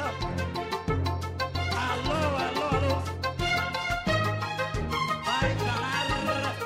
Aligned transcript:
WhatsApp. 0.00 0.24
Alô, 1.76 2.12
alô, 2.16 2.62
alô. 2.76 3.02
Vai 5.24 5.54
parar. 5.56 6.56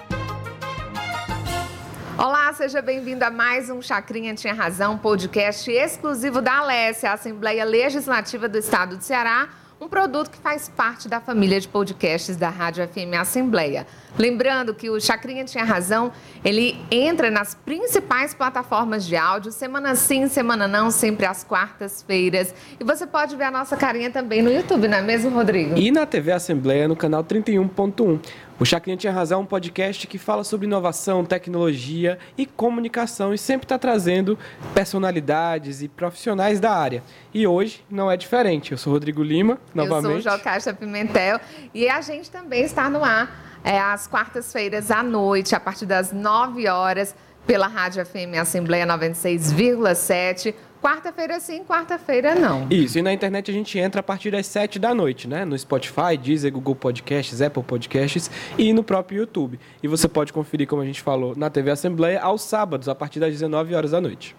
Olá, 2.17 2.53
seja 2.53 2.81
bem-vindo 2.81 3.25
a 3.25 3.31
mais 3.31 3.69
um 3.69 3.83
Chacrinha 3.83 4.35
Tinha 4.35 4.55
Razão, 4.55 4.97
podcast 4.97 5.69
exclusivo 5.71 6.41
da 6.41 6.59
Alessia, 6.59 7.11
a 7.11 7.15
Assembleia 7.15 7.65
Legislativa 7.65 8.49
do 8.49 8.57
Estado 8.57 8.97
de 8.97 9.05
Ceará, 9.05 9.49
um 9.85 9.89
produto 9.89 10.31
que 10.31 10.39
faz 10.39 10.67
parte 10.67 11.11
da 11.11 11.21
família 11.21 11.61
de 11.61 11.69
podcasts 11.69 12.37
da 12.37 12.49
Rádio 12.49 12.89
FM 12.89 13.13
Assembleia. 13.21 13.87
Lembrando 14.17 14.73
que 14.73 14.89
o 14.89 14.99
Chacrinha 14.99 15.45
Tinha 15.45 15.63
Razão, 15.63 16.11
ele 16.43 16.79
entra 16.91 17.31
nas 17.31 17.55
principais 17.55 18.33
plataformas 18.33 19.05
de 19.05 19.15
áudio, 19.15 19.53
semana 19.53 19.95
sim, 19.95 20.27
semana 20.27 20.67
não, 20.67 20.91
sempre 20.91 21.27
às 21.27 21.45
quartas-feiras. 21.45 22.55
E 22.81 22.85
você 22.85 23.07
pode 23.07 23.37
ver 23.37 23.45
a 23.45 23.51
nossa 23.51 23.77
carinha 23.77 24.11
também 24.11 24.41
no 24.41 24.51
YouTube, 24.51 24.89
não 24.89 24.99
é 24.99 25.03
mesmo, 25.03 25.29
Rodrigo? 25.31 25.77
E 25.77 25.91
na 25.91 26.07
TV 26.07 26.33
Assembleia, 26.33 26.89
no 26.89 26.97
canal 26.97 27.23
31.1. 27.23 28.21
O 28.59 28.65
Chacrinha 28.65 28.97
Tinha 28.97 29.13
Razão 29.13 29.41
é 29.41 29.43
um 29.43 29.47
podcast 29.47 30.07
que 30.07 30.17
fala 30.17 30.45
sobre 30.45 30.67
inovação, 30.67 31.25
tecnologia 31.25 32.19
e 32.39 32.47
comunicação 32.47 33.35
e 33.35 33.39
sempre 33.39 33.65
está 33.65 33.77
trazendo 33.77 34.39
personalidades 34.73 35.83
e 35.83 35.89
profissionais 35.89 36.61
da 36.61 36.73
área. 36.73 37.03
E 37.33 37.49
hoje 37.49 37.85
não 37.91 38.09
é 38.09 38.17
diferente. 38.17 38.71
Eu 38.71 38.79
sou 38.79 38.93
Rodrigo 38.93 39.25
Lima, 39.25 39.59
novamente. 39.75 40.15
Eu 40.15 40.23
sou 40.23 40.33
o 40.33 40.37
Jocasta 40.37 40.73
Pimentel 40.73 41.41
e 41.75 41.89
a 41.89 42.01
gente 42.01 42.31
também 42.31 42.63
está 42.63 42.89
no 42.89 43.03
ar 43.03 43.61
é, 43.65 43.77
às 43.81 44.07
quartas-feiras 44.07 44.89
à 44.91 45.03
noite, 45.03 45.57
a 45.57 45.61
partir 45.61 45.87
das 45.87 46.13
9 46.13 46.69
horas, 46.69 47.13
pela 47.45 47.67
Rádio 47.67 48.07
FM 48.07 48.39
Assembleia 48.41 48.87
96,7. 48.87 50.55
Quarta-feira 50.85 51.41
sim, 51.41 51.65
quarta-feira 51.65 52.35
não. 52.35 52.67
Isso, 52.69 52.99
e 52.99 53.03
na 53.03 53.11
internet 53.11 53.51
a 53.51 53.55
gente 53.55 53.79
entra 53.79 54.01
a 54.01 54.03
partir 54.03 54.31
das 54.31 54.47
7 54.47 54.79
da 54.79 54.95
noite, 54.95 55.27
né? 55.27 55.43
No 55.43 55.59
Spotify, 55.59 56.15
Deezer, 56.23 56.53
Google 56.53 56.75
Podcasts, 56.75 57.41
Apple 57.41 57.63
Podcasts 57.63 58.31
e 58.59 58.71
no 58.71 58.85
próprio 58.85 59.21
YouTube. 59.21 59.59
E 59.83 59.89
você 59.89 60.07
pode 60.07 60.31
conferir, 60.31 60.69
como 60.69 60.83
a 60.83 60.85
gente 60.85 61.01
falou, 61.01 61.35
na 61.35 61.49
TV 61.49 61.71
Assembleia 61.71 62.21
aos 62.21 62.43
sábados, 62.43 62.87
a 62.87 62.95
partir 62.95 63.19
das 63.19 63.33
19 63.33 63.75
horas 63.75 63.93
da 63.93 64.01
noite. 64.01 64.37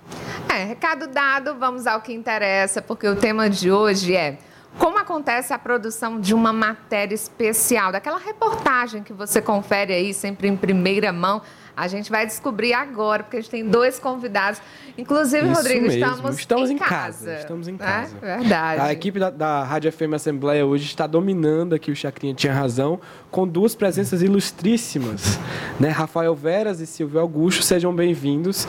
É, 0.47 0.65
recado 0.65 1.07
dado, 1.07 1.55
vamos 1.55 1.87
ao 1.87 1.99
que 1.99 2.13
interessa, 2.13 2.79
porque 2.79 3.07
o 3.07 3.15
tema 3.15 3.49
de 3.49 3.71
hoje 3.71 4.15
é 4.15 4.37
como 4.77 4.99
acontece 4.99 5.51
a 5.51 5.57
produção 5.57 6.19
de 6.19 6.35
uma 6.35 6.53
matéria 6.53 7.15
especial, 7.15 7.91
daquela 7.91 8.19
reportagem 8.19 9.01
que 9.01 9.13
você 9.13 9.41
confere 9.41 9.93
aí 9.93 10.13
sempre 10.13 10.47
em 10.47 10.55
primeira 10.55 11.11
mão. 11.11 11.41
A 11.75 11.87
gente 11.87 12.09
vai 12.09 12.25
descobrir 12.25 12.73
agora, 12.73 13.23
porque 13.23 13.37
a 13.37 13.41
gente 13.41 13.49
tem 13.51 13.67
dois 13.67 13.99
convidados. 13.99 14.61
Inclusive, 14.97 15.45
Isso 15.45 15.55
Rodrigo, 15.55 15.81
mesmo. 15.87 16.05
estamos, 16.05 16.39
Estamos 16.39 16.69
em 16.69 16.73
em 16.75 16.77
casa, 16.77 16.91
casa. 17.25 17.39
estamos 17.39 17.67
em 17.67 17.73
né? 17.73 17.77
casa. 17.77 18.15
Verdade. 18.21 18.81
A 18.81 18.93
equipe 18.93 19.19
da, 19.19 19.29
da 19.29 19.63
Rádio 19.63 19.91
FM 19.91 20.13
Assembleia 20.13 20.65
hoje 20.65 20.85
está 20.85 21.05
dominando 21.05 21.75
aqui 21.75 21.91
o 21.91 21.95
Chacrinha 21.95 22.33
Tinha 22.33 22.53
Razão, 22.53 22.99
com 23.29 23.45
duas 23.45 23.75
presenças 23.75 24.21
ilustríssimas, 24.21 25.37
né? 25.79 25.89
Rafael 25.89 26.33
Veras 26.33 26.79
e 26.79 26.87
Silvio 26.87 27.19
Augusto, 27.19 27.61
sejam 27.61 27.93
bem-vindos. 27.93 28.65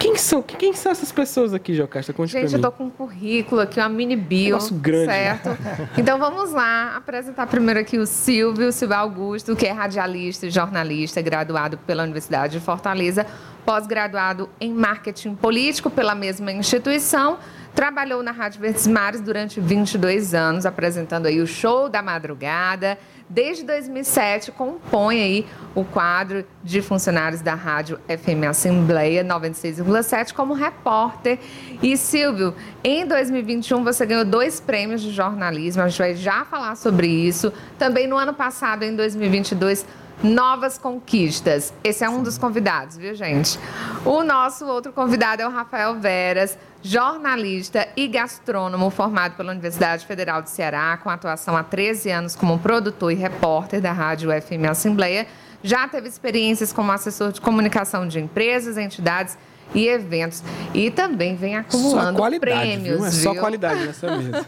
Quem 0.00 0.16
são, 0.16 0.40
quem 0.42 0.72
são 0.72 0.90
essas 0.90 1.12
pessoas 1.12 1.52
aqui, 1.52 1.74
Jocasta? 1.74 2.12
Conte 2.14 2.32
Gente, 2.32 2.54
eu 2.54 2.60
tô 2.60 2.72
com 2.72 2.84
um 2.84 2.90
currículo 2.90 3.60
aqui, 3.60 3.78
uma 3.78 3.88
mini 3.88 4.16
bio. 4.16 4.54
Negócio 4.54 4.74
grande, 4.74 5.06
né? 5.08 5.38
Certo? 5.38 5.58
Então 5.98 6.18
vamos 6.18 6.52
lá 6.52 6.96
apresentar 6.96 7.46
primeiro 7.46 7.78
aqui 7.80 7.98
o 7.98 8.06
Silvio, 8.06 8.72
Silvio 8.72 8.96
Augusto, 8.96 9.54
que 9.54 9.66
é 9.66 9.72
radialista 9.72 10.46
e 10.46 10.50
jornalista, 10.50 11.20
graduado 11.20 11.76
pela 11.76 12.02
Universidade 12.02 12.39
de 12.46 12.60
Fortaleza, 12.60 13.26
pós-graduado 13.64 14.48
em 14.60 14.72
marketing 14.72 15.34
político 15.34 15.90
pela 15.90 16.14
mesma 16.14 16.52
instituição. 16.52 17.38
Trabalhou 17.74 18.22
na 18.22 18.32
Rádio 18.32 18.60
Verdes 18.60 18.86
Mares 18.86 19.20
durante 19.20 19.60
22 19.60 20.34
anos, 20.34 20.66
apresentando 20.66 21.26
aí 21.26 21.40
o 21.40 21.46
Show 21.46 21.88
da 21.88 22.02
Madrugada. 22.02 22.98
Desde 23.28 23.62
2007, 23.62 24.50
compõe 24.50 25.22
aí 25.22 25.46
o 25.72 25.84
quadro 25.84 26.44
de 26.64 26.82
funcionários 26.82 27.40
da 27.40 27.54
Rádio 27.54 28.00
FM 28.08 28.48
Assembleia 28.48 29.24
96,7 29.24 30.32
como 30.32 30.52
repórter. 30.52 31.38
E 31.80 31.96
Silvio, 31.96 32.56
em 32.82 33.06
2021 33.06 33.84
você 33.84 34.04
ganhou 34.04 34.24
dois 34.24 34.58
prêmios 34.58 35.00
de 35.00 35.12
jornalismo, 35.12 35.82
a 35.82 35.88
gente 35.88 35.98
vai 35.98 36.16
já 36.16 36.44
falar 36.44 36.74
sobre 36.74 37.06
isso. 37.06 37.52
Também 37.78 38.08
no 38.08 38.16
ano 38.16 38.34
passado, 38.34 38.82
em 38.82 38.96
2022, 38.96 39.86
Novas 40.22 40.76
Conquistas. 40.76 41.72
Esse 41.82 42.04
é 42.04 42.08
um 42.08 42.22
dos 42.22 42.36
convidados, 42.36 42.96
viu, 42.96 43.14
gente? 43.14 43.58
O 44.04 44.22
nosso 44.22 44.66
outro 44.66 44.92
convidado 44.92 45.40
é 45.40 45.46
o 45.46 45.50
Rafael 45.50 45.98
Veras, 45.98 46.58
jornalista 46.82 47.88
e 47.96 48.06
gastrônomo 48.06 48.90
formado 48.90 49.34
pela 49.34 49.52
Universidade 49.52 50.04
Federal 50.04 50.42
de 50.42 50.50
Ceará, 50.50 50.98
com 51.02 51.08
atuação 51.08 51.56
há 51.56 51.62
13 51.62 52.10
anos 52.10 52.36
como 52.36 52.58
produtor 52.58 53.12
e 53.12 53.14
repórter 53.14 53.80
da 53.80 53.92
Rádio 53.92 54.30
FM 54.30 54.68
Assembleia. 54.68 55.26
Já 55.62 55.88
teve 55.88 56.08
experiências 56.08 56.72
como 56.72 56.92
assessor 56.92 57.32
de 57.32 57.40
comunicação 57.40 58.06
de 58.06 58.20
empresas, 58.20 58.76
entidades 58.76 59.38
eventos. 59.74 60.42
E 60.74 60.90
também 60.90 61.36
vem 61.36 61.56
acumulando 61.56 62.18
qualidade, 62.18 62.52
prêmios. 62.60 62.96
viu? 62.98 63.04
É 63.06 63.10
só 63.10 63.32
viu? 63.32 63.40
qualidade 63.40 63.84
nessa 63.86 64.16
mesa. 64.16 64.46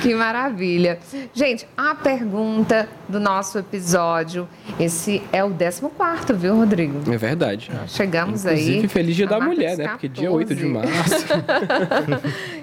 Que 0.00 0.14
maravilha. 0.14 0.98
Gente, 1.34 1.66
a 1.76 1.94
pergunta 1.94 2.88
do 3.08 3.20
nosso 3.20 3.58
episódio, 3.58 4.48
esse 4.78 5.22
é 5.32 5.44
o 5.44 5.50
14, 5.50 6.32
viu, 6.34 6.56
Rodrigo? 6.56 7.12
É 7.12 7.16
verdade. 7.16 7.70
Chegamos 7.88 8.44
Inclusive, 8.44 8.80
aí. 8.80 8.88
feliz 8.88 9.16
dia 9.16 9.26
da 9.26 9.40
mulher, 9.40 9.76
né? 9.76 9.88
Porque 9.88 10.08
dia 10.08 10.30
14. 10.30 10.36
8 10.36 10.54
de 10.54 10.64
março. 10.66 11.26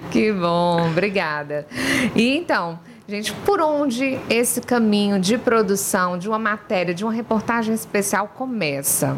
Que 0.10 0.32
bom, 0.32 0.88
obrigada. 0.90 1.66
E 2.16 2.36
então, 2.36 2.80
gente, 3.06 3.32
por 3.32 3.60
onde 3.60 4.18
esse 4.28 4.60
caminho 4.60 5.20
de 5.20 5.38
produção 5.38 6.18
de 6.18 6.28
uma 6.28 6.38
matéria, 6.38 6.92
de 6.92 7.04
uma 7.04 7.12
reportagem 7.12 7.72
especial 7.72 8.26
começa? 8.26 9.16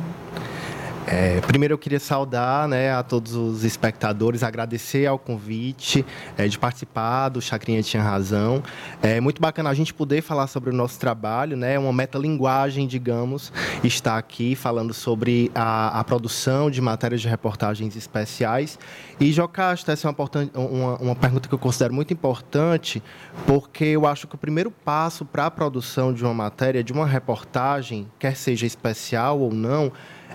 É, 1.06 1.40
primeiro 1.40 1.74
eu 1.74 1.78
queria 1.78 1.98
saudar 1.98 2.68
né, 2.68 2.92
a 2.92 3.02
todos 3.02 3.34
os 3.34 3.64
espectadores, 3.64 4.42
agradecer 4.42 5.06
ao 5.06 5.18
convite 5.18 6.06
é, 6.38 6.46
de 6.46 6.56
participar 6.58 7.28
do 7.28 7.42
Chacrinha 7.42 7.82
Tinha 7.82 8.02
Razão. 8.02 8.62
É 9.02 9.20
muito 9.20 9.40
bacana 9.40 9.68
a 9.70 9.74
gente 9.74 9.92
poder 9.92 10.22
falar 10.22 10.46
sobre 10.46 10.70
o 10.70 10.72
nosso 10.72 11.00
trabalho, 11.00 11.56
né, 11.56 11.78
uma 11.78 11.92
metalinguagem, 11.92 12.86
digamos, 12.86 13.52
está 13.82 14.16
aqui 14.16 14.54
falando 14.54 14.94
sobre 14.94 15.50
a, 15.54 15.98
a 15.98 16.04
produção 16.04 16.70
de 16.70 16.80
matérias 16.80 17.20
de 17.20 17.28
reportagens 17.28 17.96
especiais. 17.96 18.78
E, 19.18 19.32
Jocasta, 19.32 19.92
essa 19.92 20.08
é 20.08 20.10
uma, 20.10 20.16
uma, 20.54 20.96
uma 20.98 21.16
pergunta 21.16 21.48
que 21.48 21.54
eu 21.54 21.58
considero 21.58 21.92
muito 21.92 22.12
importante, 22.12 23.02
porque 23.46 23.84
eu 23.84 24.06
acho 24.06 24.28
que 24.28 24.36
o 24.36 24.38
primeiro 24.38 24.70
passo 24.70 25.24
para 25.24 25.46
a 25.46 25.50
produção 25.50 26.12
de 26.12 26.22
uma 26.24 26.34
matéria, 26.34 26.82
de 26.82 26.92
uma 26.92 27.06
reportagem, 27.06 28.06
quer 28.18 28.36
seja 28.36 28.66
especial 28.66 29.40
ou 29.40 29.52
não, 29.52 29.92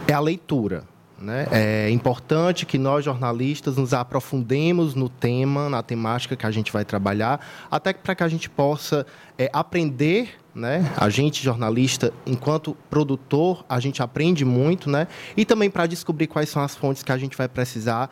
é 0.08 0.14
a 0.14 0.20
leitura. 0.20 0.84
Né? 1.20 1.48
É 1.52 1.90
importante 1.90 2.66
que 2.66 2.78
nós, 2.78 3.04
jornalistas, 3.04 3.78
nos 3.78 3.94
aprofundemos 3.94 4.94
no 4.94 5.10
tema, 5.10 5.68
na 5.68 5.82
temática 5.82 6.36
que 6.36 6.46
a 6.46 6.52
gente 6.52 6.72
vai 6.72 6.86
trabalhar, 6.86 7.40
até 7.72 7.92
para 7.92 8.14
que 8.14 8.24
a 8.24 8.28
gente 8.28 8.50
possa 8.50 9.06
é, 9.38 9.50
aprender. 9.52 10.38
Né? 10.54 10.92
A 10.96 11.10
gente, 11.10 11.44
jornalista, 11.44 12.14
enquanto 12.26 12.76
produtor, 12.90 13.66
a 13.68 13.80
gente 13.80 14.02
aprende 14.02 14.46
muito, 14.46 14.90
né? 14.90 15.08
e 15.36 15.44
também 15.44 15.70
para 15.70 15.86
descobrir 15.88 16.28
quais 16.28 16.50
são 16.50 16.62
as 16.62 16.76
fontes 16.76 17.04
que 17.04 17.12
a 17.12 17.18
gente 17.18 17.36
vai 17.36 17.48
precisar 17.48 18.10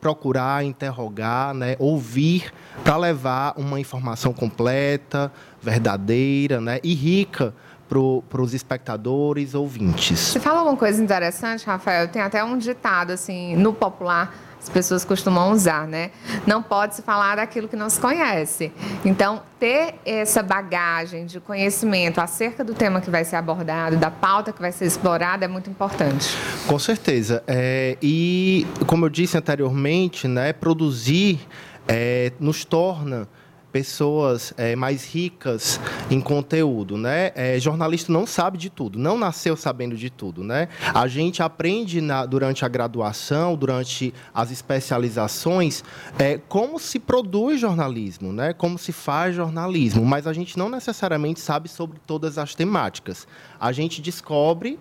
procurar, 0.00 0.64
interrogar, 0.64 1.52
né? 1.52 1.74
ouvir, 1.76 2.52
para 2.84 2.96
levar 2.96 3.54
uma 3.56 3.80
informação 3.80 4.32
completa, 4.32 5.32
verdadeira 5.60 6.60
né? 6.60 6.78
e 6.84 6.94
rica 6.94 7.52
para 7.88 8.42
os 8.42 8.54
espectadores, 8.54 9.54
ouvintes. 9.54 10.18
Você 10.18 10.40
fala 10.40 10.58
alguma 10.60 10.76
coisa 10.76 11.02
interessante, 11.02 11.64
Rafael? 11.66 12.08
Tem 12.08 12.20
até 12.20 12.44
um 12.44 12.58
ditado, 12.58 13.12
assim, 13.12 13.56
no 13.56 13.72
popular, 13.72 14.34
as 14.60 14.68
pessoas 14.68 15.04
costumam 15.04 15.52
usar, 15.52 15.86
né? 15.86 16.10
Não 16.46 16.62
pode 16.62 16.96
se 16.96 17.02
falar 17.02 17.36
daquilo 17.36 17.68
que 17.68 17.76
não 17.76 17.88
se 17.88 18.00
conhece. 18.00 18.72
Então, 19.04 19.40
ter 19.58 19.94
essa 20.04 20.42
bagagem 20.42 21.26
de 21.26 21.40
conhecimento 21.40 22.20
acerca 22.20 22.64
do 22.64 22.74
tema 22.74 23.00
que 23.00 23.08
vai 23.08 23.24
ser 23.24 23.36
abordado, 23.36 23.96
da 23.96 24.10
pauta 24.10 24.52
que 24.52 24.60
vai 24.60 24.72
ser 24.72 24.84
explorada, 24.86 25.44
é 25.44 25.48
muito 25.48 25.70
importante. 25.70 26.36
Com 26.66 26.78
certeza. 26.78 27.42
É, 27.46 27.96
e, 28.02 28.66
como 28.86 29.06
eu 29.06 29.08
disse 29.08 29.38
anteriormente, 29.38 30.26
né, 30.26 30.52
produzir 30.52 31.40
é, 31.86 32.32
nos 32.38 32.64
torna 32.64 33.28
pessoas 33.72 34.52
é, 34.56 34.74
mais 34.74 35.04
ricas 35.04 35.78
em 36.10 36.20
conteúdo, 36.20 36.96
né? 36.96 37.32
É, 37.34 37.58
jornalista 37.60 38.12
não 38.12 38.26
sabe 38.26 38.56
de 38.58 38.70
tudo, 38.70 38.98
não 38.98 39.18
nasceu 39.18 39.56
sabendo 39.56 39.96
de 39.96 40.08
tudo, 40.10 40.42
né? 40.42 40.68
A 40.94 41.06
gente 41.06 41.42
aprende 41.42 42.00
na- 42.00 42.24
durante 42.24 42.64
a 42.64 42.68
graduação, 42.68 43.54
durante 43.56 44.12
as 44.34 44.50
especializações, 44.50 45.84
é, 46.18 46.38
como 46.48 46.78
se 46.78 46.98
produz 46.98 47.60
jornalismo, 47.60 48.32
né? 48.32 48.52
Como 48.52 48.78
se 48.78 48.92
faz 48.92 49.34
jornalismo, 49.36 50.04
mas 50.04 50.26
a 50.26 50.32
gente 50.32 50.56
não 50.58 50.68
necessariamente 50.68 51.40
sabe 51.40 51.68
sobre 51.68 51.98
todas 52.06 52.38
as 52.38 52.54
temáticas. 52.54 53.26
A 53.60 53.70
gente 53.72 54.00
descobre 54.00 54.78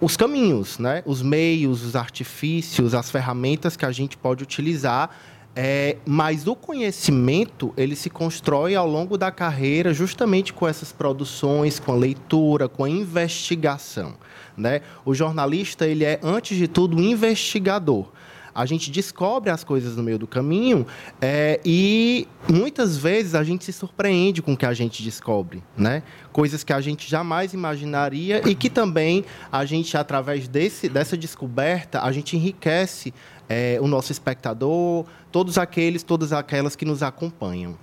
os 0.00 0.16
caminhos, 0.16 0.78
né? 0.78 1.02
os 1.06 1.22
meios, 1.22 1.84
os 1.84 1.94
artifícios, 1.94 2.94
as 2.94 3.10
ferramentas 3.10 3.76
que 3.76 3.86
a 3.86 3.92
gente 3.92 4.16
pode 4.16 4.42
utilizar 4.42 5.08
É, 5.56 5.98
mas 6.04 6.48
o 6.48 6.56
conhecimento 6.56 7.72
ele 7.76 7.94
se 7.94 8.10
constrói 8.10 8.74
ao 8.74 8.88
longo 8.88 9.16
da 9.16 9.30
carreira 9.30 9.94
justamente 9.94 10.52
com 10.52 10.66
essas 10.66 10.90
produções, 10.90 11.78
com 11.78 11.92
a 11.92 11.96
leitura, 11.96 12.68
com 12.68 12.82
a 12.82 12.90
investigação. 12.90 14.14
Né? 14.56 14.80
O 15.04 15.14
jornalista 15.14 15.86
ele 15.86 16.04
é 16.04 16.18
antes 16.22 16.56
de 16.56 16.66
tudo 16.66 16.96
um 16.96 17.00
investigador. 17.00 18.08
A 18.54 18.66
gente 18.66 18.88
descobre 18.88 19.50
as 19.50 19.64
coisas 19.64 19.96
no 19.96 20.02
meio 20.02 20.16
do 20.16 20.28
caminho 20.28 20.86
é, 21.20 21.60
e 21.64 22.28
muitas 22.48 22.96
vezes 22.96 23.34
a 23.34 23.42
gente 23.42 23.64
se 23.64 23.72
surpreende 23.72 24.40
com 24.40 24.52
o 24.52 24.56
que 24.56 24.64
a 24.64 24.72
gente 24.72 25.02
descobre, 25.02 25.60
né? 25.76 26.04
Coisas 26.32 26.62
que 26.62 26.72
a 26.72 26.80
gente 26.80 27.10
jamais 27.10 27.52
imaginaria 27.52 28.48
e 28.48 28.54
que 28.54 28.70
também 28.70 29.24
a 29.50 29.64
gente 29.64 29.96
através 29.96 30.46
desse, 30.46 30.88
dessa 30.88 31.16
descoberta 31.16 32.00
a 32.02 32.12
gente 32.12 32.36
enriquece 32.36 33.12
é, 33.48 33.78
o 33.80 33.86
nosso 33.86 34.12
espectador, 34.12 35.04
todos 35.30 35.58
aqueles, 35.58 36.02
todas 36.02 36.32
aquelas 36.32 36.76
que 36.76 36.84
nos 36.84 37.02
acompanham. 37.02 37.76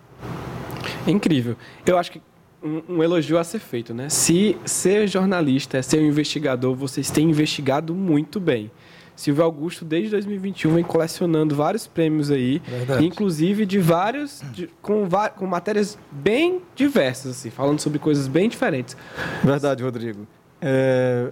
Incrível. 1.08 1.56
Eu 1.86 1.98
acho 1.98 2.12
que 2.12 2.22
um, 2.64 2.82
um, 2.96 3.04
elogio 3.04 3.38
a 3.38 3.44
ser 3.44 3.60
feito, 3.60 3.94
né? 3.94 4.10
Se 4.10 4.58
ser 4.66 5.08
jornalista 5.08 5.78
é 5.78 5.82
ser 5.82 6.00
um 6.00 6.06
investigador, 6.06 6.76
vocês 6.76 7.10
têm 7.10 7.30
investigado 7.30 7.96
muito 7.96 8.40
bem. 8.40 8.72
Silvio 9.16 9.44
Augusto, 9.44 9.86
desde 9.86 10.10
2021, 10.12 10.76
vem 10.76 10.84
colecionando 10.84 11.56
vários 11.56 11.86
prêmios 11.86 12.32
aí, 12.32 12.60
Verdade. 12.66 13.06
inclusive 13.06 13.66
de 13.66 13.78
vários, 13.78 14.42
de, 14.52 14.68
com, 14.82 15.08
com 15.36 15.46
matérias 15.46 15.98
bem 16.12 16.62
diversas, 16.76 17.32
assim, 17.38 17.50
falando 17.50 17.80
sobre 17.80 18.00
coisas 18.00 18.28
bem 18.28 18.50
diferentes. 18.50 18.98
Verdade, 19.44 19.84
Rodrigo. 19.84 20.26
É... 20.60 21.30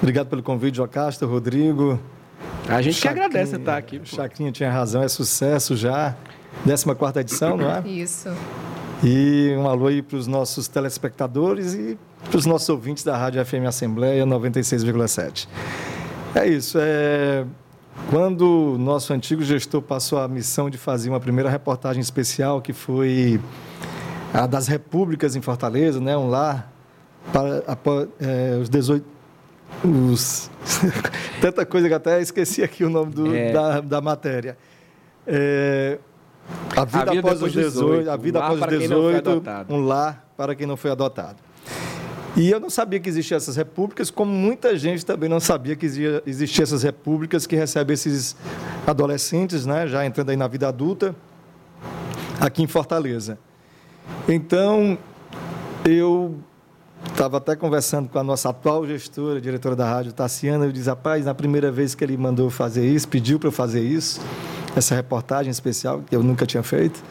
Obrigado 0.00 0.28
pelo 0.28 0.42
convite, 0.42 0.76
Jocasta, 0.76 1.26
Rodrigo. 1.26 2.00
A 2.68 2.82
gente 2.82 3.00
que 3.00 3.08
agradece 3.08 3.56
estar 3.56 3.76
aqui. 3.76 3.98
Pô. 3.98 4.06
Chacrinha 4.06 4.50
tinha 4.50 4.70
razão, 4.70 5.02
é 5.02 5.08
sucesso 5.08 5.76
já. 5.76 6.16
14 6.64 7.20
edição, 7.20 7.56
não 7.56 7.70
é? 7.70 7.86
Isso. 7.86 8.28
E 9.04 9.54
um 9.56 9.68
alô 9.68 9.86
aí 9.88 10.02
para 10.02 10.16
os 10.16 10.26
nossos 10.26 10.68
telespectadores 10.68 11.74
e 11.74 11.98
para 12.28 12.38
os 12.38 12.46
nossos 12.46 12.68
ouvintes 12.68 13.04
da 13.04 13.16
Rádio 13.16 13.44
FM 13.44 13.66
Assembleia 13.66 14.26
96,7. 14.26 15.46
É 16.34 16.46
isso. 16.46 16.78
É... 16.80 17.44
Quando 18.10 18.76
nosso 18.78 19.12
antigo 19.12 19.42
gestor 19.42 19.82
passou 19.82 20.18
a 20.18 20.28
missão 20.28 20.68
de 20.68 20.78
fazer 20.78 21.08
uma 21.08 21.20
primeira 21.20 21.48
reportagem 21.50 22.00
especial, 22.00 22.60
que 22.60 22.72
foi 22.72 23.40
a 24.32 24.46
das 24.46 24.66
repúblicas 24.66 25.34
em 25.34 25.40
Fortaleza, 25.40 26.00
né, 26.00 26.16
um 26.16 26.28
lar 26.28 26.72
para 27.32 28.08
é, 28.20 28.58
os 28.60 28.68
18 28.68 29.15
os... 29.84 30.50
tanta 31.40 31.64
coisa 31.66 31.88
que 31.88 31.94
até 31.94 32.20
esqueci 32.20 32.62
aqui 32.62 32.84
o 32.84 32.90
nome 32.90 33.12
do, 33.12 33.34
é... 33.34 33.52
da, 33.52 33.80
da 33.80 34.00
matéria. 34.00 34.56
É... 35.26 35.98
A 36.76 36.84
vida, 36.84 36.98
a 36.98 37.14
vida 37.14 37.18
após 37.18 37.42
os 37.42 37.52
18, 37.52 37.72
18, 37.72 38.10
a 38.10 38.16
vida 38.16 38.38
após 38.38 38.60
os 38.60 38.68
18, 38.68 39.42
um 39.68 39.84
lar 39.84 40.28
para 40.36 40.54
quem 40.54 40.66
não 40.66 40.76
foi 40.76 40.90
adotado. 40.90 41.38
E 42.36 42.50
eu 42.50 42.60
não 42.60 42.68
sabia 42.68 43.00
que 43.00 43.08
existiam 43.08 43.36
essas 43.36 43.56
repúblicas, 43.56 44.10
como 44.10 44.30
muita 44.30 44.76
gente 44.76 45.06
também 45.06 45.26
não 45.26 45.40
sabia 45.40 45.74
que 45.74 45.86
existiam 46.26 46.62
essas 46.62 46.82
repúblicas 46.82 47.46
que 47.46 47.56
recebem 47.56 47.94
esses 47.94 48.36
adolescentes, 48.86 49.64
né, 49.64 49.88
já 49.88 50.04
entrando 50.04 50.28
aí 50.28 50.36
na 50.36 50.46
vida 50.46 50.68
adulta, 50.68 51.16
aqui 52.38 52.62
em 52.62 52.66
Fortaleza. 52.66 53.38
Então, 54.28 54.98
eu 55.84 56.36
estava 57.08 57.38
até 57.38 57.56
conversando 57.56 58.08
com 58.08 58.18
a 58.18 58.22
nossa 58.22 58.50
atual 58.50 58.86
gestora, 58.86 59.40
diretora 59.40 59.74
da 59.74 59.88
rádio, 59.88 60.12
Tassiana, 60.12 60.64
eu 60.64 60.72
disse, 60.72 60.88
rapaz, 60.88 61.24
na 61.24 61.34
primeira 61.34 61.72
vez 61.72 61.94
que 61.94 62.04
ele 62.04 62.16
mandou 62.16 62.50
fazer 62.50 62.86
isso, 62.86 63.08
pediu 63.08 63.38
para 63.38 63.48
eu 63.48 63.52
fazer 63.52 63.80
isso, 63.80 64.20
essa 64.76 64.94
reportagem 64.94 65.50
especial, 65.50 66.02
que 66.08 66.14
eu 66.14 66.22
nunca 66.22 66.44
tinha 66.46 66.62
feito, 66.62 67.02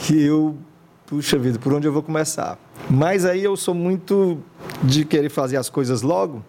que 0.00 0.22
eu 0.22 0.56
puxa 1.06 1.38
vida, 1.38 1.58
por 1.58 1.72
onde 1.72 1.86
eu 1.86 1.92
vou 1.92 2.02
começar? 2.02 2.58
Mas 2.88 3.24
aí 3.24 3.44
eu 3.44 3.56
sou 3.56 3.74
muito 3.74 4.38
de 4.82 5.04
querer 5.04 5.28
fazer 5.28 5.56
as 5.56 5.68
coisas 5.68 6.02
logo. 6.02 6.42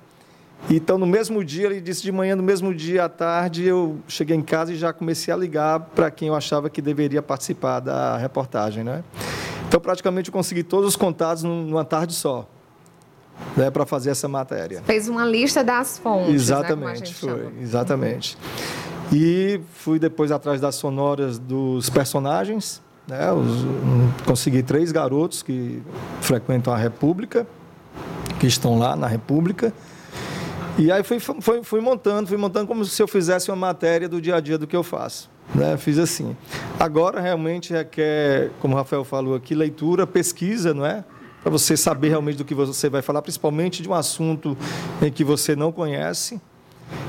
Então, 0.69 0.97
no 0.97 1.05
mesmo 1.05 1.43
dia, 1.43 1.67
ele 1.67 1.79
disse 1.79 2.01
de 2.03 2.11
manhã, 2.11 2.35
no 2.35 2.43
mesmo 2.43 2.75
dia 2.75 3.05
à 3.05 3.09
tarde, 3.09 3.63
eu 3.63 3.97
cheguei 4.07 4.35
em 4.35 4.41
casa 4.41 4.73
e 4.73 4.75
já 4.75 4.91
comecei 4.91 5.33
a 5.33 5.37
ligar 5.37 5.79
para 5.79 6.11
quem 6.11 6.27
eu 6.27 6.35
achava 6.35 6.69
que 6.69 6.81
deveria 6.81 7.21
participar 7.21 7.79
da 7.79 8.17
reportagem, 8.17 8.83
né? 8.83 9.03
Então, 9.69 9.79
praticamente, 9.79 10.29
eu 10.29 10.33
consegui 10.33 10.63
todos 10.63 10.89
os 10.89 10.95
contatos 10.95 11.43
numa 11.43 11.85
tarde 11.85 12.15
só, 12.15 12.49
né, 13.55 13.69
para 13.69 13.85
fazer 13.85 14.09
essa 14.09 14.27
matéria. 14.27 14.81
Fez 14.83 15.07
uma 15.07 15.23
lista 15.23 15.63
das 15.63 15.99
fontes, 15.99 16.27
né, 16.29 16.33
Exatamente, 16.33 17.01
né, 17.11 17.13
foi, 17.13 17.29
chama. 17.29 17.51
exatamente. 17.61 18.37
E 19.13 19.61
fui 19.75 19.99
depois 19.99 20.31
atrás 20.31 20.59
das 20.59 20.73
sonoras 20.73 21.37
dos 21.37 21.87
personagens, 21.87 22.81
né? 23.07 23.31
Os, 23.31 23.65
consegui 24.25 24.63
três 24.63 24.91
garotos 24.91 25.43
que 25.43 25.83
frequentam 26.19 26.73
a 26.73 26.77
República, 26.77 27.45
que 28.39 28.47
estão 28.47 28.79
lá 28.79 28.95
na 28.95 29.05
República. 29.05 29.71
E 30.79 30.91
aí 30.91 31.03
fui, 31.03 31.19
fui, 31.19 31.61
fui 31.61 31.79
montando, 31.79 32.27
fui 32.27 32.37
montando 32.37 32.65
como 32.65 32.83
se 32.85 32.99
eu 32.99 33.07
fizesse 33.07 33.51
uma 33.51 33.57
matéria 33.57 34.09
do 34.09 34.19
dia 34.19 34.35
a 34.35 34.39
dia 34.39 34.57
do 34.57 34.65
que 34.65 34.75
eu 34.75 34.83
faço. 34.83 35.29
Né? 35.53 35.77
Fiz 35.77 35.97
assim. 35.97 36.35
Agora 36.79 37.19
realmente 37.19 37.73
requer, 37.73 38.51
como 38.59 38.75
o 38.75 38.77
Rafael 38.77 39.03
falou 39.03 39.35
aqui, 39.35 39.55
leitura, 39.55 40.05
pesquisa, 40.05 40.73
não 40.73 40.85
é? 40.85 41.03
Para 41.41 41.51
você 41.51 41.75
saber 41.77 42.09
realmente 42.09 42.37
do 42.37 42.45
que 42.45 42.53
você 42.53 42.89
vai 42.89 43.01
falar, 43.01 43.21
principalmente 43.21 43.81
de 43.81 43.89
um 43.89 43.93
assunto 43.93 44.57
em 45.01 45.11
que 45.11 45.23
você 45.23 45.55
não 45.55 45.71
conhece. 45.71 46.39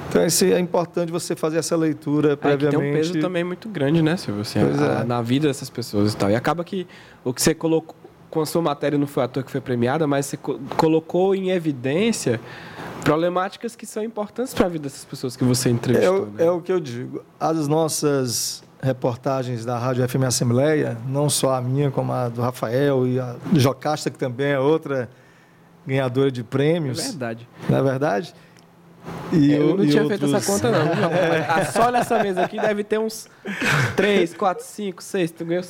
Então, 0.09 0.25
esse 0.25 0.53
é 0.53 0.59
importante 0.59 1.13
você 1.13 1.37
fazer 1.37 1.59
essa 1.59 1.77
leitura 1.77 2.37
previamente. 2.37 2.77
É, 2.77 2.79
tem 2.81 2.91
um 2.91 2.95
peso 2.95 3.21
também 3.21 3.45
muito 3.45 3.69
grande, 3.69 4.03
né, 4.03 4.17
Silvio? 4.17 4.43
Assim, 4.43 4.59
a, 4.59 5.03
é. 5.03 5.05
Na 5.05 5.23
vida 5.23 5.47
dessas 5.47 5.71
pessoas 5.71 6.13
e 6.13 6.17
tal. 6.17 6.31
E 6.31 6.35
acaba 6.35 6.65
que 6.65 6.87
o 7.25 7.33
que 7.33 7.41
você 7.41 7.55
colocou, 7.55 7.95
com 8.29 8.41
a 8.41 8.47
sua 8.47 8.63
matéria 8.63 8.99
não 8.99 9.07
foi 9.07 9.25
à 9.25 9.29
toa 9.29 9.43
que 9.43 9.51
foi 9.51 9.61
premiada, 9.61 10.07
mas 10.07 10.27
você 10.27 10.37
colocou 10.77 11.35
em 11.35 11.51
evidência 11.51 12.41
problemáticas 13.05 13.75
que 13.75 13.87
são 13.87 14.03
importantes 14.03 14.55
para 14.55 14.67
a 14.67 14.69
vida 14.69 14.85
dessas 14.85 15.05
pessoas 15.05 15.37
que 15.37 15.45
você 15.45 15.71
entrevistou. 15.71 16.29
É, 16.35 16.39
né? 16.39 16.47
é 16.47 16.51
o 16.51 16.61
que 16.61 16.73
eu 16.73 16.81
digo. 16.81 17.25
As 17.39 17.67
nossas 17.67 18.63
reportagens 18.83 19.65
da 19.65 19.79
Rádio 19.79 20.09
FM 20.09 20.25
Assembleia, 20.25 20.97
não 21.07 21.29
só 21.29 21.55
a 21.55 21.61
minha, 21.61 21.91
como 21.91 22.13
a 22.13 22.29
do 22.29 22.41
Rafael 22.41 23.07
e 23.07 23.21
a 23.21 23.37
do 23.53 23.61
Jocasta, 23.61 24.11
que 24.11 24.19
também 24.19 24.49
é 24.49 24.59
outra 24.59 25.09
ganhadora 25.87 26.31
de 26.31 26.43
prêmios. 26.43 26.99
É 26.99 27.09
verdade. 27.09 27.49
Não 27.69 27.79
é 27.79 27.83
verdade? 27.83 28.35
E 29.33 29.53
eu 29.53 29.77
não 29.77 29.87
tinha 29.87 30.03
outros... 30.03 30.21
feito 30.21 30.37
essa 30.37 30.53
conta, 30.53 30.71
não. 30.71 30.85
não. 30.85 31.73
Só 31.73 31.91
nessa 31.91 32.23
mesa 32.23 32.43
aqui 32.43 32.61
deve 32.61 32.85
ter 32.85 32.99
uns 32.99 33.29
3, 33.97 34.35
4, 34.35 34.65
5, 34.65 35.03
6. 35.03 35.31
Tu 35.31 35.45
ganhou 35.45 35.65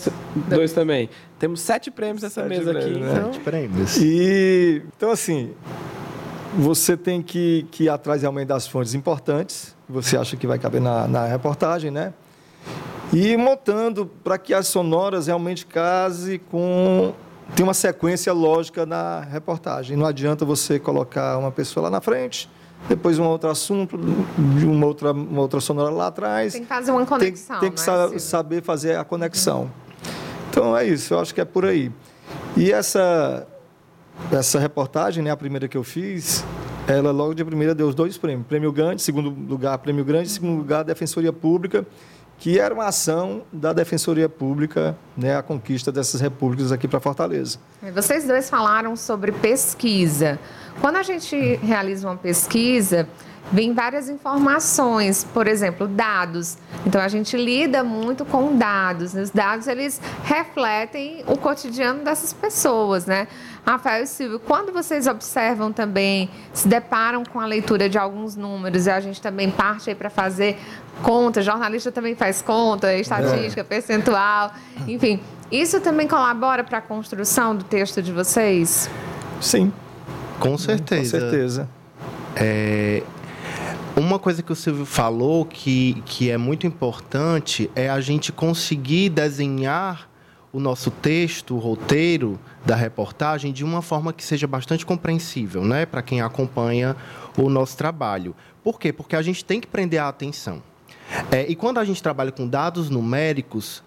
dois 0.48 0.72
também. 0.72 1.08
Temos 1.38 1.60
sete 1.60 1.90
prêmios 1.90 2.22
nessa 2.22 2.42
sete 2.42 2.48
mesa 2.48 2.72
prêmios, 2.72 2.86
aqui. 2.86 3.00
Né? 3.00 3.12
Então... 3.12 3.32
Sete 3.32 3.44
prêmios. 3.44 3.96
E, 3.98 4.82
então, 4.96 5.10
assim, 5.10 5.52
você 6.56 6.96
tem 6.96 7.22
que, 7.22 7.66
que 7.70 7.84
ir 7.84 7.88
atrás 7.88 8.22
realmente 8.22 8.48
das 8.48 8.66
fontes 8.66 8.94
importantes, 8.94 9.74
você 9.88 10.16
acha 10.16 10.36
que 10.36 10.46
vai 10.46 10.58
caber 10.58 10.80
na, 10.80 11.06
na 11.06 11.26
reportagem, 11.26 11.90
né? 11.90 12.12
E 13.12 13.36
montando 13.36 14.06
para 14.22 14.38
que 14.38 14.54
as 14.54 14.68
sonoras 14.68 15.26
realmente 15.26 15.66
case 15.66 16.38
com 16.50 17.12
tem 17.54 17.64
uma 17.64 17.74
sequência 17.74 18.32
lógica 18.32 18.86
na 18.86 19.20
reportagem. 19.20 19.96
Não 19.96 20.06
adianta 20.06 20.44
você 20.44 20.78
colocar 20.78 21.36
uma 21.36 21.50
pessoa 21.50 21.84
lá 21.84 21.90
na 21.90 22.00
frente, 22.00 22.48
depois 22.88 23.18
um 23.18 23.24
outro 23.24 23.50
assunto, 23.50 23.98
uma 24.38 24.86
outra, 24.86 25.12
uma 25.12 25.40
outra 25.40 25.60
sonora 25.60 25.90
lá 25.90 26.06
atrás. 26.06 26.52
Tem 26.52 26.62
que 26.62 26.68
fazer 26.68 26.90
uma 26.92 27.04
conexão. 27.04 27.58
Tem, 27.58 27.68
tem 27.68 27.72
que 27.72 27.80
sa 27.80 28.18
saber 28.18 28.62
fazer 28.62 28.96
a 28.96 29.04
conexão. 29.04 29.70
Então 30.48 30.76
é 30.76 30.86
isso, 30.86 31.14
eu 31.14 31.20
acho 31.20 31.34
que 31.34 31.40
é 31.40 31.44
por 31.44 31.64
aí. 31.64 31.90
E 32.56 32.72
essa, 32.72 33.46
essa 34.32 34.58
reportagem, 34.58 35.22
né, 35.22 35.30
a 35.30 35.36
primeira 35.36 35.68
que 35.68 35.76
eu 35.76 35.84
fiz, 35.84 36.44
ela 36.86 37.10
logo 37.10 37.34
de 37.34 37.44
primeira 37.44 37.74
deu 37.74 37.88
os 37.88 37.94
dois 37.94 38.16
prêmios. 38.16 38.46
Prêmio 38.46 38.72
Grande, 38.72 39.02
segundo 39.02 39.30
lugar, 39.30 39.78
Prêmio 39.78 40.04
Grande, 40.04 40.28
segundo 40.28 40.56
lugar, 40.56 40.84
Defensoria 40.84 41.32
Pública, 41.32 41.86
que 42.38 42.58
era 42.58 42.72
uma 42.72 42.86
ação 42.86 43.42
da 43.52 43.72
Defensoria 43.72 44.28
Pública, 44.28 44.96
né, 45.16 45.36
a 45.36 45.42
conquista 45.42 45.92
dessas 45.92 46.20
repúblicas 46.20 46.72
aqui 46.72 46.88
para 46.88 46.98
Fortaleza. 46.98 47.58
Vocês 47.94 48.26
dois 48.26 48.48
falaram 48.48 48.96
sobre 48.96 49.30
pesquisa. 49.30 50.38
Quando 50.80 50.96
a 50.96 51.02
gente 51.02 51.36
realiza 51.56 52.08
uma 52.08 52.16
pesquisa, 52.16 53.06
vem 53.52 53.74
várias 53.74 54.08
informações, 54.08 55.24
por 55.24 55.46
exemplo, 55.46 55.86
dados. 55.86 56.56
Então 56.86 57.00
a 57.00 57.08
gente 57.08 57.36
lida 57.36 57.82
muito 57.82 58.24
com 58.24 58.56
dados. 58.56 59.14
Os 59.14 59.30
dados 59.30 59.66
eles 59.66 60.00
refletem 60.24 61.24
o 61.26 61.36
cotidiano 61.36 62.04
dessas 62.04 62.32
pessoas, 62.32 63.06
né? 63.06 63.26
Rafael 63.66 64.04
e 64.04 64.06
Silvio, 64.06 64.40
quando 64.40 64.72
vocês 64.72 65.06
observam 65.06 65.72
também, 65.72 66.30
se 66.52 66.66
deparam 66.66 67.22
com 67.24 67.38
a 67.38 67.46
leitura 67.46 67.88
de 67.88 67.98
alguns 67.98 68.34
números 68.34 68.86
e 68.86 68.90
a 68.90 69.00
gente 69.00 69.20
também 69.20 69.50
parte 69.50 69.90
aí 69.90 69.94
para 69.94 70.08
fazer 70.08 70.58
conta, 71.02 71.42
jornalista 71.42 71.92
também 71.92 72.14
faz 72.14 72.40
conta, 72.40 72.94
estatística, 72.94 73.60
é. 73.60 73.64
percentual, 73.64 74.52
enfim, 74.88 75.20
isso 75.52 75.80
também 75.80 76.06
colabora 76.08 76.64
para 76.64 76.78
a 76.78 76.80
construção 76.80 77.54
do 77.54 77.64
texto 77.64 78.00
de 78.00 78.12
vocês? 78.12 78.88
Sim, 79.40 79.72
com 80.38 80.56
certeza. 80.56 81.18
Com 81.18 81.20
certeza. 81.20 81.68
É, 82.36 83.02
uma 84.00 84.18
coisa 84.18 84.42
que 84.42 84.50
o 84.50 84.56
Silvio 84.56 84.86
falou 84.86 85.44
que, 85.44 86.02
que 86.06 86.30
é 86.30 86.36
muito 86.36 86.66
importante 86.66 87.70
é 87.74 87.88
a 87.88 88.00
gente 88.00 88.32
conseguir 88.32 89.10
desenhar 89.10 90.08
o 90.52 90.58
nosso 90.58 90.90
texto, 90.90 91.54
o 91.54 91.58
roteiro 91.58 92.38
da 92.64 92.74
reportagem 92.74 93.52
de 93.52 93.64
uma 93.64 93.82
forma 93.82 94.12
que 94.12 94.24
seja 94.24 94.46
bastante 94.46 94.84
compreensível, 94.84 95.64
né, 95.64 95.86
para 95.86 96.02
quem 96.02 96.20
acompanha 96.20 96.96
o 97.36 97.48
nosso 97.48 97.76
trabalho. 97.76 98.34
Por 98.64 98.78
quê? 98.80 98.92
Porque 98.92 99.14
a 99.14 99.22
gente 99.22 99.44
tem 99.44 99.60
que 99.60 99.66
prender 99.66 100.00
a 100.00 100.08
atenção. 100.08 100.62
É, 101.30 101.46
e 101.48 101.54
quando 101.54 101.78
a 101.78 101.84
gente 101.84 102.02
trabalha 102.02 102.32
com 102.32 102.48
dados 102.48 102.90
numéricos, 102.90 103.82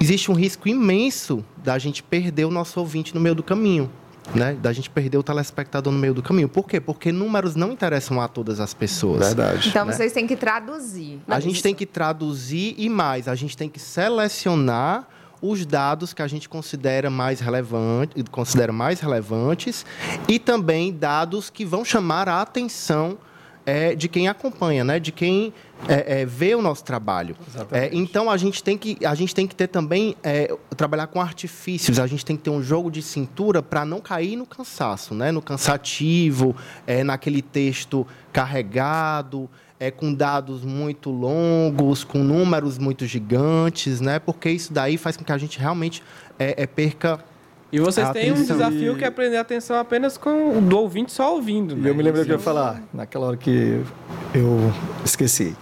existe 0.00 0.30
um 0.30 0.34
risco 0.34 0.68
imenso 0.68 1.44
da 1.56 1.78
gente 1.78 2.02
perder 2.02 2.44
o 2.44 2.50
nosso 2.50 2.78
ouvinte 2.78 3.14
no 3.14 3.20
meio 3.20 3.34
do 3.34 3.42
caminho. 3.42 3.90
Né? 4.34 4.54
Da 4.54 4.72
gente 4.72 4.88
perder 4.88 5.18
o 5.18 5.22
telespectador 5.22 5.92
no 5.92 5.98
meio 5.98 6.14
do 6.14 6.22
caminho. 6.22 6.48
Por 6.48 6.66
quê? 6.66 6.80
Porque 6.80 7.12
números 7.12 7.54
não 7.54 7.72
interessam 7.72 8.20
a 8.20 8.28
todas 8.28 8.58
as 8.60 8.72
pessoas. 8.72 9.26
Verdade. 9.26 9.68
Então 9.68 9.84
né? 9.84 9.92
vocês 9.92 10.12
têm 10.12 10.26
que 10.26 10.36
traduzir. 10.36 11.20
A 11.28 11.40
gente 11.40 11.62
tem 11.62 11.74
que 11.74 11.84
traduzir 11.84 12.74
e 12.78 12.88
mais, 12.88 13.28
a 13.28 13.34
gente 13.34 13.56
tem 13.56 13.68
que 13.68 13.78
selecionar 13.78 15.06
os 15.42 15.66
dados 15.66 16.14
que 16.14 16.22
a 16.22 16.26
gente 16.26 16.48
considera 16.48 17.10
mais 17.10 17.38
relevante, 17.38 18.24
considera 18.30 18.72
mais 18.72 19.00
relevantes 19.00 19.84
e 20.26 20.38
também 20.38 20.90
dados 20.90 21.50
que 21.50 21.66
vão 21.66 21.84
chamar 21.84 22.30
a 22.30 22.40
atenção 22.40 23.18
é, 23.66 23.94
de 23.94 24.08
quem 24.08 24.28
acompanha, 24.28 24.84
né? 24.84 24.98
de 24.98 25.12
quem 25.12 25.52
é, 25.88 26.20
é, 26.20 26.26
vê 26.26 26.54
o 26.54 26.62
nosso 26.62 26.84
trabalho. 26.84 27.36
É, 27.70 27.90
então 27.92 28.30
a 28.30 28.36
gente 28.36 28.62
tem 28.62 28.76
que 28.76 28.98
a 29.04 29.14
gente 29.14 29.34
tem 29.34 29.46
que 29.46 29.54
ter 29.54 29.68
também 29.68 30.16
é, 30.22 30.54
trabalhar 30.76 31.06
com 31.06 31.20
artifícios. 31.20 31.98
A 31.98 32.06
gente 32.06 32.24
tem 32.24 32.36
que 32.36 32.42
ter 32.42 32.50
um 32.50 32.62
jogo 32.62 32.90
de 32.90 33.02
cintura 33.02 33.62
para 33.62 33.84
não 33.84 34.00
cair 34.00 34.36
no 34.36 34.46
cansaço, 34.46 35.14
né? 35.14 35.30
No 35.30 35.42
cansativo, 35.42 36.54
é, 36.86 37.04
naquele 37.04 37.42
texto 37.42 38.06
carregado, 38.32 39.48
é, 39.78 39.90
com 39.90 40.12
dados 40.14 40.64
muito 40.64 41.10
longos, 41.10 42.04
com 42.04 42.18
números 42.18 42.78
muito 42.78 43.06
gigantes, 43.06 44.00
né? 44.00 44.18
Porque 44.18 44.50
isso 44.50 44.72
daí 44.72 44.96
faz 44.96 45.16
com 45.16 45.24
que 45.24 45.32
a 45.32 45.38
gente 45.38 45.58
realmente 45.58 46.02
é, 46.38 46.62
é, 46.62 46.66
perca 46.66 47.18
E 47.70 47.78
vocês 47.78 48.06
A 48.06 48.12
têm 48.12 48.32
um 48.32 48.42
desafio 48.42 48.96
que 48.96 49.04
é 49.04 49.10
prender 49.10 49.38
a 49.38 49.42
atenção 49.42 49.76
apenas 49.76 50.16
com 50.16 50.58
o 50.58 50.60
do 50.60 50.78
ouvinte 50.78 51.12
só 51.12 51.34
ouvindo. 51.34 51.76
Né? 51.76 51.90
eu 51.90 51.94
me 51.94 52.02
lembrei 52.02 52.22
o 52.22 52.24
que 52.24 52.30
eu 52.32 52.36
ia 52.36 52.38
Isso- 52.38 52.44
falar, 52.44 52.82
naquela 52.92 53.26
hora 53.26 53.36
que 53.36 53.82
eu 54.34 54.72
esqueci. 55.04 55.54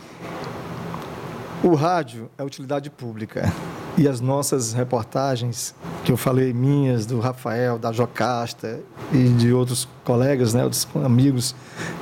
O 1.64 1.76
rádio 1.76 2.28
é 2.36 2.42
utilidade 2.42 2.90
pública. 2.90 3.52
E 3.96 4.08
as 4.08 4.20
nossas 4.20 4.72
reportagens, 4.72 5.74
que 6.04 6.10
eu 6.10 6.16
falei 6.16 6.52
minhas, 6.52 7.06
do 7.06 7.20
Rafael, 7.20 7.78
da 7.78 7.92
Jocasta 7.92 8.80
e 9.12 9.28
de 9.28 9.52
outros 9.52 9.86
colegas, 10.02 10.54
né, 10.54 10.64
outros 10.64 10.88
amigos 11.04 11.54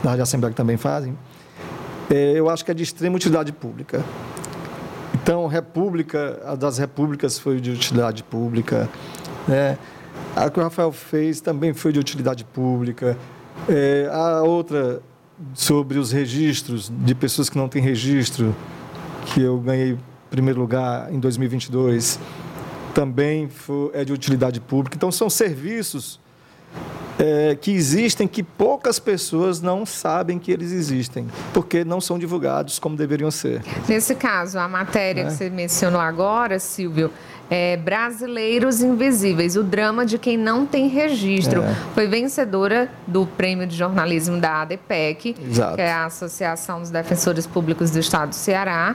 da 0.03 0.11
Rádio 0.11 0.23
Assembleia 0.23 0.53
que 0.53 0.57
também 0.57 0.79
fazem, 0.79 1.19
é, 2.09 2.33
eu 2.39 2.49
acho 2.49 2.65
que 2.65 2.71
é 2.71 2.75
de 2.75 2.83
extrema 2.83 3.17
utilidade 3.17 3.53
pública. 3.53 4.03
Então, 5.15 5.47
República, 5.47 6.41
a 6.47 6.55
das 6.55 6.79
repúblicas 6.79 7.39
foi 7.39 7.61
de 7.61 7.71
utilidade 7.71 8.23
pública. 8.23 8.89
Né? 9.47 9.77
A 10.35 10.49
que 10.49 10.59
o 10.59 10.63
Rafael 10.63 10.91
fez 10.91 11.43
também 11.43 11.75
foi 11.75 11.93
de 11.93 11.99
utilidade 11.99 12.45
pública. 12.45 13.19
É, 13.69 14.09
a 14.11 14.43
outra 14.43 15.03
sobre 15.53 15.99
os 15.99 16.13
registros 16.13 16.91
de 17.05 17.15
pessoas 17.15 17.51
que 17.51 17.59
não 17.59 17.69
têm 17.69 17.83
registro, 17.83 18.55
que 19.27 19.41
eu 19.43 19.59
ganhei 19.59 19.99
primeiro 20.31 20.61
lugar 20.61 21.13
em 21.13 21.19
2022, 21.19 22.19
também 22.95 23.49
foi, 23.49 23.91
é 23.95 24.05
de 24.05 24.13
utilidade 24.13 24.61
pública. 24.61 24.97
Então, 24.97 25.11
são 25.11 25.29
serviços 25.29 26.21
é, 27.19 27.55
que 27.61 27.71
existem 27.73 28.27
que 28.27 28.43
poucas 28.43 28.99
pessoas 28.99 29.61
não 29.61 29.85
sabem 29.85 30.39
que 30.39 30.51
eles 30.51 30.73
existem, 30.73 31.27
porque 31.53 31.85
não 31.85 32.01
são 32.01 32.19
divulgados 32.19 32.79
como 32.79 32.97
deveriam 32.97 33.31
ser. 33.31 33.63
Nesse 33.89 34.15
caso, 34.15 34.59
a 34.59 34.69
matéria 34.69 35.23
É. 35.23 35.25
que 35.27 35.33
você 35.33 35.51
mencionou 35.51 36.01
agora, 36.01 36.59
Silvio, 36.59 37.11
é 37.51 37.77
Brasileiros 37.77 38.81
Invisíveis, 38.81 39.57
o 39.57 39.63
drama 39.65 40.07
de 40.07 40.17
quem 40.19 40.37
não 40.37 40.65
tem 40.65 40.87
registro. 40.89 41.63
É. 41.63 41.75
Foi 41.95 42.07
vencedora 42.07 42.89
do 43.07 43.27
prêmio 43.27 43.67
de 43.67 43.77
jornalismo 43.77 44.41
da 44.41 44.63
ADPEC, 44.63 45.35
Exato. 45.51 45.75
que 45.77 45.83
é 45.83 45.93
a 45.93 46.05
Associação 46.07 46.81
dos 46.81 46.91
Defensores 46.91 47.47
Públicos 47.47 47.91
do 47.91 47.99
Estado 47.99 48.29
do 48.31 48.35
Ceará. 48.37 48.95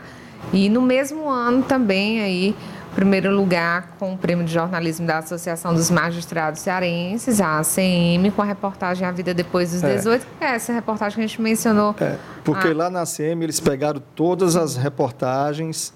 E 0.53 0.69
no 0.69 0.81
mesmo 0.81 1.29
ano 1.29 1.63
também 1.63 2.21
aí, 2.21 2.55
primeiro 2.93 3.35
lugar 3.35 3.95
com 3.99 4.13
o 4.13 4.17
prêmio 4.17 4.45
de 4.45 4.53
jornalismo 4.53 5.05
da 5.05 5.17
Associação 5.17 5.73
dos 5.73 5.89
Magistrados 5.91 6.61
Cearenses, 6.61 7.41
a 7.41 7.59
ACM, 7.59 8.31
com 8.33 8.41
a 8.41 8.45
reportagem 8.45 9.05
A 9.05 9.11
Vida 9.11 9.33
Depois 9.33 9.71
dos 9.71 9.83
É. 9.83 9.95
18. 9.95 10.25
É 10.39 10.45
essa 10.55 10.71
reportagem 10.71 11.15
que 11.17 11.23
a 11.23 11.27
gente 11.27 11.41
mencionou. 11.41 11.93
É, 11.99 12.15
porque 12.43 12.67
Ah. 12.69 12.73
lá 12.75 12.89
na 12.89 13.05
CM 13.05 13.43
eles 13.43 13.59
pegaram 13.59 14.01
todas 14.15 14.55
as 14.55 14.77
reportagens 14.77 15.93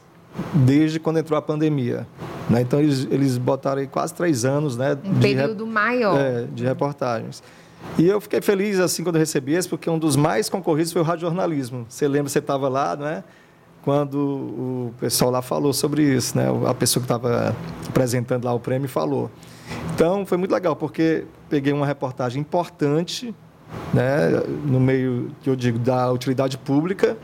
desde 0.53 0.99
quando 0.99 1.19
entrou 1.19 1.37
a 1.37 1.41
pandemia. 1.41 2.07
né? 2.49 2.61
Então 2.61 2.79
eles, 2.79 3.07
eles 3.09 3.37
botaram 3.37 3.81
aí 3.81 3.87
quase 3.87 4.13
três 4.13 4.45
anos 4.45 4.77
né, 4.77 4.97
Um 5.03 5.13
de, 5.13 5.19
período 5.19 5.65
maior. 5.67 6.19
é, 6.19 6.45
de 6.53 6.63
reportagens. 6.65 7.43
E 7.97 8.05
eu 8.07 8.19
fiquei 8.19 8.41
feliz 8.41 8.79
assim 8.79 9.03
quando 9.03 9.17
recebi 9.17 9.53
esse, 9.53 9.67
porque 9.67 9.89
um 9.89 9.97
dos 9.97 10.15
mais 10.15 10.49
concorridos 10.49 10.91
foi 10.91 11.01
o 11.01 11.05
radiojornalismo. 11.05 11.85
Você 11.87 12.07
lembra, 12.07 12.29
você 12.29 12.39
estava 12.39 12.67
lá, 12.67 12.95
não 12.95 13.07
é? 13.07 13.23
Quando 13.83 14.17
o 14.17 14.93
pessoal 14.99 15.31
lá 15.31 15.41
falou 15.41 15.71
sobre 15.71 16.03
isso, 16.03 16.37
né? 16.37 16.45
A 16.67 16.73
pessoa 16.73 17.01
que 17.01 17.05
estava 17.05 17.55
apresentando 17.87 18.43
lá 18.43 18.53
o 18.53 18.59
prêmio 18.59 18.89
falou. 18.89 19.31
Então 19.95 20.25
foi 20.25 20.37
muito 20.37 20.51
legal, 20.51 20.75
porque 20.75 21.23
peguei 21.49 21.71
uma 21.71 21.85
reportagem 21.85 22.41
importante, 22.41 23.33
né? 23.93 24.43
No 24.65 24.79
meio 24.79 25.31
que 25.41 25.49
eu 25.49 25.55
digo 25.55 25.79
da 25.79 26.11
utilidade 26.11 26.57
pública 26.57 27.17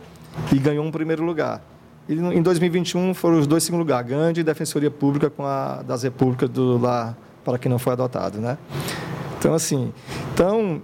e 0.54 0.58
ganhou 0.58 0.86
um 0.86 0.92
primeiro 0.92 1.24
lugar. 1.24 1.62
E 2.08 2.14
em 2.14 2.42
2021 2.42 3.14
foram 3.14 3.40
os 3.40 3.48
dois 3.48 3.64
segundo 3.64 3.80
lugar, 3.80 4.04
Gandhi 4.04 4.42
e 4.42 4.44
Defensoria 4.44 4.92
Pública 4.92 5.30
com 5.30 5.44
a 5.46 5.82
das 5.82 6.04
Repúblicas 6.04 6.50
do 6.50 6.78
lá 6.78 7.16
para 7.44 7.58
quem 7.58 7.70
não 7.70 7.80
foi 7.80 7.94
adotado, 7.94 8.40
né? 8.40 8.58
Então 9.40 9.54
assim, 9.54 9.92
então 10.34 10.82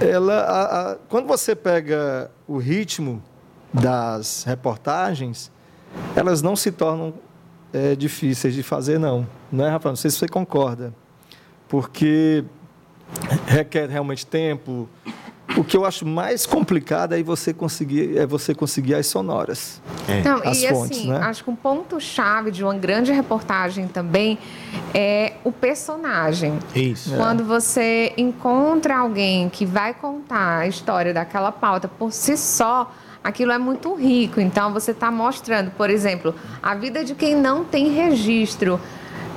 ela, 0.00 0.34
a- 0.40 0.92
a- 0.92 0.96
quando 1.08 1.26
você 1.26 1.54
pega 1.54 2.30
o 2.46 2.58
ritmo 2.58 3.22
das 3.72 4.44
reportagens, 4.44 5.50
elas 6.14 6.42
não 6.42 6.54
se 6.56 6.70
tornam 6.72 7.14
é, 7.72 7.96
difíceis 7.96 8.54
de 8.54 8.62
fazer, 8.62 8.98
não. 9.00 9.26
Não 9.50 9.64
é, 9.66 9.70
Rafael? 9.70 9.90
Não 9.92 9.96
sei 9.96 10.08
se 10.10 10.18
você 10.18 10.28
concorda. 10.28 10.94
Porque 11.68 12.44
requer 13.46 13.88
realmente 13.88 14.24
tempo. 14.24 14.88
O 15.56 15.62
que 15.62 15.76
eu 15.76 15.84
acho 15.84 16.06
mais 16.06 16.46
complicado 16.46 17.14
é 17.14 17.22
você 17.22 17.52
conseguir, 17.52 18.16
é 18.16 18.26
você 18.26 18.54
conseguir 18.54 18.94
as 18.94 19.06
sonoras. 19.06 19.80
Não, 20.24 20.36
as 20.42 20.62
e 20.62 20.68
fontes, 20.68 20.98
assim, 20.98 21.10
né? 21.10 21.18
acho 21.18 21.44
que 21.44 21.50
um 21.50 21.56
ponto-chave 21.56 22.50
de 22.50 22.64
uma 22.64 22.74
grande 22.74 23.12
reportagem 23.12 23.86
também 23.86 24.38
é 24.92 25.34
o 25.44 25.52
personagem. 25.52 26.58
Isso. 26.74 27.14
Quando 27.16 27.44
você 27.44 28.12
encontra 28.16 28.96
alguém 28.96 29.48
que 29.48 29.66
vai 29.66 29.94
contar 29.94 30.60
a 30.60 30.66
história 30.66 31.12
daquela 31.12 31.52
pauta 31.52 31.88
por 31.88 32.10
si 32.10 32.36
só, 32.36 32.92
aquilo 33.22 33.52
é 33.52 33.58
muito 33.58 33.94
rico. 33.94 34.40
Então, 34.40 34.72
você 34.72 34.90
está 34.90 35.10
mostrando, 35.10 35.70
por 35.72 35.90
exemplo, 35.90 36.34
a 36.62 36.74
vida 36.74 37.04
de 37.04 37.14
quem 37.14 37.36
não 37.36 37.64
tem 37.64 37.90
registro. 37.90 38.80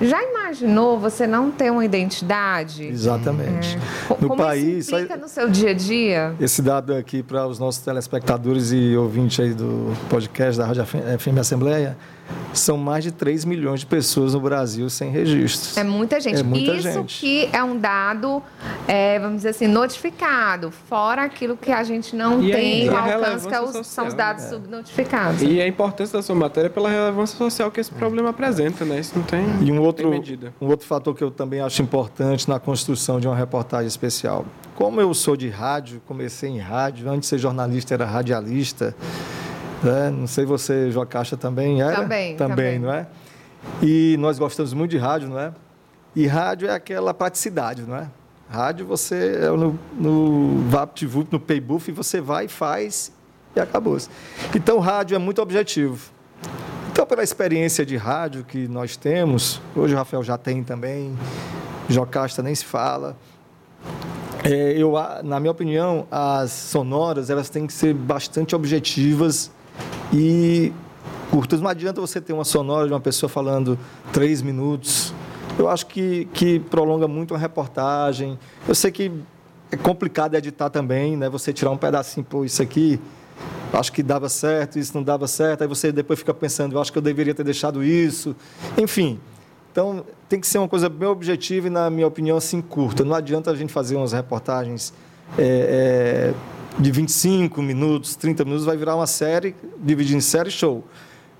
Já 0.02 0.22
imaginou 0.52 0.98
você 0.98 1.28
não 1.28 1.52
ter 1.52 1.72
uma 1.72 1.84
identidade? 1.84 2.86
Exatamente. 2.86 3.78
Co- 4.08 4.18
No 4.20 4.28
Como 4.30 4.42
país, 4.42 4.88
isso 4.88 4.96
implica 4.96 5.18
no 5.18 5.28
seu 5.28 5.50
dia 5.50 5.72
a 5.72 5.74
dia? 5.74 6.36
Esse 6.40 6.62
dado 6.62 6.94
aqui 6.96 7.22
para 7.22 7.46
os 7.46 7.60
nossos 7.60 7.82
telespectadores 7.84 8.72
e 8.72 8.96
ouvintes 8.96 9.40
aí 9.40 9.54
do 9.54 9.94
podcast 10.10 10.58
da 10.58 10.66
Rádio 10.66 10.86
FM 10.86 11.38
Assembleia, 11.40 11.98
são 12.54 12.78
mais 12.78 13.06
de 13.06 13.12
3 13.12 13.46
milhões 13.46 13.80
de 13.82 13.86
pessoas 13.86 14.34
no 14.34 14.42
Brasil 14.42 14.90
sem 14.90 15.10
registros. 15.12 15.78
É 15.78 15.84
muita 15.84 16.20
gente. 16.20 16.40
É 16.40 16.44
muita 16.44 16.74
Isso 16.74 16.92
gente. 16.92 17.20
que 17.22 17.50
é 17.54 17.64
um 17.64 17.78
dado, 17.80 18.44
é, 18.86 19.18
vamos 19.18 19.38
dizer 19.38 19.50
assim, 19.50 19.66
notificado, 19.68 20.70
fora 20.90 21.24
aquilo 21.24 21.56
que 21.56 21.72
a 21.72 21.84
gente 21.86 22.16
não 22.18 22.44
E 22.44 22.52
tem 22.52 22.90
alcance, 22.90 23.48
que 23.48 23.54
é 23.54 23.62
os- 23.62 23.70
são 23.72 23.82
os 23.82 23.88
social, 23.88 24.14
dados 24.14 24.44
né? 24.44 24.50
subnotificados. 24.50 25.42
E 25.42 25.62
a 25.62 25.68
importância 25.68 26.18
da 26.18 26.22
sua 26.24 26.36
matéria 26.36 26.68
é 26.68 26.70
pela 26.70 26.90
relevância 26.90 27.38
social 27.38 27.72
que 27.72 27.80
esse 27.80 27.92
problema 27.92 28.30
apresenta, 28.32 28.84
né? 28.84 29.00
Isso 29.00 29.14
não 29.16 29.24
tem, 29.24 29.46
E 29.62 29.72
um 29.72 29.80
outro, 29.82 30.10
tem 30.12 30.20
medida. 30.38 30.54
um 30.62 30.68
outro 30.68 30.86
fator 30.86 31.16
que 31.16 31.24
eu 31.24 31.32
também 31.32 31.60
acho 31.60 31.82
importante 31.82 32.48
na 32.48 32.60
construção 32.60 33.20
de 33.20 33.28
uma 33.28 33.36
reportagem 33.36 33.88
especial. 33.88 34.46
Como 34.76 35.02
eu 35.02 35.14
sou 35.14 35.36
de 35.36 35.50
rádio, 35.50 36.02
comecei 36.06 36.50
em 36.50 36.60
rádio, 36.60 37.10
antes 37.10 37.22
de 37.22 37.28
ser 37.28 37.38
jornalista 37.40 37.94
era 37.94 38.06
radialista, 38.06 38.96
né? 39.84 40.10
não 40.10 40.28
sei 40.28 40.46
você, 40.46 40.92
Jocasta, 40.92 41.36
também 41.36 41.82
era? 41.82 41.96
Também, 41.96 42.36
Também, 42.36 42.56
também. 42.56 42.80
não 42.80 42.92
é? 42.94 43.08
E 43.82 44.16
nós 44.20 44.38
gostamos 44.40 44.74
muito 44.74 44.92
de 44.92 44.98
rádio, 44.98 45.30
não 45.30 45.40
é? 45.40 45.52
E 46.16 46.26
rádio 46.28 46.70
é 46.70 46.74
aquela 46.74 47.14
praticidade, 47.14 47.82
não 47.82 47.96
é? 47.96 48.08
Rádio 48.50 48.86
você 48.86 49.40
é 49.44 49.50
no, 49.50 49.78
no 49.94 50.64
VaptVup, 50.70 51.28
no 51.32 51.40
Paybuff, 51.40 51.92
você 51.92 52.22
vai 52.22 52.46
e 52.46 52.48
faz 52.48 53.12
e 53.56 53.60
acabou. 53.60 53.98
Então, 54.56 54.80
rádio 54.80 55.16
é 55.16 55.18
muito 55.18 55.42
objetivo. 55.42 56.12
Então, 56.98 57.06
pela 57.06 57.22
experiência 57.22 57.86
de 57.86 57.96
rádio 57.96 58.44
que 58.44 58.68
nós 58.68 58.98
temos, 58.98 59.62
hoje 59.76 59.94
o 59.94 59.98
Rafael 59.98 60.24
já 60.24 60.36
tem 60.36 60.64
também, 60.64 61.16
Jocasta 61.88 62.42
nem 62.42 62.56
se 62.56 62.66
fala, 62.66 63.16
É, 64.44 64.74
eu, 64.76 64.94
na 65.24 65.40
minha 65.40 65.52
opinião, 65.52 66.08
as 66.10 66.52
sonoras 66.52 67.30
elas 67.30 67.50
têm 67.50 67.68
que 67.68 67.74
ser 67.74 67.94
bastante 67.94 68.56
objetivas 68.56 69.52
e 70.12 70.74
curtas. 71.30 71.62
Não 71.62 71.70
adianta 71.70 72.02
você 72.02 72.20
ter 72.20 72.34
uma 72.34 72.44
sonora 72.44 72.88
de 72.88 72.94
uma 72.94 73.00
pessoa 73.00 73.30
falando 73.30 73.78
três 74.12 74.42
minutos. 74.42 75.14
Eu 75.56 75.70
acho 75.70 75.86
que, 75.86 76.26
que 76.34 76.58
prolonga 76.62 77.08
muito 77.08 77.36
uma 77.36 77.40
reportagem. 77.40 78.40
Eu 78.68 78.74
sei 78.74 78.90
que 78.90 79.12
é 79.72 79.78
complicado 79.78 80.34
editar 80.34 80.72
também, 80.72 81.16
né? 81.16 81.30
Você 81.30 81.54
tirar 81.54 81.70
um 81.70 81.78
pedacinho, 81.78 82.26
pô, 82.26 82.44
isso 82.44 82.60
aqui, 82.64 83.00
acho 83.74 83.92
que 83.92 84.02
dava 84.02 84.30
certo, 84.30 84.80
isso 84.80 84.94
não 84.96 85.04
dava 85.04 85.28
certo. 85.28 85.62
Aí 85.62 85.68
você 85.68 85.92
depois 85.92 86.20
fica 86.20 86.34
pensando, 86.34 86.76
eu 86.76 86.82
acho 86.82 86.92
que 86.92 86.98
eu 86.98 87.02
deveria 87.02 87.34
ter 87.34 87.44
deixado 87.44 87.84
isso. 87.84 88.36
Enfim, 88.78 89.20
então, 89.72 90.04
tem 90.28 90.40
que 90.40 90.48
ser 90.48 90.58
uma 90.58 90.68
coisa 90.68 90.90
bem 90.90 91.08
objetiva 91.08 91.68
e, 91.68 91.70
na 91.70 91.88
minha 91.90 92.08
opinião, 92.08 92.36
assim, 92.36 92.62
curta. 92.62 93.06
Não 93.06 93.16
adianta 93.16 93.52
a 93.52 93.56
gente 93.56 93.72
fazer 93.72 93.96
umas 93.96 94.12
reportagens 94.12 94.92
é, 95.38 96.34
é, 96.34 96.82
de 96.82 96.92
25 96.92 97.62
minutos, 97.62 98.16
30 98.16 98.44
minutos, 98.44 98.66
vai 98.66 98.76
virar 98.76 98.96
uma 98.96 99.06
série, 99.06 99.56
dividir 99.80 100.18
em 100.18 100.22
série, 100.22 100.50
show. 100.50 100.84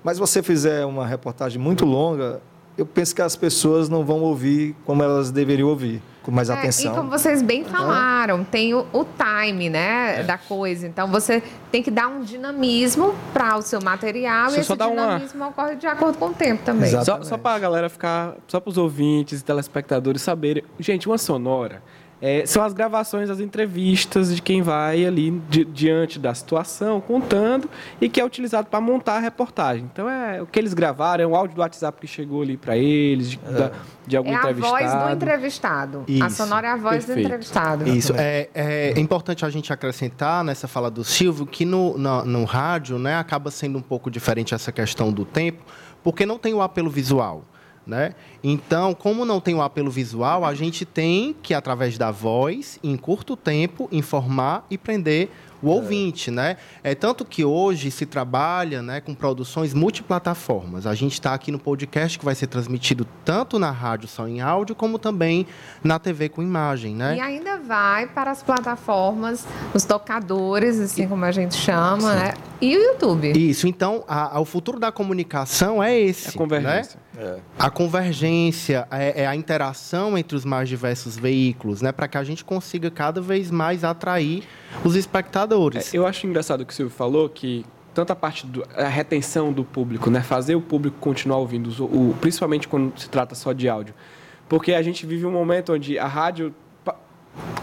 Mas 0.04 0.18
se 0.18 0.20
você 0.20 0.42
fizer 0.42 0.84
uma 0.86 1.04
reportagem 1.04 1.60
muito 1.60 1.84
longa, 1.84 2.40
eu 2.78 2.86
penso 2.86 3.14
que 3.14 3.20
as 3.20 3.34
pessoas 3.36 3.88
não 3.88 4.04
vão 4.04 4.20
ouvir 4.20 4.74
como 4.86 5.02
elas 5.02 5.30
deveriam 5.32 5.68
ouvir, 5.68 6.00
com 6.22 6.30
mais 6.30 6.48
É, 6.48 6.54
atenção. 6.54 6.92
E 6.92 6.96
como 6.96 7.10
vocês 7.10 7.42
bem 7.42 7.64
falaram, 7.64 8.44
tem 8.44 8.72
o, 8.72 8.86
o 8.92 9.04
time, 9.04 9.68
né, 9.68 10.22
da 10.22 10.38
coisa. 10.38 10.86
Então 10.86 11.08
você 11.08 11.42
tem 11.72 11.82
que 11.82 11.90
dar 11.90 12.06
um 12.08 12.22
dinamismo 12.22 13.14
para 13.32 13.56
o 13.58 13.62
seu 13.62 13.80
material 13.82 14.46
Deixa 14.46 14.58
e 14.58 14.60
esse 14.60 14.76
dar 14.76 14.86
uma- 14.88 15.02
dinamismo 15.06 15.44
ocorre 15.48 15.74
de 15.74 15.86
acordo 15.88 16.16
com 16.18 16.26
o 16.28 16.32
tempo 16.34 16.62
também. 16.64 16.88
Exato. 16.88 17.04
Só, 17.04 17.10
Exatamente. 17.12 17.28
só 17.28 17.36
para 17.38 17.56
a 17.56 17.58
galera 17.58 17.88
ficar, 17.90 18.36
só 18.46 18.60
para 18.60 18.70
os 18.70 18.78
ouvintes 18.78 19.40
e 19.40 19.44
telespectadores 19.44 20.22
saberem. 20.22 20.62
Gente, 20.78 21.08
uma 21.08 21.18
sonora 21.18 21.82
é, 22.20 22.44
são 22.46 22.62
as 22.64 22.72
gravações 22.72 23.28
das 23.28 23.38
entrevistas 23.40 24.34
de 24.34 24.42
quem 24.42 24.60
vai 24.60 25.04
ali 25.06 25.30
di- 25.48 25.64
diante 25.64 26.18
da 26.18 26.34
situação, 26.34 27.00
contando, 27.00 27.68
e 28.00 28.08
que 28.08 28.20
é 28.20 28.24
utilizado 28.24 28.66
para 28.68 28.80
montar 28.80 29.14
a 29.16 29.18
reportagem. 29.20 29.84
Então, 29.92 30.08
é 30.08 30.42
o 30.42 30.46
que 30.46 30.58
eles 30.58 30.74
gravaram, 30.74 31.22
é 31.22 31.26
um 31.26 31.36
áudio 31.36 31.54
do 31.56 31.60
WhatsApp 31.60 32.00
que 32.00 32.06
chegou 32.06 32.42
ali 32.42 32.56
para 32.56 32.76
eles, 32.76 33.30
de, 33.30 33.36
da- 33.38 33.70
de 34.06 34.16
algum 34.16 34.30
É 34.30 34.34
a 34.34 34.38
entrevistado. 34.38 34.70
voz 34.72 34.92
do 34.94 35.14
entrevistado. 35.14 36.04
A 36.08 36.10
Isso, 36.26 36.36
sonora 36.36 36.66
é 36.66 36.70
a 36.70 36.76
voz 36.76 37.04
do 37.04 37.06
perfeito. 37.08 37.26
entrevistado. 37.26 37.88
Isso. 37.88 38.12
É, 38.16 38.48
é 38.54 38.98
importante 38.98 39.44
a 39.44 39.50
gente 39.50 39.72
acrescentar 39.72 40.42
nessa 40.42 40.66
fala 40.66 40.90
do 40.90 41.04
Silvio 41.04 41.46
que 41.46 41.64
no, 41.64 41.96
no, 41.96 42.24
no 42.24 42.44
rádio 42.44 42.98
né, 42.98 43.16
acaba 43.16 43.50
sendo 43.50 43.78
um 43.78 43.82
pouco 43.82 44.10
diferente 44.10 44.54
essa 44.54 44.72
questão 44.72 45.12
do 45.12 45.24
tempo, 45.24 45.62
porque 46.02 46.24
não 46.26 46.38
tem 46.38 46.52
o 46.54 46.62
apelo 46.62 46.90
visual. 46.90 47.44
Né? 47.88 48.12
Então, 48.44 48.92
como 48.92 49.24
não 49.24 49.40
tem 49.40 49.54
o 49.54 49.62
apelo 49.62 49.90
visual, 49.90 50.44
a 50.44 50.54
gente 50.54 50.84
tem 50.84 51.34
que, 51.42 51.54
através 51.54 51.96
da 51.96 52.10
voz, 52.10 52.78
em 52.84 52.98
curto 52.98 53.34
tempo, 53.34 53.88
informar 53.90 54.66
e 54.70 54.76
prender 54.76 55.30
o 55.62 55.68
ouvinte, 55.70 56.30
né? 56.30 56.56
É 56.84 56.94
tanto 56.94 57.24
que 57.24 57.44
hoje 57.44 57.90
se 57.90 58.06
trabalha, 58.06 58.80
né, 58.80 59.00
com 59.00 59.12
produções 59.12 59.74
multiplataformas. 59.74 60.86
A 60.86 60.94
gente 60.94 61.14
está 61.14 61.34
aqui 61.34 61.50
no 61.50 61.58
podcast 61.58 62.16
que 62.16 62.24
vai 62.24 62.34
ser 62.36 62.46
transmitido 62.46 63.04
tanto 63.24 63.58
na 63.58 63.70
rádio 63.72 64.06
só 64.06 64.28
em 64.28 64.40
áudio, 64.40 64.76
como 64.76 64.98
também 65.00 65.46
na 65.82 65.98
TV 65.98 66.28
com 66.28 66.42
imagem, 66.44 66.94
né? 66.94 67.16
E 67.16 67.20
ainda 67.20 67.56
vai 67.58 68.06
para 68.06 68.30
as 68.30 68.40
plataformas, 68.42 69.44
os 69.74 69.84
tocadores, 69.84 70.78
assim 70.78 71.08
como 71.08 71.24
a 71.24 71.32
gente 71.32 71.54
chama, 71.56 72.14
né? 72.14 72.34
E 72.60 72.76
o 72.76 72.80
YouTube. 72.92 73.32
Isso, 73.36 73.66
então, 73.66 74.04
a- 74.06 74.36
a- 74.36 74.40
o 74.40 74.44
futuro 74.44 74.78
da 74.78 74.92
comunicação 74.92 75.82
é 75.82 75.98
esse. 75.98 76.28
É 76.28 76.30
a 76.30 76.32
convergência. 76.34 76.96
né? 76.96 77.07
A 77.58 77.70
convergência, 77.70 78.86
é, 78.90 79.22
é 79.22 79.26
a 79.26 79.34
interação 79.34 80.16
entre 80.16 80.36
os 80.36 80.44
mais 80.44 80.68
diversos 80.68 81.16
veículos, 81.16 81.82
né? 81.82 81.90
Para 81.92 82.06
que 82.08 82.16
a 82.18 82.24
gente 82.24 82.44
consiga 82.44 82.90
cada 82.90 83.20
vez 83.20 83.50
mais 83.50 83.84
atrair 83.84 84.44
os 84.84 84.94
espectadores. 84.94 85.92
É, 85.92 85.98
eu 85.98 86.06
acho 86.06 86.26
engraçado 86.26 86.60
o 86.62 86.66
que 86.66 86.72
o 86.72 86.76
Silvio 86.76 86.94
falou, 86.94 87.28
que 87.28 87.64
tanto 87.94 88.12
a 88.12 88.16
parte 88.16 88.46
da 88.46 88.86
retenção 88.88 89.52
do 89.52 89.64
público, 89.64 90.08
né? 90.10 90.20
fazer 90.20 90.54
o 90.54 90.60
público 90.60 90.96
continuar 91.00 91.38
ouvindo, 91.38 91.66
os- 91.66 91.80
o, 91.80 92.14
principalmente 92.20 92.68
quando 92.68 92.96
se 92.98 93.08
trata 93.08 93.34
só 93.34 93.52
de 93.52 93.68
áudio. 93.68 93.94
Porque 94.48 94.72
a 94.72 94.82
gente 94.82 95.04
vive 95.04 95.26
um 95.26 95.32
momento 95.32 95.72
onde 95.72 95.98
a 95.98 96.06
rádio, 96.06 96.54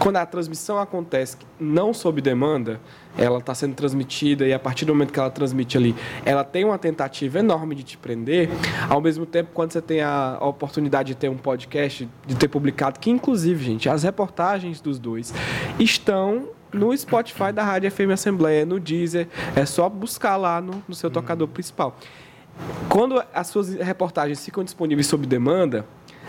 quando 0.06 0.18
a 0.18 0.24
transmissão 0.24 0.78
acontece 0.78 1.36
não 1.58 1.92
sob 1.92 2.20
demanda, 2.20 2.80
ela 3.18 3.40
está 3.40 3.52
sendo 3.56 3.74
transmitida 3.74 4.46
e 4.46 4.52
a 4.52 4.58
partir 4.58 4.84
do 4.84 4.94
momento 4.94 5.12
que 5.12 5.18
ela 5.18 5.32
transmite 5.32 5.76
ali, 5.76 5.96
ela 6.24 6.44
tem 6.44 6.64
uma 6.64 6.78
tentativa 6.78 7.40
enorme 7.40 7.74
de 7.74 7.82
te 7.82 7.98
prender. 7.98 8.48
Ao 8.88 9.00
mesmo 9.00 9.26
tempo, 9.26 9.50
quando 9.52 9.72
você 9.72 9.82
tem 9.82 10.02
a, 10.02 10.38
oportunidade 10.40 11.08
de 11.08 11.16
ter 11.16 11.28
um 11.28 11.36
podcast, 11.36 12.08
de 12.24 12.36
ter 12.36 12.46
publicado, 12.46 13.00
que 13.00 13.10
inclusive, 13.10 13.64
gente, 13.64 13.88
as 13.88 14.04
reportagens 14.04 14.80
dos 14.80 15.00
dois 15.00 15.34
estão 15.76 16.50
no 16.72 16.96
Spotify 16.96 17.50
da 17.52 17.64
Rádio 17.64 17.90
FM 17.90 18.12
Assembleia, 18.12 18.64
no 18.64 18.78
Deezer, 18.78 19.26
é 19.56 19.66
só 19.66 19.88
buscar 19.88 20.36
lá 20.36 20.60
no, 20.60 20.84
no 20.86 20.94
seu 20.94 21.10
tocador 21.10 21.48
principal. 21.48 21.96
Quando 22.88 23.20
as 23.34 23.48
suas 23.48 23.74
reportagens 23.74 24.44
ficam 24.44 24.62
disponíveis 24.62 25.08
sob 25.08 25.26
demanda, 25.26 25.84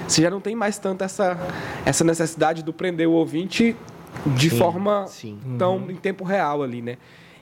você 0.08 0.22
já 0.22 0.30
não 0.30 0.42
tem 0.42 0.56
mais 0.56 0.78
tanto 0.78 1.04
essa, 1.04 1.38
essa 1.86 2.04
necessidade 2.04 2.64
do 2.64 2.74
prender 2.74 3.08
o 3.08 3.14
ouvinte 3.14 3.76
de 4.36 4.50
Sim, 4.50 4.58
forma 4.58 5.06
sim. 5.08 5.38
tão 5.58 5.90
em 5.90 5.96
tempo 5.96 6.24
real 6.24 6.64
ali, 6.64 6.82
né? 6.82 6.98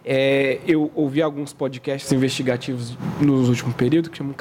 É, 0.08 0.60
eu 0.68 0.92
ouvi 0.94 1.20
alguns 1.20 1.52
podcasts 1.52 2.12
investigativos 2.12 2.96
nos 3.20 3.50
últimos 3.50 3.74
períodos, 3.74 4.12
que 4.12 4.18
chamam, 4.18 4.36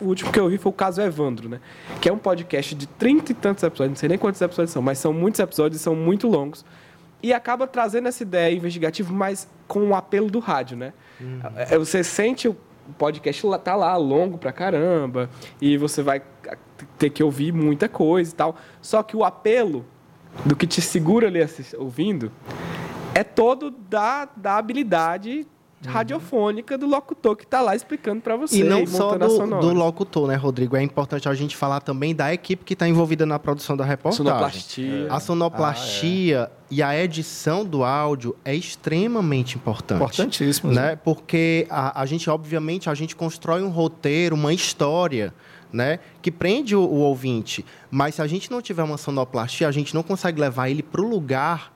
o 0.00 0.04
último 0.04 0.32
que 0.32 0.40
eu 0.40 0.44
ouvi 0.44 0.58
foi 0.58 0.70
o 0.70 0.72
caso 0.72 1.00
Evandro, 1.00 1.48
né? 1.48 1.60
Que 2.00 2.08
é 2.08 2.12
um 2.12 2.18
podcast 2.18 2.74
de 2.74 2.88
trinta 2.88 3.30
e 3.30 3.34
tantos 3.34 3.62
episódios, 3.62 3.90
não 3.90 3.96
sei 3.96 4.08
nem 4.08 4.18
quantos 4.18 4.40
episódios 4.40 4.72
são, 4.72 4.82
mas 4.82 4.98
são 4.98 5.12
muitos 5.12 5.38
episódios 5.38 5.80
e 5.80 5.84
são 5.84 5.94
muito 5.94 6.26
longos. 6.26 6.64
E 7.22 7.32
acaba 7.32 7.68
trazendo 7.68 8.08
essa 8.08 8.24
ideia 8.24 8.52
investigativa, 8.54 9.12
mas 9.12 9.48
com 9.68 9.90
o 9.90 9.94
apelo 9.94 10.28
do 10.28 10.40
rádio, 10.40 10.76
né? 10.76 10.92
É, 11.54 11.78
Você 11.78 12.02
sente 12.02 12.48
o 12.48 12.56
podcast 12.98 13.42
tá 13.62 13.76
lá, 13.76 13.96
longo 13.96 14.38
pra 14.38 14.52
caramba, 14.52 15.30
e 15.60 15.76
você 15.76 16.02
vai 16.02 16.20
ter 16.98 17.10
que 17.10 17.22
ouvir 17.22 17.52
muita 17.52 17.88
coisa 17.88 18.30
e 18.30 18.34
tal. 18.34 18.56
Só 18.80 19.02
que 19.02 19.16
o 19.16 19.24
apelo 19.24 19.84
do 20.44 20.54
que 20.54 20.66
te 20.66 20.80
segura 20.80 21.28
ali 21.28 21.40
ouvindo 21.78 22.30
é 23.14 23.24
todo 23.24 23.70
da, 23.70 24.28
da 24.36 24.56
habilidade 24.58 25.46
radiofônica 25.86 26.76
do 26.76 26.86
locutor 26.86 27.36
que 27.36 27.46
tá 27.46 27.60
lá 27.60 27.76
explicando 27.76 28.20
para 28.20 28.36
você. 28.36 28.58
E 28.58 28.64
não 28.64 28.86
só 28.86 29.12
montando 29.12 29.54
a 29.54 29.60
do, 29.60 29.68
do 29.68 29.74
locutor, 29.74 30.26
né, 30.26 30.34
Rodrigo? 30.34 30.76
É 30.76 30.82
importante 30.82 31.28
a 31.28 31.34
gente 31.34 31.56
falar 31.56 31.80
também 31.80 32.14
da 32.14 32.32
equipe 32.32 32.64
que 32.64 32.72
está 32.72 32.88
envolvida 32.88 33.24
na 33.24 33.38
produção 33.38 33.76
da 33.76 33.84
reportagem. 33.84 34.26
Sonoplastia. 34.26 35.06
A 35.10 35.20
sonoplastia 35.20 36.50
e 36.70 36.82
a 36.82 36.98
edição 36.98 37.64
do 37.64 37.84
áudio 37.84 38.34
é 38.44 38.54
extremamente 38.54 39.56
importante. 39.56 39.98
Importantíssimo. 39.98 40.72
né? 40.72 40.96
Porque 40.96 41.66
a, 41.70 42.00
a 42.00 42.06
gente, 42.06 42.28
obviamente, 42.28 42.90
a 42.90 42.94
gente 42.94 43.14
constrói 43.14 43.62
um 43.62 43.70
roteiro, 43.70 44.34
uma 44.34 44.52
história, 44.52 45.32
né? 45.76 46.00
Que 46.22 46.30
prende 46.32 46.74
o, 46.74 46.80
o 46.80 46.96
ouvinte. 47.00 47.64
Mas 47.90 48.16
se 48.16 48.22
a 48.22 48.26
gente 48.26 48.50
não 48.50 48.60
tiver 48.62 48.82
uma 48.82 48.96
sonoplastia, 48.96 49.68
a 49.68 49.72
gente 49.72 49.94
não 49.94 50.02
consegue 50.02 50.40
levar 50.40 50.68
ele 50.68 50.82
para 50.82 51.00
o 51.00 51.08
lugar 51.08 51.72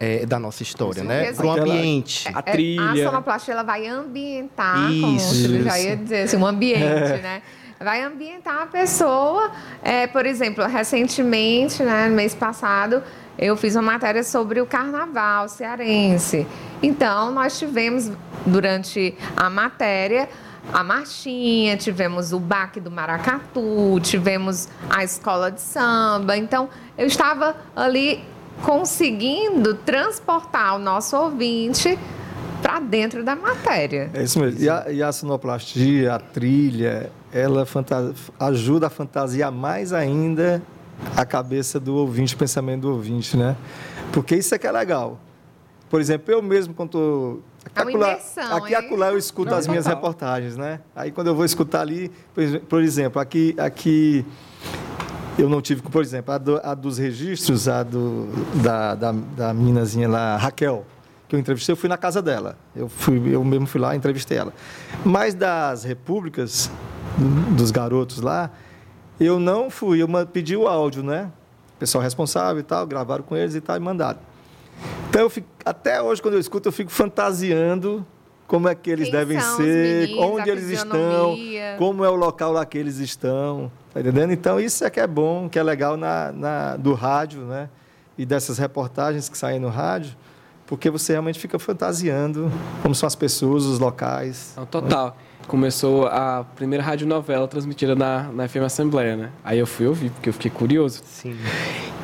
é, 0.00 0.24
da 0.24 0.38
nossa 0.38 0.62
história, 0.62 1.04
né? 1.04 1.32
Para 1.32 1.46
o 1.46 1.50
ambiente. 1.50 2.28
A 2.34 2.38
É, 2.38 2.42
trilha. 2.42 2.90
A 2.90 3.10
sonoplastia 3.10 3.52
ela 3.52 3.62
vai 3.62 3.86
ambientar, 3.86 4.76
como 4.76 5.16
Isso, 5.16 5.32
o 5.32 5.34
Silvio 5.34 5.64
já 5.64 5.78
ia 5.78 5.96
dizer, 5.96 6.22
assim, 6.22 6.36
um 6.36 6.46
ambiente, 6.46 7.22
né? 7.22 7.42
Vai 7.80 8.02
ambientar 8.02 8.62
a 8.62 8.66
pessoa. 8.66 9.52
É, 9.82 10.06
por 10.06 10.26
exemplo, 10.26 10.64
recentemente, 10.66 11.82
né, 11.82 12.08
no 12.08 12.16
mês 12.16 12.34
passado, 12.34 13.02
eu 13.38 13.56
fiz 13.56 13.76
uma 13.76 13.82
matéria 13.82 14.24
sobre 14.24 14.60
o 14.60 14.66
carnaval 14.66 15.48
cearense. 15.48 16.44
Então, 16.82 17.30
nós 17.30 17.56
tivemos, 17.58 18.10
durante 18.44 19.14
a 19.36 19.48
matéria, 19.48 20.28
a 20.72 20.84
marchinha, 20.84 21.76
tivemos 21.76 22.32
o 22.32 22.38
baque 22.38 22.80
do 22.80 22.90
maracatu, 22.90 23.98
tivemos 24.02 24.68
a 24.90 25.02
escola 25.02 25.50
de 25.50 25.60
samba. 25.60 26.36
Então, 26.36 26.68
eu 26.96 27.06
estava 27.06 27.56
ali 27.74 28.22
conseguindo 28.62 29.74
transportar 29.74 30.76
o 30.76 30.78
nosso 30.78 31.16
ouvinte 31.16 31.98
para 32.60 32.80
dentro 32.80 33.24
da 33.24 33.36
matéria. 33.36 34.10
É 34.12 34.22
isso 34.22 34.38
mesmo. 34.38 34.60
E 34.60 34.68
a, 34.68 34.86
e 34.90 35.02
a 35.02 35.12
sonoplastia, 35.12 36.14
a 36.14 36.18
trilha, 36.18 37.10
ela 37.32 37.66
ajuda 38.40 38.88
a 38.88 38.90
fantasiar 38.90 39.52
mais 39.52 39.92
ainda 39.92 40.62
a 41.16 41.24
cabeça 41.24 41.78
do 41.78 41.94
ouvinte, 41.94 42.34
o 42.34 42.38
pensamento 42.38 42.82
do 42.82 42.92
ouvinte, 42.92 43.36
né? 43.36 43.56
Porque 44.12 44.34
isso 44.34 44.54
é 44.54 44.58
que 44.58 44.66
é 44.66 44.72
legal. 44.72 45.20
Por 45.88 46.00
exemplo, 46.00 46.32
eu 46.32 46.42
mesmo, 46.42 46.74
quando 46.74 46.90
tô... 46.90 47.38
É 47.78 47.82
uma 47.82 47.90
acolá- 47.90 48.08
imersão, 48.12 48.56
aqui 48.56 48.68
hein? 48.74 48.74
acolá 48.78 49.08
eu 49.08 49.18
escuto 49.18 49.50
Não, 49.50 49.58
as 49.58 49.66
minhas 49.66 49.84
total. 49.84 49.96
reportagens, 50.00 50.56
né? 50.56 50.80
Aí 50.94 51.10
quando 51.12 51.28
eu 51.28 51.34
vou 51.34 51.44
escutar 51.44 51.80
ali, 51.82 52.10
por 52.34 52.42
ex- 52.42 52.62
por 52.68 52.82
exemplo, 52.82 53.20
aqui, 53.20 53.54
aqui 53.58 54.24
eu 55.38 55.48
não 55.48 55.60
tive, 55.62 55.82
por 55.82 56.02
exemplo, 56.02 56.34
a, 56.34 56.38
do- 56.38 56.60
a 56.62 56.74
dos 56.74 56.98
registros, 56.98 57.68
a 57.68 57.82
do, 57.82 58.28
da, 58.62 58.94
da, 58.94 59.12
da 59.12 59.54
meninazinha 59.54 60.08
lá, 60.08 60.36
Raquel, 60.36 60.84
que 61.28 61.36
eu 61.36 61.38
entrevistei, 61.38 61.72
eu 61.72 61.76
fui 61.76 61.88
na 61.88 61.96
casa 61.96 62.20
dela. 62.20 62.56
Eu, 62.74 62.88
fui, 62.88 63.22
eu 63.34 63.44
mesmo 63.44 63.66
fui 63.66 63.80
lá 63.80 63.94
e 63.94 63.98
entrevistei 63.98 64.36
ela. 64.38 64.52
Mas 65.04 65.34
das 65.34 65.84
repúblicas, 65.84 66.70
dos 67.56 67.70
garotos 67.70 68.20
lá, 68.20 68.50
eu 69.20 69.38
não 69.38 69.70
fui, 69.70 70.02
eu 70.02 70.08
pedi 70.26 70.56
o 70.56 70.66
áudio, 70.66 71.02
né? 71.02 71.30
pessoal 71.78 72.02
responsável 72.02 72.58
e 72.58 72.62
tal, 72.64 72.84
gravaram 72.84 73.22
com 73.22 73.36
eles 73.36 73.54
e 73.54 73.60
tal, 73.60 73.76
e 73.76 73.80
mandaram. 73.80 74.18
Então, 75.08 75.22
eu 75.22 75.30
fico, 75.30 75.46
até 75.64 76.00
hoje, 76.02 76.20
quando 76.20 76.34
eu 76.34 76.40
escuto, 76.40 76.68
eu 76.68 76.72
fico 76.72 76.90
fantasiando 76.90 78.04
como 78.46 78.68
é 78.68 78.74
que 78.74 78.90
eles 78.90 79.08
Quem 79.08 79.12
devem 79.18 79.40
ser, 79.40 80.08
meninos, 80.08 80.24
onde 80.24 80.50
eles 80.50 80.70
estão, 80.70 81.36
como 81.76 82.04
é 82.04 82.08
o 82.08 82.14
local 82.14 82.52
lá 82.52 82.64
que 82.64 82.78
eles 82.78 82.98
estão, 82.98 83.70
tá 83.92 84.00
entendendo? 84.00 84.32
Então, 84.32 84.58
isso 84.58 84.84
é 84.84 84.90
que 84.90 84.98
é 85.00 85.06
bom, 85.06 85.48
que 85.48 85.58
é 85.58 85.62
legal 85.62 85.96
na, 85.96 86.32
na- 86.32 86.76
do 86.76 86.94
rádio, 86.94 87.42
né? 87.42 87.68
E 88.16 88.24
dessas 88.24 88.56
reportagens 88.58 89.28
que 89.28 89.36
saem 89.36 89.60
no 89.60 89.68
rádio, 89.68 90.16
porque 90.66 90.88
você 90.90 91.12
realmente 91.12 91.38
fica 91.38 91.58
fantasiando 91.58 92.50
como 92.82 92.94
são 92.94 93.06
as 93.06 93.14
pessoas, 93.14 93.64
os 93.64 93.78
locais. 93.78 94.54
Não, 94.56 94.66
total. 94.66 95.16
Começou 95.46 96.06
a 96.06 96.44
primeira 96.56 96.82
radionovela 96.84 97.46
transmitida 97.48 97.94
na, 97.94 98.24
na 98.24 98.48
FM 98.48 98.64
Assembleia, 98.66 99.16
né? 99.16 99.30
Aí 99.44 99.58
eu 99.58 99.66
fui 99.66 99.86
ouvir, 99.86 100.10
porque 100.10 100.28
eu 100.28 100.32
fiquei 100.32 100.50
curioso. 100.50 101.00
Sim. 101.06 101.36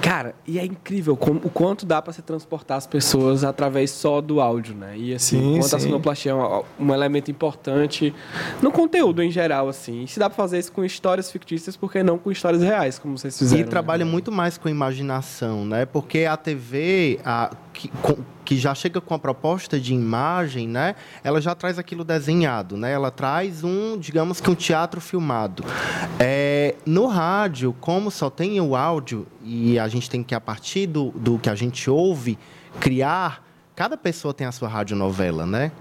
Cara, 0.04 0.34
e 0.46 0.58
é 0.58 0.64
incrível 0.66 1.16
como, 1.16 1.40
o 1.42 1.48
quanto 1.48 1.86
dá 1.86 2.02
para 2.02 2.12
se 2.12 2.20
transportar 2.20 2.76
as 2.76 2.86
pessoas 2.86 3.42
através 3.42 3.90
só 3.90 4.20
do 4.20 4.38
áudio, 4.38 4.74
né? 4.74 4.98
E 4.98 5.14
assim, 5.14 5.40
Sim, 5.40 5.60
quanto 5.60 5.76
a 5.76 5.78
sim. 5.78 5.86
sonoplastia 5.86 6.32
é 6.32 6.34
um, 6.34 6.62
um 6.78 6.92
elemento 6.92 7.30
importante 7.30 8.14
no 8.60 8.70
conteúdo 8.70 9.22
em 9.22 9.30
geral, 9.30 9.66
assim. 9.66 10.02
E 10.04 10.08
se 10.08 10.18
dá 10.18 10.28
para 10.28 10.36
fazer 10.36 10.58
isso 10.58 10.72
com 10.72 10.84
histórias 10.84 11.30
fictícias, 11.32 11.74
por 11.74 11.90
que 11.90 12.02
não 12.02 12.18
com 12.18 12.30
histórias 12.30 12.62
reais, 12.62 12.98
como 12.98 13.16
vocês 13.16 13.38
fizeram? 13.38 13.62
E 13.62 13.64
trabalha 13.64 14.04
né? 14.04 14.10
muito 14.10 14.30
mais 14.30 14.58
com 14.58 14.68
imaginação, 14.68 15.64
né? 15.64 15.86
Porque 15.86 16.26
a 16.26 16.36
TV, 16.36 17.18
a, 17.24 17.50
que, 17.72 17.88
com- 17.88 18.18
que 18.44 18.58
já 18.58 18.74
chega 18.74 19.00
com 19.00 19.14
a 19.14 19.18
proposta 19.18 19.80
de 19.80 19.94
imagem, 19.94 20.68
né? 20.68 20.96
Ela 21.22 21.40
já 21.40 21.54
traz 21.54 21.78
aquilo 21.78 22.04
desenhado, 22.04 22.76
né? 22.76 22.92
Ela 22.92 23.10
traz 23.10 23.64
um, 23.64 23.96
digamos 23.98 24.38
que 24.38 24.50
um 24.50 24.54
teatro 24.54 25.00
filmado. 25.00 25.64
É, 26.18 26.74
no 26.84 27.06
rádio, 27.06 27.74
como 27.80 28.10
só 28.10 28.28
tem 28.28 28.60
o 28.60 28.76
áudio 28.76 29.26
e 29.42 29.78
a 29.78 29.88
gente 29.94 30.10
tem 30.10 30.22
que, 30.22 30.34
a 30.34 30.40
partir 30.40 30.86
do, 30.86 31.10
do 31.14 31.38
que 31.38 31.48
a 31.48 31.54
gente 31.54 31.88
ouve, 31.90 32.38
criar... 32.80 33.42
Cada 33.76 33.96
pessoa 33.96 34.32
tem 34.32 34.46
a 34.46 34.52
sua 34.52 34.68
radionovela, 34.68 35.44
né? 35.44 35.72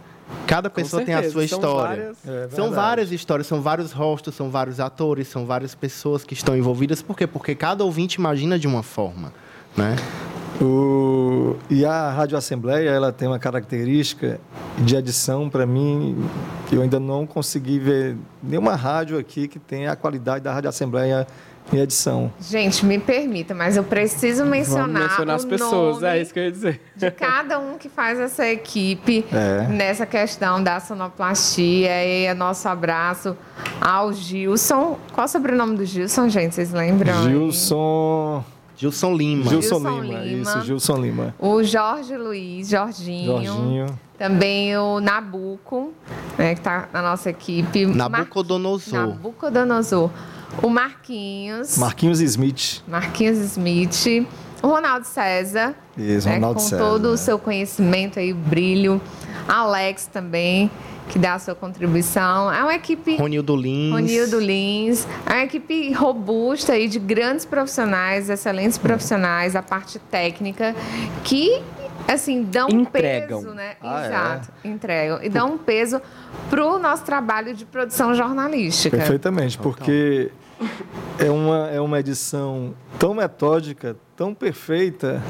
Cada 0.47 0.67
pessoa 0.67 1.03
tem 1.05 1.13
a 1.13 1.21
sua 1.29 1.45
são 1.47 1.59
história. 1.59 2.13
várias- 2.25 2.27
É 2.27 2.55
São 2.55 2.71
várias 2.71 3.11
histórias, 3.11 3.45
são 3.45 3.61
vários 3.61 3.91
rostos, 3.91 4.33
são 4.33 4.49
vários 4.49 4.79
atores, 4.79 5.27
são 5.27 5.45
várias 5.45 5.75
pessoas 5.75 6.23
que 6.23 6.33
estão 6.33 6.57
envolvidas. 6.57 7.03
Por 7.03 7.15
quê? 7.15 7.27
Porque 7.27 7.53
cada 7.53 7.83
ouvinte 7.83 8.15
imagina 8.15 8.57
de 8.57 8.65
uma 8.67 8.81
forma, 8.81 9.31
né? 9.77 9.95
O- 10.59 11.55
E 11.69 11.85
a 11.85 12.09
Rádio 12.11 12.35
Assembleia, 12.37 12.89
ela 12.89 13.11
tem 13.11 13.27
uma 13.27 13.37
característica 13.37 14.39
de 14.79 14.95
edição, 14.95 15.49
para 15.49 15.65
mim, 15.65 16.15
que 16.67 16.75
eu 16.75 16.81
ainda 16.81 16.99
não 16.99 17.27
consegui 17.27 17.77
ver 17.77 18.17
nenhuma 18.41 18.75
rádio 18.75 19.17
aqui 19.19 19.47
que 19.47 19.59
tenha 19.59 19.91
a 19.91 19.95
qualidade 19.95 20.43
da 20.43 20.51
Rádio 20.53 20.69
Assembleia 20.69 21.27
em 21.71 21.77
edição. 21.79 22.31
Gente, 22.39 22.85
me 22.85 22.99
permita, 22.99 23.53
mas 23.55 23.77
eu 23.77 23.83
preciso 23.83 24.45
mencionar, 24.45 24.87
Vamos 24.87 25.01
mencionar 25.07 25.33
o 25.33 25.37
as 25.37 25.45
pessoas, 25.45 25.95
nome 26.01 26.07
é 26.07 26.21
isso 26.21 26.33
que 26.33 26.39
eu 26.39 26.43
ia 26.43 26.51
dizer. 26.51 26.81
de 26.95 27.11
cada 27.11 27.59
um 27.59 27.77
que 27.77 27.89
faz 27.89 28.19
essa 28.19 28.45
equipe 28.47 29.25
É. 29.31 29.67
nessa 29.69 30.05
questão 30.05 30.61
da 30.61 30.79
sonoplastia. 30.79 31.89
E 32.05 32.33
nosso 32.33 32.67
abraço 32.67 33.35
ao 33.81 34.11
Gilson. 34.13 34.97
Qual 35.13 35.23
é 35.23 35.25
o 35.25 35.27
sobrenome 35.27 35.77
do 35.77 35.85
Gilson, 35.85 36.29
gente? 36.29 36.55
Vocês 36.55 36.71
lembram? 36.71 37.23
Gilson. 37.23 38.43
Gilson 38.75 39.13
Lima. 39.15 39.43
Gilson, 39.49 39.79
Gilson 39.79 40.01
Lima. 40.01 40.19
Lima. 40.19 40.41
Isso, 40.41 40.61
Gilson 40.61 40.97
Lima. 40.97 41.35
O 41.39 41.63
Jorge 41.63 42.17
Luiz, 42.17 42.69
Jorginho. 42.69 43.43
Jorginho. 43.43 43.85
Também 44.17 44.75
o 44.77 44.99
Nabuco, 44.99 45.93
né, 46.37 46.53
que 46.53 46.59
está 46.59 46.87
na 46.93 47.01
nossa 47.01 47.29
equipe. 47.29 47.85
Nabucodonosor. 47.85 48.93
Mar... 48.99 49.07
Nabucodonosor. 49.07 50.09
O 50.61 50.69
Marquinhos. 50.69 51.77
Marquinhos 51.77 52.19
Smith. 52.21 52.81
Marquinhos 52.87 53.37
Smith. 53.37 54.27
O 54.61 54.67
Ronaldo 54.67 55.05
César. 55.05 55.75
Isso, 55.97 56.27
né, 56.27 56.35
Ronaldo 56.35 56.59
com 56.61 56.65
César. 56.67 56.83
todo 56.83 57.05
o 57.09 57.17
seu 57.17 57.37
conhecimento 57.37 58.19
aí, 58.19 58.31
o 58.31 58.35
brilho. 58.35 59.01
Alex 59.45 60.05
também, 60.07 60.71
que 61.09 61.19
dá 61.19 61.33
a 61.33 61.39
sua 61.39 61.53
contribuição. 61.53 62.51
É 62.51 62.63
uma 62.63 62.73
equipe. 62.73 63.17
Ronildo 63.17 63.55
Lins. 63.57 63.91
Ronildo 63.91 64.39
Lins. 64.39 65.05
É 65.25 65.33
uma 65.33 65.43
equipe 65.43 65.91
robusta 65.91 66.73
aí 66.73 66.87
de 66.87 66.97
grandes 66.97 67.43
profissionais, 67.45 68.29
excelentes 68.29 68.77
profissionais, 68.77 69.53
a 69.55 69.61
parte 69.61 69.99
técnica, 69.99 70.73
que, 71.25 71.61
assim, 72.07 72.43
dão 72.43 72.69
um 72.69 72.81
Entregam. 72.81 73.41
peso, 73.41 73.53
né? 73.53 73.73
Ah, 73.81 74.01
é? 74.01 74.07
Exato, 74.07 74.49
entregam. 74.63 75.19
E 75.21 75.27
dão 75.27 75.55
um 75.55 75.57
peso 75.57 76.01
para 76.49 76.65
o 76.65 76.79
nosso 76.79 77.03
trabalho 77.03 77.53
de 77.53 77.65
produção 77.65 78.15
jornalística. 78.15 78.95
Perfeitamente, 78.95 79.57
porque 79.57 80.31
é 81.19 81.29
uma, 81.29 81.67
é 81.69 81.79
uma 81.81 81.99
edição 81.99 82.73
tão 82.99 83.13
metódica, 83.13 83.95
tão 84.15 84.33
perfeita, 84.33 85.21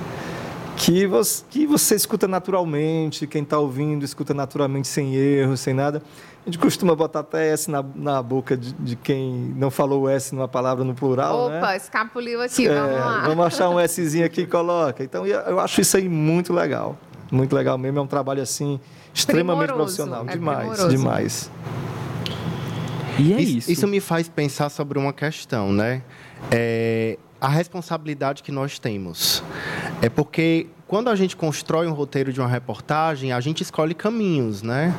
que 0.78 1.06
você, 1.08 1.44
que 1.50 1.66
você 1.68 1.96
escuta 1.96 2.28
naturalmente, 2.28 3.28
quem 3.28 3.44
está 3.44 3.58
ouvindo 3.60 4.04
escuta 4.04 4.34
naturalmente, 4.34 4.88
sem 4.88 5.16
erros, 5.16 5.60
sem 5.60 5.74
nada. 5.74 6.02
A 6.42 6.50
gente 6.50 6.60
costuma 6.60 6.94
botar 6.94 7.20
até 7.22 7.52
S 7.54 7.72
na, 7.72 7.82
na 7.96 8.22
boca 8.22 8.58
de, 8.58 8.74
de 8.74 8.96
quem 8.98 9.54
não 9.56 9.72
falou 9.72 10.04
o 10.04 10.10
S 10.10 10.36
numa 10.36 10.48
palavra 10.48 10.84
no 10.84 10.94
plural, 10.94 11.50
né? 11.50 11.60
Opa, 11.60 11.76
escapuliu 11.78 12.42
aqui, 12.42 12.68
É, 12.68 12.74
vamos 12.74 13.00
lá. 13.00 13.22
vamos 13.28 13.46
achar 13.46 13.70
um 13.70 13.88
Szinho 13.88 14.26
aqui 14.26 14.42
e 14.42 14.46
coloca. 14.48 15.04
Então, 15.04 15.26
eu- 15.26 15.40
eu 15.40 15.60
acho 15.60 15.80
isso 15.80 15.96
aí 15.96 16.10
muito 16.10 16.52
legal. 16.52 16.98
Muito 17.32 17.56
legal 17.56 17.78
mesmo. 17.78 18.00
É 18.00 18.02
um 18.02 18.08
trabalho, 18.08 18.42
assim, 18.42 18.78
extremamente 19.14 19.68
Primoroso, 19.68 19.96
profissional. 19.96 20.26
é 20.28 20.34
demais, 20.34 20.58
primoroso. 20.60 20.90
demais. 20.90 21.52
E 23.20 23.34
é 23.34 23.42
Isso, 23.42 23.58
isso. 23.58 23.72
isso 23.72 23.88
me 23.88 24.00
faz 24.00 24.28
pensar 24.28 24.70
sobre 24.70 24.98
uma 24.98 25.14
questão, 25.14 25.72
né? 25.72 26.02
É, 26.52 27.18
a 27.40 27.48
responsabilidade 27.48 28.42
que 28.44 28.52
nós 28.52 28.80
temos. 28.80 29.44
É 30.02 30.10
porque 30.10 30.68
quando 30.88 31.10
a 31.10 31.16
gente 31.16 31.36
constrói 31.36 31.88
um 31.88 31.94
roteiro 31.94 32.32
de 32.34 32.40
uma 32.40 32.48
reportagem, 32.50 33.32
a 33.32 33.40
gente 33.40 33.62
escolhe 33.62 33.94
caminhos, 33.94 34.62
né? 34.62 34.94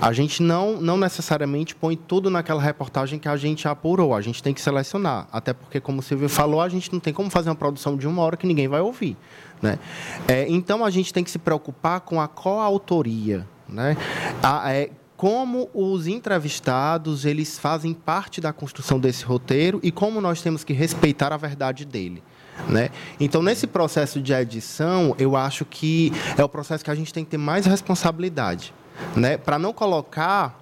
A 0.00 0.12
gente 0.12 0.42
não, 0.42 0.80
não 0.80 0.96
necessariamente 0.96 1.76
põe 1.76 1.94
tudo 1.96 2.28
naquela 2.28 2.60
reportagem 2.60 3.20
que 3.20 3.28
a 3.28 3.36
gente 3.36 3.68
apurou. 3.68 4.14
A 4.14 4.20
gente 4.20 4.42
tem 4.42 4.52
que 4.52 4.60
selecionar. 4.60 5.28
Até 5.30 5.52
porque, 5.52 5.78
como 5.78 6.00
o 6.00 6.02
Silvio 6.02 6.28
falou, 6.28 6.60
a 6.60 6.68
gente 6.68 6.92
não 6.92 6.98
tem 6.98 7.12
como 7.12 7.30
fazer 7.30 7.50
uma 7.50 7.54
produção 7.54 7.96
de 7.96 8.08
uma 8.08 8.20
hora 8.22 8.36
que 8.36 8.44
ninguém 8.46 8.66
vai 8.66 8.80
ouvir. 8.80 9.16
Né? 9.60 9.78
É, 10.26 10.44
então, 10.48 10.84
a 10.84 10.90
gente 10.90 11.12
tem 11.12 11.22
que 11.22 11.30
se 11.30 11.38
preocupar 11.38 12.00
com 12.00 12.20
a 12.20 12.26
coautoria. 12.26 13.46
Né? 13.68 13.96
A- 14.42 14.72
é, 14.72 14.90
como 15.22 15.70
os 15.72 16.08
entrevistados 16.08 17.24
eles 17.24 17.56
fazem 17.56 17.94
parte 17.94 18.40
da 18.40 18.52
construção 18.52 18.98
desse 18.98 19.24
roteiro 19.24 19.78
e 19.80 19.92
como 19.92 20.20
nós 20.20 20.42
temos 20.42 20.64
que 20.64 20.72
respeitar 20.72 21.32
a 21.32 21.36
verdade 21.36 21.84
dele. 21.84 22.20
Né? 22.68 22.90
Então, 23.20 23.40
nesse 23.40 23.68
processo 23.68 24.20
de 24.20 24.32
edição, 24.32 25.14
eu 25.20 25.36
acho 25.36 25.64
que 25.64 26.12
é 26.36 26.42
o 26.42 26.48
processo 26.48 26.84
que 26.84 26.90
a 26.90 26.94
gente 26.96 27.14
tem 27.14 27.24
que 27.24 27.30
ter 27.30 27.36
mais 27.36 27.66
responsabilidade. 27.66 28.74
Né? 29.14 29.36
Para 29.36 29.60
não 29.60 29.72
colocar 29.72 30.58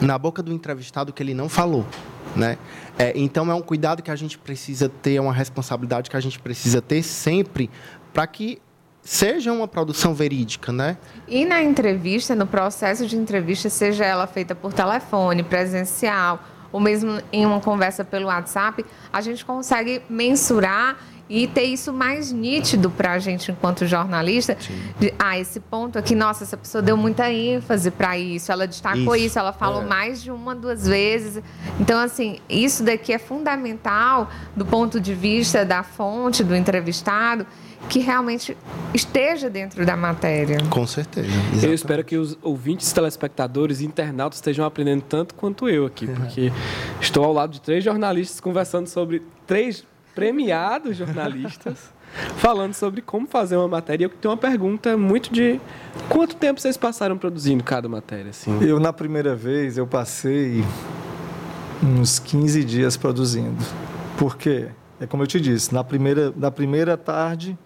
na 0.00 0.16
boca 0.16 0.42
do 0.42 0.50
entrevistado 0.50 1.12
que 1.12 1.22
ele 1.22 1.34
não 1.34 1.50
falou. 1.50 1.84
Né? 2.34 2.56
É, 2.98 3.12
então, 3.14 3.50
é 3.50 3.54
um 3.54 3.60
cuidado 3.60 4.02
que 4.02 4.10
a 4.10 4.16
gente 4.16 4.38
precisa 4.38 4.88
ter, 4.88 5.16
é 5.16 5.20
uma 5.20 5.34
responsabilidade 5.34 6.08
que 6.08 6.16
a 6.16 6.20
gente 6.20 6.38
precisa 6.38 6.80
ter 6.80 7.02
sempre 7.02 7.68
para 8.14 8.26
que 8.26 8.62
seja 9.04 9.52
uma 9.52 9.68
produção 9.68 10.14
verídica. 10.14 10.72
Né? 10.72 10.96
E 11.28 11.44
na 11.44 11.62
entrevista, 11.62 12.34
no 12.34 12.46
processo 12.46 13.06
de 13.06 13.16
entrevista, 13.16 13.68
seja 13.68 14.04
ela 14.04 14.26
feita 14.26 14.54
por 14.54 14.72
telefone, 14.72 15.42
presencial, 15.42 16.42
ou 16.72 16.80
mesmo 16.80 17.20
em 17.32 17.46
uma 17.46 17.60
conversa 17.60 18.04
pelo 18.04 18.26
WhatsApp, 18.26 18.84
a 19.12 19.20
gente 19.20 19.44
consegue 19.44 20.02
mensurar 20.08 20.96
e 21.28 21.46
ter 21.46 21.64
isso 21.64 21.92
mais 21.92 22.30
nítido 22.30 22.90
para 22.90 23.12
a 23.12 23.18
gente 23.18 23.50
enquanto 23.50 23.86
jornalista. 23.86 24.56
De, 24.98 25.14
ah, 25.18 25.38
esse 25.38 25.58
ponto 25.58 25.98
aqui, 25.98 26.14
nossa, 26.14 26.44
essa 26.44 26.56
pessoa 26.56 26.82
deu 26.82 26.96
muita 26.96 27.30
ênfase 27.32 27.90
para 27.90 28.18
isso, 28.18 28.52
ela 28.52 28.66
destacou 28.66 29.16
isso, 29.16 29.26
Isso, 29.26 29.38
ela 29.38 29.52
falou 29.52 29.82
é. 29.82 29.86
mais 29.86 30.22
de 30.22 30.30
uma, 30.30 30.54
duas 30.54 30.86
vezes. 30.86 31.42
Então, 31.80 31.98
assim, 31.98 32.38
isso 32.48 32.82
daqui 32.82 33.12
é 33.12 33.18
fundamental 33.18 34.28
do 34.54 34.66
ponto 34.66 35.00
de 35.00 35.14
vista 35.14 35.64
da 35.64 35.82
fonte, 35.82 36.44
do 36.44 36.54
entrevistado, 36.54 37.46
que 37.88 37.98
realmente 37.98 38.56
esteja 38.92 39.48
dentro 39.50 39.84
da 39.84 39.96
matéria. 39.96 40.58
Com 40.70 40.86
certeza. 40.86 41.28
Eu 41.62 41.72
espero 41.72 42.04
que 42.04 42.16
os 42.16 42.36
ouvintes, 42.42 42.92
telespectadores 42.92 43.80
e 43.80 43.84
internautas 43.84 44.38
estejam 44.38 44.64
aprendendo 44.64 45.02
tanto 45.02 45.34
quanto 45.34 45.68
eu 45.68 45.86
aqui, 45.86 46.06
porque 46.06 46.52
estou 47.00 47.24
ao 47.24 47.32
lado 47.32 47.52
de 47.52 47.60
três 47.60 47.84
jornalistas 47.84 48.40
conversando 48.40 48.88
sobre 48.88 49.22
três 49.46 49.84
premiados 50.14 50.96
jornalistas, 50.96 51.92
falando 52.36 52.74
sobre 52.74 53.02
como 53.02 53.26
fazer 53.26 53.56
uma 53.56 53.68
matéria. 53.68 54.04
E 54.04 54.06
eu 54.06 54.10
tenho 54.10 54.32
uma 54.32 54.40
pergunta 54.40 54.96
muito 54.96 55.32
de 55.32 55.60
quanto 56.08 56.36
tempo 56.36 56.60
vocês 56.60 56.76
passaram 56.76 57.18
produzindo 57.18 57.62
cada 57.64 57.88
matéria, 57.88 58.30
assim? 58.30 58.62
Eu, 58.62 58.78
na 58.78 58.92
primeira 58.92 59.34
vez, 59.34 59.76
eu 59.76 59.86
passei 59.86 60.64
uns 61.82 62.18
15 62.18 62.64
dias 62.64 62.96
produzindo. 62.96 63.62
Por 64.16 64.36
quê? 64.36 64.68
É 65.00 65.06
como 65.06 65.24
eu 65.24 65.26
te 65.26 65.40
disse, 65.40 65.74
na 65.74 65.82
primeira, 65.82 66.32
na 66.36 66.50
primeira 66.50 66.96
tarde, 66.96 67.58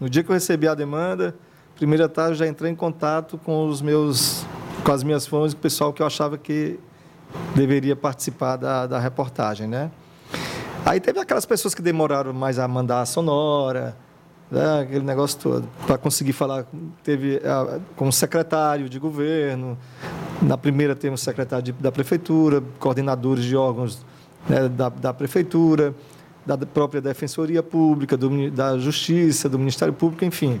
no 0.00 0.08
dia 0.08 0.22
que 0.22 0.30
eu 0.30 0.34
recebi 0.34 0.66
a 0.68 0.74
demanda, 0.74 1.34
primeira 1.76 2.08
tarde 2.08 2.32
eu 2.32 2.36
já 2.36 2.46
entrei 2.46 2.70
em 2.70 2.74
contato 2.74 3.38
com 3.38 3.66
os 3.68 3.80
meus, 3.82 4.44
com 4.84 4.92
as 4.92 5.02
minhas 5.02 5.26
com 5.26 5.44
o 5.44 5.56
pessoal 5.56 5.92
que 5.92 6.02
eu 6.02 6.06
achava 6.06 6.36
que 6.38 6.78
deveria 7.54 7.96
participar 7.96 8.56
da, 8.56 8.86
da 8.86 8.98
reportagem, 8.98 9.66
né? 9.66 9.90
Aí 10.84 11.00
teve 11.00 11.18
aquelas 11.18 11.46
pessoas 11.46 11.74
que 11.74 11.80
demoraram 11.82 12.32
mais 12.32 12.58
a 12.58 12.68
mandar 12.68 13.00
a 13.00 13.06
sonora, 13.06 13.96
né, 14.50 14.80
aquele 14.82 15.04
negócio 15.04 15.40
todo, 15.40 15.68
para 15.86 15.96
conseguir 15.96 16.34
falar. 16.34 16.66
Teve 17.02 17.40
ah, 17.44 17.78
com 17.96 18.06
o 18.08 18.12
secretário 18.12 18.88
de 18.88 18.98
governo, 18.98 19.78
na 20.42 20.58
primeira 20.58 20.94
temos 20.94 21.22
secretário 21.22 21.64
de- 21.64 21.72
da 21.72 21.90
prefeitura, 21.90 22.62
coordenadores 22.78 23.44
de 23.44 23.56
órgãos 23.56 24.04
né, 24.48 24.68
da, 24.68 24.90
da 24.90 25.14
prefeitura, 25.14 25.94
da 26.46 26.56
própria 26.58 27.00
defensoria 27.00 27.62
pública, 27.62 28.16
do 28.16 28.50
da 28.50 28.78
justiça, 28.78 29.48
do 29.48 29.58
Ministério 29.58 29.94
Público, 29.94 30.24
enfim. 30.24 30.60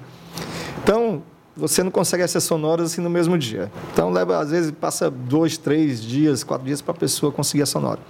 Então, 0.82 1.22
você 1.56 1.82
não 1.82 1.90
consegue 1.90 2.22
essas 2.22 2.42
sonoras 2.44 2.92
assim 2.92 3.00
no 3.00 3.10
mesmo 3.10 3.38
dia. 3.38 3.70
Então, 3.92 4.10
leva, 4.10 4.38
às 4.38 4.50
vezes, 4.50 4.70
passa 4.70 5.10
dois, 5.10 5.56
três 5.56 6.02
dias, 6.02 6.42
quatro 6.42 6.66
dias 6.66 6.80
para 6.82 6.92
a 6.92 6.96
pessoa 6.96 7.30
conseguir 7.30 7.62
a 7.62 7.66
sonora. 7.66 8.00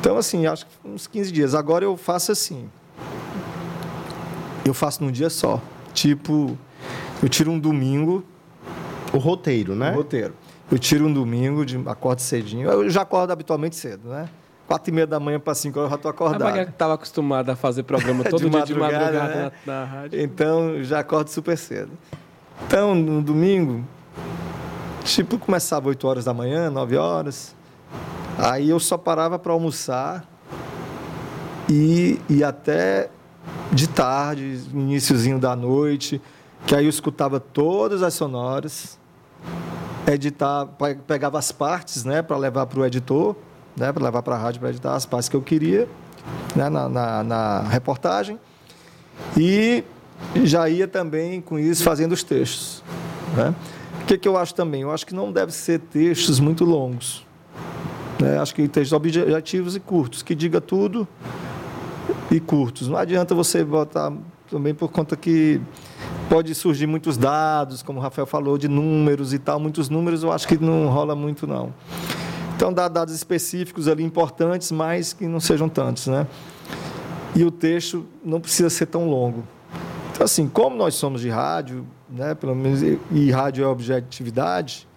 Então, 0.00 0.16
assim, 0.16 0.46
acho 0.46 0.66
que 0.66 0.72
uns 0.88 1.06
15 1.06 1.32
dias. 1.32 1.54
Agora 1.54 1.84
eu 1.84 1.96
faço 1.96 2.32
assim. 2.32 2.68
Eu 4.64 4.74
faço 4.74 5.02
num 5.02 5.10
dia 5.10 5.30
só. 5.30 5.60
Tipo, 5.94 6.56
eu 7.22 7.28
tiro 7.28 7.50
um 7.50 7.58
domingo, 7.58 8.22
O 9.12 9.18
roteiro, 9.18 9.74
né? 9.74 9.92
o 9.92 9.96
roteiro. 9.96 10.34
Eu 10.70 10.78
tiro 10.78 11.06
um 11.06 11.12
domingo, 11.12 11.64
de, 11.64 11.76
acordo 11.86 12.20
cedinho. 12.20 12.68
Eu 12.68 12.90
já 12.90 13.02
acordo 13.02 13.32
habitualmente 13.32 13.74
cedo, 13.74 14.10
né? 14.10 14.28
Quatro 14.68 14.90
e 14.90 14.94
meia 14.94 15.06
da 15.06 15.18
manhã 15.18 15.40
para 15.40 15.54
cinco 15.54 15.80
horas 15.80 15.90
eu 15.90 15.90
já 15.90 15.96
estou 15.96 16.10
A 16.10 16.14
acordado. 16.14 16.44
Maga 16.44 16.62
estava 16.70 16.94
acostumada 16.94 17.54
a 17.54 17.56
fazer 17.56 17.82
programa 17.82 18.22
todo 18.28 18.38
De 18.44 18.50
dia 18.50 18.62
de 18.64 18.74
madrugada, 18.74 19.24
né? 19.24 19.52
na, 19.66 19.72
na 19.80 19.84
rádio. 19.84 20.20
Então, 20.20 20.84
já 20.84 21.00
acordo 21.00 21.28
super 21.28 21.56
cedo. 21.58 21.90
Então, 22.66 22.94
no 22.94 23.22
domingo, 23.22 23.82
tipo, 25.04 25.38
começava 25.38 25.88
8 25.88 26.06
horas 26.06 26.24
da 26.26 26.34
manhã, 26.34 26.68
9 26.70 26.96
horas. 26.98 27.56
Aí 28.36 28.68
eu 28.68 28.78
só 28.78 28.96
parava 28.98 29.38
para 29.38 29.52
almoçar 29.52 30.24
e, 31.68 32.20
e 32.28 32.44
até 32.44 33.08
de 33.72 33.88
tarde, 33.88 34.60
iníciozinho 34.72 35.38
da 35.38 35.56
noite, 35.56 36.20
que 36.66 36.74
aí 36.74 36.84
eu 36.84 36.90
escutava 36.90 37.40
todas 37.40 38.02
as 38.02 38.14
sonoras, 38.14 38.98
editar, 40.06 40.66
pe- 40.66 40.94
pegava 41.06 41.38
as 41.38 41.52
partes, 41.52 42.04
né, 42.04 42.22
para 42.22 42.36
levar 42.36 42.66
para 42.66 42.80
o 42.80 42.84
editor, 42.86 43.34
né, 43.78 43.92
para 43.92 44.04
levar 44.04 44.22
para 44.22 44.34
a 44.34 44.38
rádio 44.38 44.60
para 44.60 44.70
editar 44.70 44.94
as 44.94 45.06
partes 45.06 45.28
que 45.28 45.36
eu 45.36 45.42
queria, 45.42 45.88
né, 46.54 46.68
na, 46.68 46.88
na, 46.88 47.24
na 47.24 47.60
reportagem. 47.62 48.38
E 49.36 49.84
já 50.44 50.68
ia 50.68 50.86
também 50.86 51.40
com 51.40 51.58
isso 51.58 51.82
fazendo 51.82 52.12
os 52.12 52.22
textos. 52.22 52.82
Né? 53.36 53.54
O 54.02 54.06
que, 54.06 54.18
que 54.18 54.28
eu 54.28 54.36
acho 54.36 54.54
também? 54.54 54.82
Eu 54.82 54.90
acho 54.90 55.06
que 55.06 55.14
não 55.14 55.30
deve 55.30 55.52
ser 55.52 55.80
textos 55.80 56.40
muito 56.40 56.64
longos. 56.64 57.26
Né? 58.20 58.38
Acho 58.38 58.54
que 58.54 58.66
textos 58.68 58.92
objetivos 58.92 59.76
e 59.76 59.80
curtos, 59.80 60.22
que 60.22 60.34
diga 60.34 60.60
tudo 60.60 61.06
e 62.30 62.40
curtos. 62.40 62.88
Não 62.88 62.96
adianta 62.96 63.34
você 63.34 63.64
botar 63.64 64.12
também 64.50 64.74
por 64.74 64.88
conta 64.90 65.16
que 65.16 65.60
pode 66.28 66.54
surgir 66.54 66.86
muitos 66.86 67.16
dados, 67.16 67.82
como 67.82 67.98
o 67.98 68.02
Rafael 68.02 68.26
falou, 68.26 68.58
de 68.58 68.68
números 68.68 69.32
e 69.32 69.38
tal. 69.38 69.60
Muitos 69.60 69.88
números 69.88 70.22
eu 70.22 70.32
acho 70.32 70.48
que 70.48 70.56
não 70.58 70.88
rola 70.88 71.14
muito, 71.14 71.46
não. 71.46 71.72
Então, 72.58 72.72
dá 72.72 72.88
dados 72.88 73.14
específicos 73.14 73.86
ali 73.86 74.02
importantes, 74.02 74.72
mas 74.72 75.12
que 75.12 75.28
não 75.28 75.38
sejam 75.38 75.68
tantos, 75.68 76.08
né? 76.08 76.26
e 77.38 77.44
o 77.44 77.52
texto 77.52 78.04
não 78.24 78.40
precisa 78.40 78.68
ser 78.68 78.86
tão 78.86 79.08
longo. 79.08 79.44
Então, 80.10 80.24
assim, 80.24 80.48
como 80.48 80.74
nós 80.74 80.96
somos 80.96 81.20
de 81.20 81.28
rádio, 81.28 81.86
né, 82.10 82.34
pelo 82.34 82.52
menos, 82.52 82.82
e- 82.82 83.30
rádio 83.30 83.62
é 83.62 83.66
objetividade, 83.68 84.88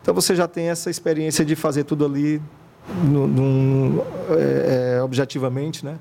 então 0.00 0.14
você 0.14 0.34
já 0.34 0.48
tem 0.48 0.68
essa 0.70 0.88
experiência 0.88 1.44
de 1.44 1.54
fazer 1.54 1.84
tudo 1.84 2.06
ali 2.06 2.40
num, 3.04 4.00
é, 4.30 4.94
é, 4.96 5.02
objetivamente, 5.02 5.84
né? 5.84 5.98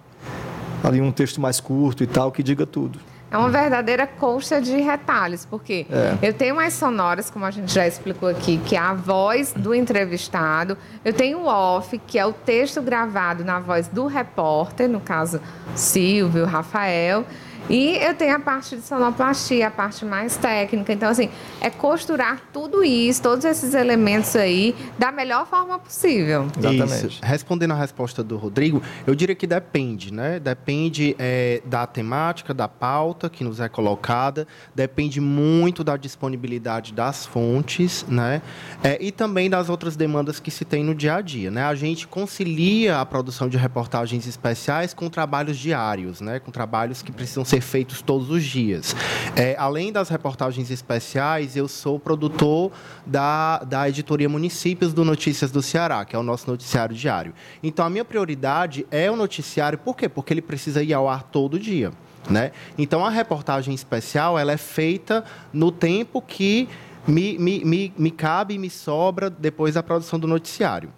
Ali 0.81 1.01
um 1.01 1.11
texto 1.11 1.41
mais 1.41 1.59
curto 1.59 2.01
e 2.01 2.07
tal, 2.07 2.31
que 2.31 2.41
diga 2.41 2.65
tudo. 2.65 2.97
É 3.31 3.37
uma 3.37 3.49
verdadeira 3.49 4.07
colcha 4.07 4.59
de 4.59 4.75
retalhos, 4.81 5.45
porque 5.45 5.85
É. 5.89 6.17
eu 6.21 6.33
tenho 6.33 6.55
umas 6.55 6.73
sonoras, 6.73 7.29
como 7.29 7.45
a 7.45 7.51
gente 7.51 7.71
já 7.71 7.85
explicou 7.87 8.27
aqui, 8.27 8.57
que 8.65 8.75
é 8.75 8.79
a 8.79 8.93
voz 8.93 9.53
do 9.53 9.73
entrevistado. 9.75 10.75
Eu 11.05 11.13
tenho 11.13 11.39
o 11.39 11.45
off, 11.45 11.97
que 12.07 12.17
é 12.17 12.25
o 12.25 12.33
texto 12.33 12.81
gravado 12.81 13.43
na 13.43 13.59
voz 13.59 13.87
do 13.87 14.07
repórter, 14.07 14.89
no 14.89 14.99
caso 14.99 15.39
Silvio, 15.75 16.45
Rafael. 16.45 17.23
E 17.69 17.97
eu 17.97 18.15
tenho 18.15 18.35
a 18.35 18.39
parte 18.39 18.75
de 18.75 18.81
sonoplastia, 18.81 19.67
a 19.67 19.71
parte 19.71 20.03
mais 20.03 20.35
técnica. 20.35 20.91
Então, 20.91 21.09
assim, 21.09 21.29
é 21.61 21.69
costurar 21.69 22.41
tudo 22.51 22.83
isso, 22.83 23.21
todos 23.21 23.45
esses 23.45 23.75
elementos 23.75 24.35
aí, 24.35 24.75
da 24.97 25.11
melhor 25.11 25.45
forma 25.45 25.77
possível. 25.77 26.47
Exatamente. 26.57 27.07
Isso. 27.07 27.19
Respondendo 27.23 27.71
a 27.71 27.75
resposta 27.75 28.23
do 28.23 28.37
Rodrigo, 28.37 28.81
eu 29.05 29.13
diria 29.13 29.35
que 29.35 29.45
depende, 29.45 30.11
né? 30.11 30.39
Depende 30.39 31.15
é, 31.19 31.61
da 31.63 31.85
temática, 31.85 32.53
da 32.53 32.67
pauta 32.67 33.29
que 33.29 33.43
nos 33.43 33.59
é 33.59 33.69
colocada, 33.69 34.47
depende 34.73 35.21
muito 35.21 35.83
da 35.83 35.95
disponibilidade 35.95 36.91
das 36.91 37.25
fontes, 37.25 38.03
né? 38.07 38.41
É, 38.83 38.97
e 38.99 39.11
também 39.11 39.47
das 39.49 39.69
outras 39.69 39.95
demandas 39.95 40.39
que 40.39 40.49
se 40.49 40.65
tem 40.65 40.83
no 40.83 40.95
dia 40.95 41.15
a 41.15 41.21
dia, 41.21 41.51
né? 41.51 41.63
A 41.63 41.75
gente 41.75 42.07
concilia 42.07 42.99
a 42.99 43.05
produção 43.05 43.47
de 43.47 43.57
reportagens 43.57 44.25
especiais 44.25 44.93
com 44.93 45.07
trabalhos 45.07 45.57
diários, 45.57 46.19
né? 46.19 46.39
Com 46.39 46.49
trabalhos 46.49 47.03
que 47.03 47.11
precisam 47.11 47.45
ser 47.45 47.58
feitos 47.61 48.01
todos 48.01 48.29
os 48.29 48.43
dias. 48.43 48.95
É, 49.35 49.55
além 49.57 49.91
das 49.91 50.09
reportagens 50.09 50.69
especiais, 50.71 51.55
eu 51.55 51.67
sou 51.67 51.99
produtor 51.99 52.71
da, 53.05 53.59
da 53.59 53.87
editoria 53.87 54.29
Municípios 54.29 54.93
do 54.93 55.05
Notícias 55.05 55.51
do 55.51 55.61
Ceará, 55.61 56.05
que 56.05 56.15
é 56.15 56.19
o 56.19 56.23
nosso 56.23 56.49
noticiário 56.49 56.95
diário. 56.95 57.33
Então, 57.61 57.85
a 57.85 57.89
minha 57.89 58.05
prioridade 58.05 58.85
é 58.91 59.09
o 59.09 59.15
noticiário, 59.15 59.77
por 59.77 59.95
quê? 59.95 60.07
Porque 60.07 60.33
ele 60.33 60.41
precisa 60.41 60.83
ir 60.83 60.93
ao 60.93 61.07
ar 61.07 61.23
todo 61.23 61.59
dia. 61.59 61.91
Né? 62.29 62.51
Então, 62.77 63.03
a 63.03 63.09
reportagem 63.09 63.73
especial 63.73 64.37
ela 64.37 64.51
é 64.51 64.57
feita 64.57 65.23
no 65.53 65.71
tempo 65.71 66.21
que 66.21 66.67
me, 67.07 67.37
me, 67.37 67.63
me, 67.65 67.93
me 67.97 68.11
cabe 68.11 68.53
e 68.53 68.57
me 68.57 68.69
sobra 68.69 69.29
depois 69.29 69.73
da 69.73 69.83
produção 69.83 70.19
do 70.19 70.27
noticiário. 70.27 70.91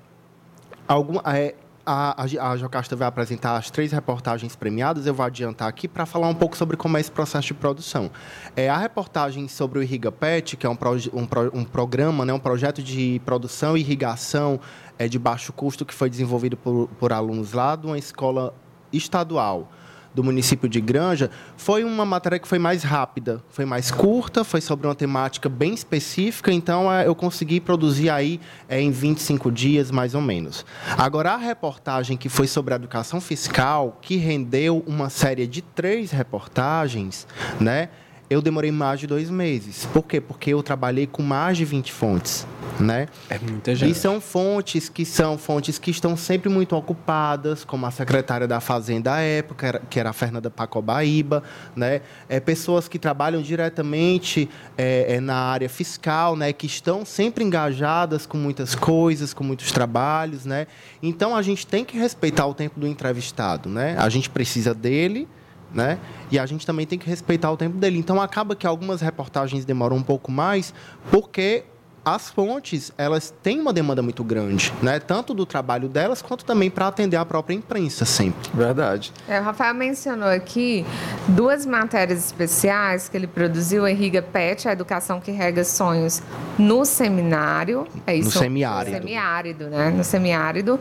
Algum, 0.88 1.20
é, 1.26 1.56
a, 1.86 2.24
a, 2.24 2.52
a 2.52 2.58
Jocasta 2.58 2.96
vai 2.96 3.08
apresentar 3.08 3.56
as 3.58 3.70
três 3.70 3.92
reportagens 3.92 4.56
premiadas. 4.56 5.06
Eu 5.06 5.14
vou 5.14 5.26
adiantar 5.26 5.68
aqui 5.68 5.88
para 5.88 6.06
falar 6.06 6.28
um 6.28 6.34
pouco 6.36 6.56
sobre 6.58 6.78
como 6.78 6.98
é 6.98 7.00
esse 7.00 7.12
processo 7.12 7.48
de 7.48 7.54
produção. 7.54 8.12
É, 8.56 8.70
a 8.70 8.78
reportagem 8.78 9.48
sobre 9.48 9.80
o 9.80 9.84
Irriga 9.84 10.12
Pet, 10.12 10.58
que 10.58 10.66
é 10.66 10.70
um, 10.70 10.76
proje- 10.76 11.10
um, 11.14 11.26
pro- 11.26 11.52
um 11.54 11.64
programa, 11.64 12.26
né, 12.26 12.34
um 12.34 12.40
projeto 12.40 12.82
de 12.84 13.22
produção 13.26 13.76
e 13.76 13.82
irrigação 13.82 14.60
é, 15.00 15.08
de 15.08 15.18
baixo 15.18 15.52
custo 15.54 15.86
que 15.86 15.94
foi 15.94 16.10
desenvolvido 16.10 16.56
por, 16.58 16.88
por 17.00 17.12
alunos 17.14 17.54
lá 17.54 17.76
de 17.76 17.88
uma 17.88 17.98
escola 17.98 18.54
estadual 18.94 19.72
do 20.14 20.24
município 20.24 20.68
de 20.68 20.82
Granja, 20.82 21.30
foi 21.56 21.84
uma 21.84 22.06
matéria 22.06 22.40
que 22.40 22.48
foi 22.48 22.60
mais 22.60 22.84
rápida, 22.84 23.44
foi 23.50 23.66
mais 23.66 23.92
curta, 23.92 24.44
foi 24.44 24.62
sobre 24.62 24.88
uma 24.88 24.96
temática 24.96 25.48
bem 25.48 25.74
específica, 25.74 26.52
então 26.52 26.92
eh, 26.92 27.08
eu 27.08 27.16
consegui 27.16 27.60
produzir 27.60 28.10
aí 28.10 28.40
eh, 28.68 28.82
em 28.82 28.92
25 28.92 29.52
dias, 29.52 29.92
mais 29.92 30.14
ou 30.14 30.22
menos. 30.22 30.66
Agora, 30.98 31.34
a 31.34 31.38
reportagem 31.38 32.18
que 32.18 32.30
foi 32.30 32.48
sobre 32.48 32.74
a 32.74 32.78
educação 32.78 33.22
fiscal, 33.22 33.98
que 34.02 34.18
rendeu 34.18 34.84
uma 34.86 35.10
série 35.10 35.48
de 35.48 35.62
três 35.62 36.12
reportagens, 36.12 37.28
né? 37.60 37.90
Eu 38.32 38.42
demorei 38.42 38.72
mais 38.72 38.98
de 38.98 39.08
dois 39.08 39.30
meses. 39.30 39.86
Por 39.88 40.04
quê? 40.04 40.22
Porque 40.22 40.52
eu 40.54 40.64
trabalhei 40.64 41.06
com 41.06 41.22
mais 41.22 41.58
de 41.58 41.66
20 41.66 41.92
fontes, 41.92 42.48
né? 42.80 43.10
É 43.30 43.38
muita 43.38 43.74
E 43.74 43.76
gente. 43.76 43.98
são 43.98 44.22
fontes 44.22 44.88
que 44.88 45.04
são 45.04 45.38
fontes 45.38 45.78
que 45.78 45.92
estão 45.92 46.16
sempre 46.16 46.48
muito 46.48 46.74
ocupadas, 46.74 47.66
como 47.66 47.86
a 47.86 47.92
secretária 47.92 48.48
da 48.48 48.62
Fazenda 48.62 49.16
à 49.16 49.20
época, 49.20 49.82
que 49.90 50.00
era 50.00 50.12
a 50.12 50.14
Fernanda 50.14 50.50
Pacobaíba, 50.50 51.44
né? 51.76 52.00
É, 52.30 52.40
pessoas 52.40 52.88
que 52.88 52.98
trabalham 52.98 53.42
diretamente 53.42 54.50
é, 54.78 55.16
é, 55.16 55.20
na 55.20 55.36
área 55.36 55.68
fiscal, 55.68 56.38
né? 56.38 56.54
Que 56.54 56.68
estão 56.68 57.04
sempre 57.06 57.44
engajadas 57.44 58.26
com 58.26 58.38
muitas 58.38 58.74
coisas, 58.74 59.34
com 59.34 59.44
muitos 59.44 59.74
trabalhos, 59.74 60.46
né? 60.46 60.68
Então 61.04 61.36
a 61.36 61.42
gente 61.42 61.68
tem 61.68 61.84
que 61.84 61.98
respeitar 61.98 62.46
o 62.46 62.54
tempo 62.54 62.80
do 62.80 62.88
entrevistado, 62.88 63.68
né? 63.68 63.94
A 64.00 64.08
gente 64.08 64.30
precisa 64.30 64.74
dele, 64.74 65.28
né? 65.74 66.00
E 66.32 66.38
a 66.38 66.46
gente 66.46 66.66
também 66.66 66.86
tem 66.86 66.98
que 67.00 67.08
respeitar 67.08 67.52
o 67.52 67.58
tempo 67.58 67.78
dele. 67.78 67.98
Então 67.98 68.22
acaba 68.22 68.56
que 68.56 68.68
algumas 68.68 69.02
reportagens 69.02 69.66
demoram 69.66 69.98
um 69.98 70.04
pouco 70.04 70.32
mais, 70.32 70.74
porque 71.10 71.64
as 72.04 72.30
fontes 72.30 72.92
elas 72.98 73.34
têm 73.44 73.60
uma 73.60 73.72
demanda 73.72 74.02
muito 74.02 74.24
grande, 74.24 74.74
né? 74.82 75.00
Tanto 75.00 75.34
do 75.34 75.46
trabalho 75.46 75.88
delas 75.88 76.22
quanto 76.22 76.44
também 76.44 76.70
para 76.70 76.88
atender 76.88 77.18
a 77.18 77.26
própria 77.26 77.54
imprensa 77.54 78.06
sempre. 78.06 78.50
Verdade. 78.54 79.14
É, 79.28 79.40
o 79.40 79.44
Rafael 79.44 79.74
mencionou 79.74 80.28
aqui 80.28 80.86
duas 81.28 81.66
matérias 81.66 82.26
especiais 82.26 83.08
que 83.08 83.16
ele 83.16 83.28
produziu, 83.28 83.88
Henriga 83.88 84.22
Pet, 84.22 84.68
a 84.68 84.72
educação 84.72 85.20
que 85.20 85.32
rega 85.32 85.64
sonhos 85.64 86.22
no 86.58 86.86
seminário. 86.86 87.88
É 88.08 88.16
isso? 88.16 88.38
semiárido. 88.38 88.96
No 88.96 89.02
semiárido, 89.02 89.70
né? 89.70 89.90
No 89.90 90.04
semiárido. 90.04 90.80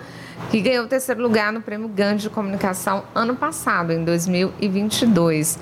que 0.51 0.61
ganhou 0.61 0.87
o 0.87 0.89
terceiro 0.89 1.21
lugar 1.21 1.53
no 1.53 1.61
Prêmio 1.61 1.87
Gandhi 1.89 2.23
de 2.23 2.31
Comunicação 2.31 3.05
ano 3.15 3.37
passado, 3.37 3.93
em 3.93 4.03
2022. 4.03 5.59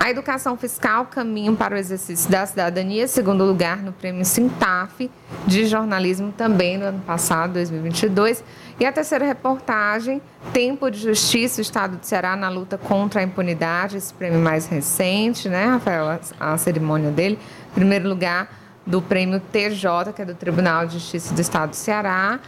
A 0.00 0.10
Educação 0.10 0.56
Fiscal, 0.56 1.04
Caminho 1.04 1.54
para 1.54 1.74
o 1.74 1.78
Exercício 1.78 2.30
da 2.30 2.46
Cidadania, 2.46 3.06
segundo 3.06 3.44
lugar 3.44 3.82
no 3.82 3.92
Prêmio 3.92 4.24
Sintaf 4.24 5.01
de 5.46 5.66
Jornalismo, 5.66 6.32
também 6.36 6.76
no 6.78 6.84
ano 6.86 7.00
passado, 7.06 7.52
2022. 7.54 8.42
E 8.80 8.84
a 8.86 8.92
terceira 8.92 9.24
reportagem, 9.24 10.20
Tempo 10.52 10.90
de 10.90 10.98
Justiça, 10.98 11.60
o 11.60 11.62
Estado 11.62 11.96
do 11.96 12.04
Ceará 12.06 12.34
na 12.36 12.48
luta 12.48 12.76
contra 12.76 13.20
a 13.20 13.22
impunidade, 13.22 13.96
esse 13.96 14.12
prêmio 14.12 14.40
mais 14.40 14.66
recente, 14.66 15.48
né, 15.48 15.66
Rafael, 15.66 16.08
a, 16.40 16.52
a 16.52 16.58
cerimônia 16.58 17.10
dele. 17.10 17.38
Primeiro 17.74 18.08
lugar 18.08 18.48
do 18.84 19.00
prêmio 19.00 19.40
TJ, 19.52 20.12
que 20.14 20.22
é 20.22 20.24
do 20.24 20.34
Tribunal 20.34 20.86
de 20.86 20.94
Justiça 20.94 21.32
do 21.34 21.40
Estado 21.40 21.70
do 21.70 21.76
Ceará, 21.76 22.40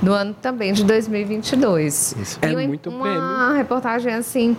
do 0.00 0.12
ano 0.12 0.32
também 0.40 0.72
de 0.72 0.84
2022. 0.84 2.14
Isso. 2.18 2.38
É 2.40 2.50
E 2.50 2.54
uma- 2.54 2.66
muito 2.66 2.88
uma 2.88 3.02
prêmio. 3.02 3.56
reportagem 3.56 4.14
assim 4.14 4.56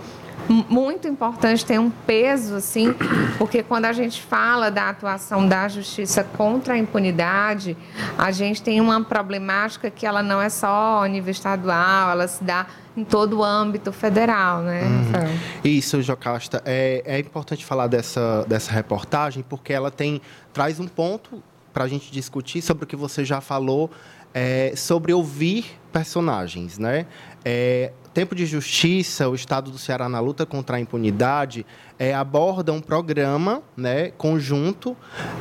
muito 0.48 1.08
importante, 1.08 1.64
tem 1.64 1.78
um 1.78 1.90
peso 1.90 2.56
assim, 2.56 2.94
porque 3.38 3.62
quando 3.62 3.86
a 3.86 3.92
gente 3.92 4.22
fala 4.22 4.70
da 4.70 4.90
atuação 4.90 5.48
da 5.48 5.68
justiça 5.68 6.22
contra 6.22 6.74
a 6.74 6.78
impunidade, 6.78 7.76
a 8.18 8.30
gente 8.30 8.62
tem 8.62 8.80
uma 8.80 9.02
problemática 9.02 9.90
que 9.90 10.06
ela 10.06 10.22
não 10.22 10.40
é 10.40 10.48
só 10.48 11.02
a 11.02 11.08
nível 11.08 11.30
estadual, 11.30 12.10
ela 12.10 12.28
se 12.28 12.42
dá 12.44 12.66
em 12.96 13.04
todo 13.04 13.38
o 13.38 13.44
âmbito 13.44 13.92
federal, 13.92 14.62
né, 14.62 14.82
Rafael? 14.82 15.34
Isso, 15.64 16.00
Jocasta. 16.00 16.62
É, 16.64 17.02
é 17.04 17.18
importante 17.18 17.64
falar 17.64 17.88
dessa, 17.88 18.44
dessa 18.46 18.70
reportagem 18.72 19.44
porque 19.48 19.72
ela 19.72 19.90
tem 19.90 20.20
traz 20.52 20.78
um 20.78 20.86
ponto 20.86 21.42
para 21.72 21.84
a 21.84 21.88
gente 21.88 22.12
discutir 22.12 22.62
sobre 22.62 22.84
o 22.84 22.86
que 22.86 22.94
você 22.94 23.24
já 23.24 23.40
falou 23.40 23.90
é, 24.32 24.74
sobre 24.76 25.12
ouvir 25.12 25.78
personagens, 25.92 26.78
né? 26.78 27.06
É, 27.44 27.92
Tempo 28.14 28.32
de 28.32 28.46
Justiça, 28.46 29.28
o 29.28 29.34
Estado 29.34 29.72
do 29.72 29.76
Ceará 29.76 30.08
na 30.08 30.20
luta 30.20 30.46
contra 30.46 30.76
a 30.76 30.80
impunidade, 30.80 31.66
é, 31.98 32.14
aborda 32.14 32.72
um 32.72 32.80
programa 32.80 33.60
né, 33.76 34.12
conjunto 34.16 34.96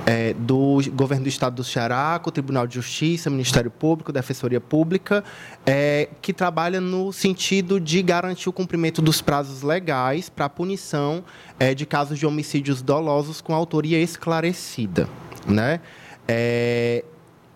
é, 0.07 0.33
do 0.33 0.79
governo 0.91 1.25
do 1.25 1.29
Estado 1.29 1.55
do 1.55 1.63
Ceará, 1.63 2.19
com 2.21 2.29
o 2.29 2.31
Tribunal 2.31 2.65
de 2.65 2.73
Justiça, 2.73 3.29
Ministério 3.29 3.69
Público, 3.69 4.11
Defensoria 4.11 4.59
Pública, 4.59 5.23
é, 5.67 6.09
que 6.19 6.33
trabalha 6.33 6.81
no 6.81 7.13
sentido 7.13 7.79
de 7.79 8.01
garantir 8.01 8.49
o 8.49 8.53
cumprimento 8.53 9.03
dos 9.03 9.21
prazos 9.21 9.61
legais 9.61 10.27
para 10.27 10.45
a 10.45 10.49
punição 10.49 11.23
é, 11.59 11.75
de 11.75 11.85
casos 11.85 12.17
de 12.17 12.25
homicídios 12.25 12.81
dolosos 12.81 13.39
com 13.39 13.53
autoria 13.53 14.01
esclarecida. 14.01 15.07
Né? 15.45 15.79
É, 16.27 17.05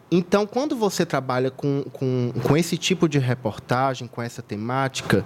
então, 0.09 0.47
quando 0.47 0.75
você 0.75 1.05
trabalha 1.05 1.51
com, 1.51 1.83
com, 1.91 2.31
com 2.43 2.55
esse 2.55 2.77
tipo 2.77 3.09
de 3.09 3.19
reportagem, 3.19 4.07
com 4.07 4.21
essa 4.21 4.41
temática, 4.41 5.25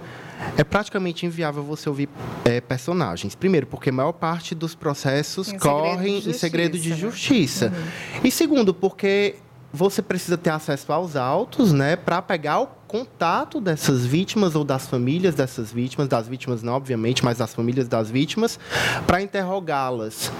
é 0.56 0.64
praticamente 0.64 1.24
inviável 1.24 1.62
você 1.62 1.88
ouvir 1.88 2.08
é, 2.44 2.60
personagens. 2.60 3.36
Primeiro, 3.36 3.66
porque 3.66 3.90
a 3.90 3.92
maior 3.92 4.12
parte 4.12 4.56
dos 4.56 4.74
processos 4.74 5.48
Em 5.48 5.52
segredo 5.52 5.72
correm 5.72 6.18
em 6.18 6.32
segredo 6.32 6.78
de 6.78 6.94
justiça, 6.94 7.70
né? 7.70 7.76
justiça. 7.76 8.20
E 8.24 8.30
segundo, 8.30 8.74
porque 8.74 9.36
você 9.72 10.02
precisa 10.02 10.36
ter 10.36 10.50
acesso 10.50 10.92
aos 10.92 11.16
autos, 11.16 11.72
né, 11.72 11.96
para 11.96 12.20
pegar 12.20 12.60
o 12.60 12.66
contato 12.86 13.60
dessas 13.60 14.04
vítimas 14.04 14.54
ou 14.54 14.64
das 14.64 14.86
famílias 14.86 15.34
dessas 15.34 15.72
vítimas, 15.72 16.08
das 16.08 16.28
vítimas 16.28 16.62
não, 16.62 16.74
obviamente, 16.74 17.24
mas 17.24 17.38
das 17.38 17.54
famílias 17.54 17.88
das 17.88 18.10
vítimas, 18.10 18.60
para 19.06 19.22
interrogá-las. 19.22 20.30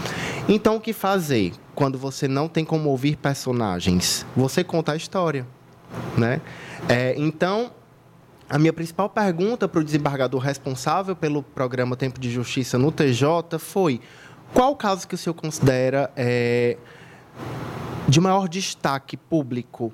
Então, 0.49 0.77
o 0.77 0.81
que 0.81 0.93
fazer 0.93 1.53
quando 1.75 1.97
você 1.97 2.29
não 2.29 2.49
tem 2.49 2.65
como 2.65 2.91
ouvir 2.91 3.17
personagens? 3.17 4.27
Você 4.37 4.63
conta 4.63 4.93
a 4.93 4.97
história, 4.97 5.47
né? 6.17 6.41
É, 6.89 7.15
então, 7.17 7.71
a 8.51 8.59
minha 8.59 8.73
principal 8.73 9.09
pergunta 9.09 9.67
para 9.67 9.81
o 9.81 9.85
desembargador 9.85 10.41
responsável 10.41 11.17
pelo 11.17 11.43
programa 11.43 11.97
Tempo 11.97 12.21
de 12.21 12.31
Justiça 12.31 12.77
no 12.77 12.93
TJ 12.93 13.59
foi: 13.59 13.99
qual 14.53 14.73
o 14.73 14.77
caso 14.77 15.09
que 15.09 15.15
o 15.15 15.19
senhor 15.19 15.33
considera 15.33 16.11
é, 16.15 16.77
de 18.09 18.21
maior 18.21 18.49
destaque 18.49 19.17
público 19.17 19.93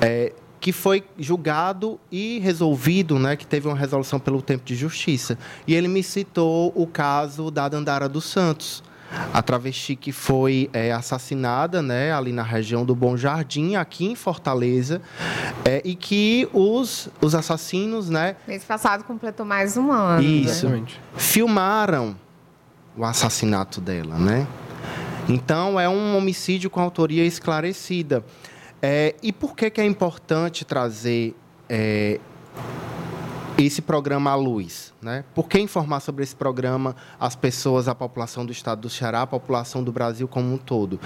é, 0.00 0.32
que 0.60 0.72
foi 0.72 1.04
julgado 1.18 2.00
e 2.10 2.38
resolvido, 2.40 3.18
né, 3.18 3.36
que 3.36 3.46
teve 3.46 3.68
uma 3.68 3.76
resolução 3.76 4.18
pelo 4.18 4.42
tempo 4.42 4.64
de 4.64 4.74
justiça. 4.74 5.38
E 5.66 5.74
ele 5.74 5.86
me 5.86 6.02
citou 6.02 6.72
o 6.74 6.86
caso 6.86 7.50
da 7.50 7.68
Dandara 7.68 8.08
dos 8.08 8.24
Santos, 8.24 8.82
a 9.32 9.40
travesti 9.40 9.94
que 9.94 10.10
foi 10.10 10.68
é, 10.72 10.90
assassinada, 10.92 11.80
né, 11.80 12.12
ali 12.12 12.32
na 12.32 12.42
região 12.42 12.84
do 12.84 12.94
Bom 12.94 13.16
Jardim, 13.16 13.76
aqui 13.76 14.06
em 14.06 14.16
Fortaleza, 14.16 15.00
é, 15.64 15.80
e 15.84 15.94
que 15.94 16.48
os, 16.52 17.08
os 17.20 17.34
assassinos, 17.34 18.10
né, 18.10 18.34
Mês 18.48 18.64
passado 18.64 19.04
completou 19.04 19.46
mais 19.46 19.76
um 19.76 19.92
ano. 19.92 20.20
né? 20.20 20.28
Isso. 20.28 20.66
Exatamente. 20.66 21.00
filmaram 21.16 22.16
o 22.96 23.04
assassinato 23.04 23.80
dela, 23.80 24.16
né? 24.18 24.46
Então 25.28 25.78
é 25.78 25.88
um 25.88 26.16
homicídio 26.16 26.70
com 26.70 26.80
autoria 26.80 27.24
esclarecida. 27.24 28.24
É, 28.80 29.14
e 29.22 29.32
por 29.32 29.56
que, 29.56 29.70
que 29.70 29.80
é 29.80 29.84
importante 29.84 30.64
trazer 30.64 31.34
é, 31.68 32.20
esse 33.58 33.82
programa 33.82 34.30
à 34.30 34.34
luz? 34.36 34.92
Né? 35.02 35.24
Por 35.34 35.48
que 35.48 35.58
informar 35.58 36.00
sobre 36.00 36.22
esse 36.22 36.36
programa 36.36 36.94
as 37.18 37.34
pessoas, 37.34 37.88
a 37.88 37.94
população 37.94 38.46
do 38.46 38.52
estado 38.52 38.82
do 38.82 38.90
Ceará, 38.90 39.22
a 39.22 39.26
população 39.26 39.82
do 39.82 39.90
Brasil 39.90 40.28
como 40.28 40.54
um 40.54 40.58
todo? 40.58 41.00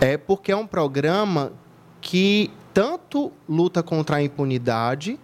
É 0.00 0.16
porque 0.16 0.52
é 0.52 0.56
um 0.56 0.66
programa 0.66 1.52
que 2.00 2.50
tanto 2.72 3.32
luta 3.48 3.82
contra 3.82 4.16
a 4.16 4.22
impunidade, 4.22 5.18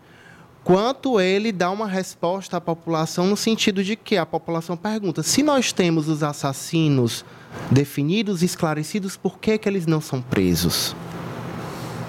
quanto 0.64 1.20
ele 1.20 1.52
dá 1.52 1.70
uma 1.70 1.86
resposta 1.86 2.56
à 2.56 2.60
população 2.60 3.26
no 3.26 3.36
sentido 3.36 3.82
de 3.84 3.96
que 3.96 4.16
a 4.16 4.26
população 4.26 4.76
pergunta: 4.76 5.22
se 5.22 5.42
nós 5.42 5.72
temos 5.72 6.08
os 6.08 6.22
assassinos 6.22 7.24
definidos 7.70 8.42
e 8.42 8.46
esclarecidos, 8.46 9.16
por 9.16 9.38
que, 9.38 9.58
que 9.58 9.68
eles 9.68 9.86
não 9.86 10.00
são 10.00 10.20
presos? 10.20 10.94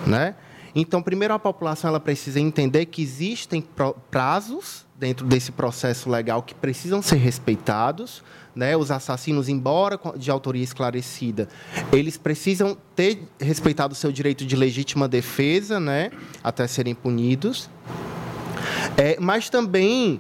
Né? 0.06 0.36
Então, 0.76 1.02
primeiro 1.04 1.34
a 1.34 1.40
população 1.40 1.90
ela 1.90 2.00
precisa 2.00 2.40
entender 2.40 2.88
que 2.88 3.02
existem 3.02 3.64
prazos 4.10 4.86
dentro 4.98 5.26
desse 5.26 5.52
processo 5.52 6.10
legal 6.10 6.42
que 6.42 6.56
precisam 6.56 7.02
ser 7.02 7.18
respeitados. 7.18 8.24
Né? 8.56 8.76
Os 8.76 8.90
assassinos, 8.90 9.50
embora 9.50 10.00
de 10.16 10.32
autoria 10.32 10.64
esclarecida, 10.64 11.48
eles 11.92 12.18
precisam 12.18 12.78
ter 12.96 13.28
respeitado 13.40 13.94
o 13.94 13.96
seu 13.96 14.12
direito 14.12 14.46
de 14.46 14.56
legítima 14.56 15.08
defesa, 15.08 15.80
né? 15.80 16.12
até 16.44 16.66
serem 16.66 16.96
punidos. 16.96 17.70
É, 18.98 19.18
mas 19.20 19.50
também 19.50 20.20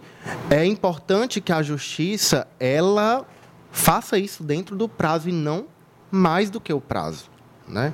é 0.49 0.65
importante 0.65 1.41
que 1.41 1.51
a 1.51 1.61
justiça 1.61 2.47
ela 2.59 3.25
faça 3.73 4.19
isso 4.19 4.43
dentro 4.43 4.75
do 4.75 4.87
prazo 4.87 5.27
e 5.27 5.33
não 5.33 5.65
mais 6.11 6.49
do 6.51 6.61
que 6.61 6.71
o 6.71 6.79
prazo, 6.79 7.25
né? 7.67 7.91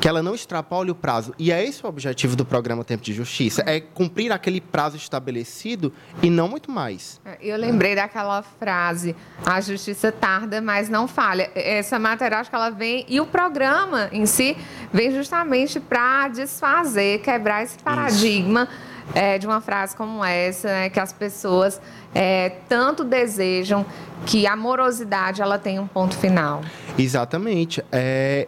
Que 0.00 0.08
ela 0.08 0.22
não 0.22 0.34
extrapole 0.34 0.90
o 0.90 0.94
prazo. 0.94 1.32
E 1.38 1.50
é 1.50 1.64
esse 1.64 1.84
o 1.84 1.88
objetivo 1.88 2.36
do 2.36 2.44
programa 2.44 2.84
Tempo 2.84 3.02
de 3.02 3.12
Justiça, 3.12 3.62
é 3.66 3.80
cumprir 3.80 4.32
aquele 4.32 4.60
prazo 4.60 4.96
estabelecido 4.96 5.92
e 6.22 6.28
não 6.28 6.48
muito 6.48 6.70
mais. 6.70 7.20
Eu 7.40 7.56
lembrei 7.56 7.94
daquela 7.94 8.42
frase: 8.42 9.16
a 9.46 9.60
justiça 9.60 10.10
tarda, 10.12 10.60
mas 10.60 10.88
não 10.88 11.06
falha. 11.06 11.50
Essa 11.54 11.98
matéria, 11.98 12.38
acho 12.38 12.50
que 12.50 12.56
ela 12.56 12.70
vem. 12.70 13.06
E 13.08 13.20
o 13.20 13.26
programa 13.26 14.08
em 14.12 14.26
si 14.26 14.56
vem 14.92 15.12
justamente 15.12 15.80
para 15.80 16.28
desfazer, 16.28 17.20
quebrar 17.20 17.62
esse 17.62 17.78
paradigma 17.78 18.68
é, 19.14 19.38
de 19.38 19.46
uma 19.46 19.60
frase 19.60 19.94
como 19.96 20.24
essa, 20.24 20.68
né, 20.68 20.90
que 20.90 20.98
as 21.00 21.12
pessoas 21.12 21.80
é, 22.14 22.50
tanto 22.68 23.04
desejam 23.04 23.84
que 24.26 24.46
a 24.46 24.54
morosidade 24.56 25.42
ela 25.42 25.58
tenha 25.58 25.80
um 25.82 25.86
ponto 25.86 26.16
final. 26.16 26.62
Exatamente. 26.98 27.82
É, 27.90 28.46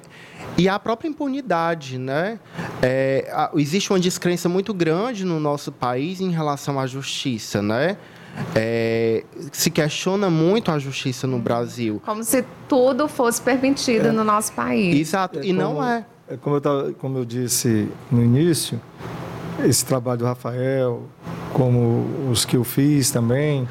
e 0.56 0.68
a 0.68 0.78
própria 0.78 1.08
impunidade, 1.08 1.98
né? 1.98 2.38
É, 2.80 3.50
existe 3.56 3.90
uma 3.90 3.98
descrença 3.98 4.48
muito 4.48 4.72
grande 4.72 5.24
no 5.24 5.40
nosso 5.40 5.72
país 5.72 6.20
em 6.20 6.30
relação 6.30 6.78
à 6.78 6.86
justiça, 6.86 7.60
né? 7.60 7.96
É, 8.54 9.24
se 9.52 9.70
questiona 9.70 10.28
muito 10.30 10.70
a 10.70 10.78
justiça 10.78 11.26
no 11.26 11.38
Brasil. 11.38 12.00
Como 12.04 12.22
se 12.22 12.44
tudo 12.68 13.08
fosse 13.08 13.40
permitido 13.40 14.12
no 14.12 14.22
nosso 14.24 14.52
país. 14.52 14.94
Exato. 15.00 15.40
E 15.42 15.52
não 15.52 15.74
como- 15.76 15.84
é. 15.88 16.04
é 16.28 16.36
como, 16.36 16.56
eu 16.56 16.60
tava- 16.60 16.92
como 16.94 17.18
eu 17.18 17.24
disse 17.24 17.88
no 18.10 18.22
início, 18.22 18.80
esse 19.62 19.84
trabalho 19.84 20.18
do 20.18 20.24
Rafael, 20.24 21.04
como 21.52 22.30
os 22.30 22.44
que 22.44 22.56
eu 22.56 22.64
fiz 22.64 23.10
também, 23.10 23.68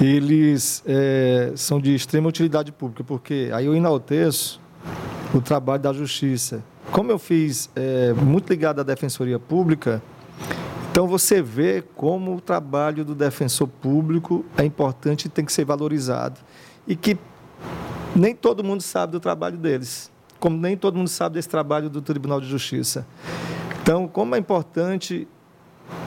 eles 0.00 0.82
é, 0.86 1.52
são 1.54 1.80
de 1.80 1.94
extrema 1.94 2.28
utilidade 2.28 2.72
pública, 2.72 3.04
porque 3.04 3.50
aí 3.52 3.66
eu 3.66 3.74
enalteço 3.74 4.60
o 5.34 5.40
trabalho 5.40 5.82
da 5.82 5.92
justiça. 5.92 6.62
Como 6.90 7.10
eu 7.10 7.18
fiz 7.18 7.70
é, 7.76 8.12
muito 8.12 8.50
ligado 8.50 8.80
à 8.80 8.82
defensoria 8.82 9.38
pública, 9.38 10.02
então 10.90 11.06
você 11.06 11.40
vê 11.40 11.82
como 11.94 12.36
o 12.36 12.40
trabalho 12.40 13.04
do 13.04 13.14
defensor 13.14 13.68
público 13.68 14.44
é 14.56 14.64
importante 14.64 15.26
e 15.26 15.28
tem 15.28 15.44
que 15.44 15.52
ser 15.52 15.64
valorizado. 15.64 16.40
E 16.86 16.96
que 16.96 17.16
nem 18.14 18.34
todo 18.34 18.62
mundo 18.62 18.82
sabe 18.82 19.12
do 19.12 19.20
trabalho 19.20 19.56
deles, 19.56 20.10
como 20.38 20.56
nem 20.58 20.76
todo 20.76 20.96
mundo 20.98 21.08
sabe 21.08 21.34
desse 21.34 21.48
trabalho 21.48 21.88
do 21.88 22.02
Tribunal 22.02 22.40
de 22.40 22.46
Justiça. 22.46 23.06
Então, 23.82 24.06
como 24.06 24.34
é 24.34 24.38
importante 24.38 25.26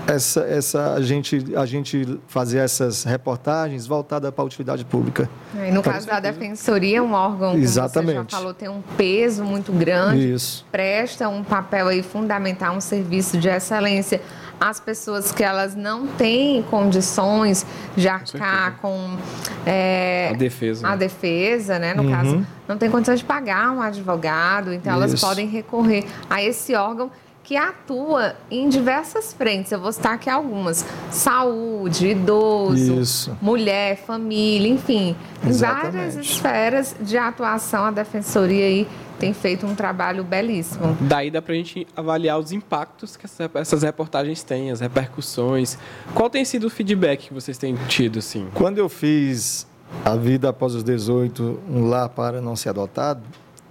essa, 0.07 0.41
essa, 0.41 0.93
a, 0.93 1.01
gente, 1.01 1.45
a 1.55 1.65
gente 1.65 2.19
fazer 2.28 2.59
essas 2.59 3.03
reportagens 3.03 3.86
voltadas 3.88 4.32
para 4.32 4.43
a 4.43 4.45
utilidade 4.45 4.86
pública. 4.86 5.30
É, 5.57 5.69
E 5.69 5.71
no 5.71 5.82
caso 5.82 6.07
da 6.07 6.19
defensoria, 6.19 7.03
um 7.03 7.13
órgão, 7.13 7.51
como 7.51 7.53
você 7.53 7.57
já 7.57 7.63
Exatamente. 7.86 8.36
falou, 8.36 8.53
tem 8.53 8.69
um 8.69 8.82
peso 8.95 9.43
muito 9.43 9.71
grande, 9.71 10.34
Isso. 10.34 10.65
presta 10.71 11.28
um 11.28 11.43
papel 11.43 11.88
aí 11.88 12.03
fundamental, 12.03 12.76
um 12.76 12.82
serviço 12.82 13.38
de 13.38 13.49
excelência 13.49 14.21
às 14.59 14.80
pessoas 14.80 15.32
que 15.32 15.43
elas 15.43 15.76
não 15.76 16.07
têm 16.07 16.63
condições 16.63 17.65
de 17.95 18.07
arcar 18.07 18.78
com, 18.82 19.17
é, 19.65 20.30
A 20.34 20.38
defesa. 20.38 20.88
a 20.88 20.95
defesa, 20.95 21.78
né? 21.78 21.93
No 21.93 22.09
caso, 22.09 22.45
não 22.67 22.78
tem 22.78 22.89
condições 22.89 23.19
de 23.19 23.26
pagar 23.26 23.71
um 23.71 23.82
advogado, 23.82 24.71
então 24.71 24.93
elas 24.93 25.11
Isso. 25.13 25.26
podem 25.26 25.47
recorrer 25.47 26.05
a 26.30 26.41
esse 26.41 26.73
órgão 26.73 27.11
que 27.45 27.55
atua 27.55 28.35
em 28.51 28.67
diversas 28.67 29.31
frentes. 29.31 29.71
Eu 29.71 29.79
vou 29.79 29.91
citar 29.91 30.15
aqui 30.15 30.29
algumas: 30.29 30.83
saúde, 31.11 32.07
idoso, 32.07 32.99
Isso. 33.01 33.37
mulher, 33.41 33.97
família, 33.97 34.67
enfim, 34.67 35.15
em 35.43 35.51
várias 35.53 35.95
Exatamente. 35.95 36.19
esferas 36.31 36.95
de 36.99 37.17
atuação. 37.17 37.85
A 37.85 37.91
defensoria 37.91 38.65
aí 38.65 38.87
tem 39.19 39.31
feito 39.31 39.65
um 39.65 39.75
trabalho 39.75 40.23
belíssimo. 40.23 40.97
Daí 41.01 41.29
dá 41.31 41.41
pra 41.41 41.53
gente 41.53 41.87
avaliar 41.95 42.37
os 42.39 42.51
impactos 42.51 43.15
que 43.15 43.25
essa- 43.25 43.49
essas 43.53 43.83
reportagens 43.83 44.43
têm, 44.43 44.71
as 44.71 44.79
repercussões. 44.81 45.77
Qual 46.13 46.29
tem 46.29 46.43
sido 46.43 46.65
o 46.65 46.69
feedback 46.69 47.27
que 47.27 47.33
vocês 47.33 47.57
têm 47.57 47.75
tido, 47.87 48.19
assim? 48.19 48.47
Quando 48.53 48.77
eu 48.79 48.89
fiz 48.89 49.65
a 50.03 50.15
vida 50.15 50.49
após 50.49 50.73
os 50.75 50.83
18, 50.83 51.59
um 51.69 51.87
lar 51.87 52.09
para 52.09 52.41
não 52.41 52.55
ser 52.55 52.69
adotado, 52.69 53.21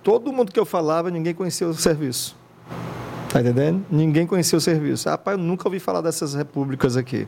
todo 0.02 0.32
mundo 0.32 0.50
que 0.52 0.58
eu 0.60 0.64
falava, 0.64 1.10
ninguém 1.10 1.34
conhecia 1.34 1.66
o 1.66 1.74
serviço. 1.74 2.36
Tá 3.34 3.40
entendendo? 3.40 3.84
Ninguém 3.90 4.28
conhecia 4.28 4.56
o 4.56 4.60
serviço. 4.60 5.08
Rapaz, 5.08 5.36
eu 5.36 5.42
nunca 5.42 5.66
ouvi 5.66 5.80
falar 5.80 6.00
dessas 6.00 6.34
repúblicas 6.34 6.96
aqui. 6.96 7.26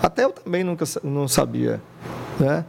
Até 0.00 0.22
eu 0.24 0.30
também 0.30 0.62
nunca 0.62 0.84
não 1.02 1.26
sabia, 1.26 1.82
né? 2.38 2.64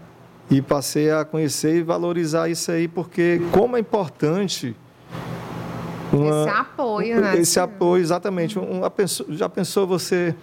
E 0.49 0.59
passei 0.59 1.11
a 1.11 1.23
conhecer 1.23 1.75
e 1.75 1.83
valorizar 1.83 2.49
isso 2.49 2.71
aí, 2.71 2.87
porque 2.87 3.39
como 3.51 3.77
é 3.77 3.79
importante 3.79 4.75
uma- 6.11 6.45
Esse 6.47 6.49
apoio, 6.49 7.21
né? 7.21 7.37
esse 7.37 7.59
apoio, 7.59 8.01
exatamente. 8.01 8.57
Uma 8.57 8.89
pessoa- 8.89 9.29
já 9.35 9.47
pensou 9.47 9.85
você 9.85 10.33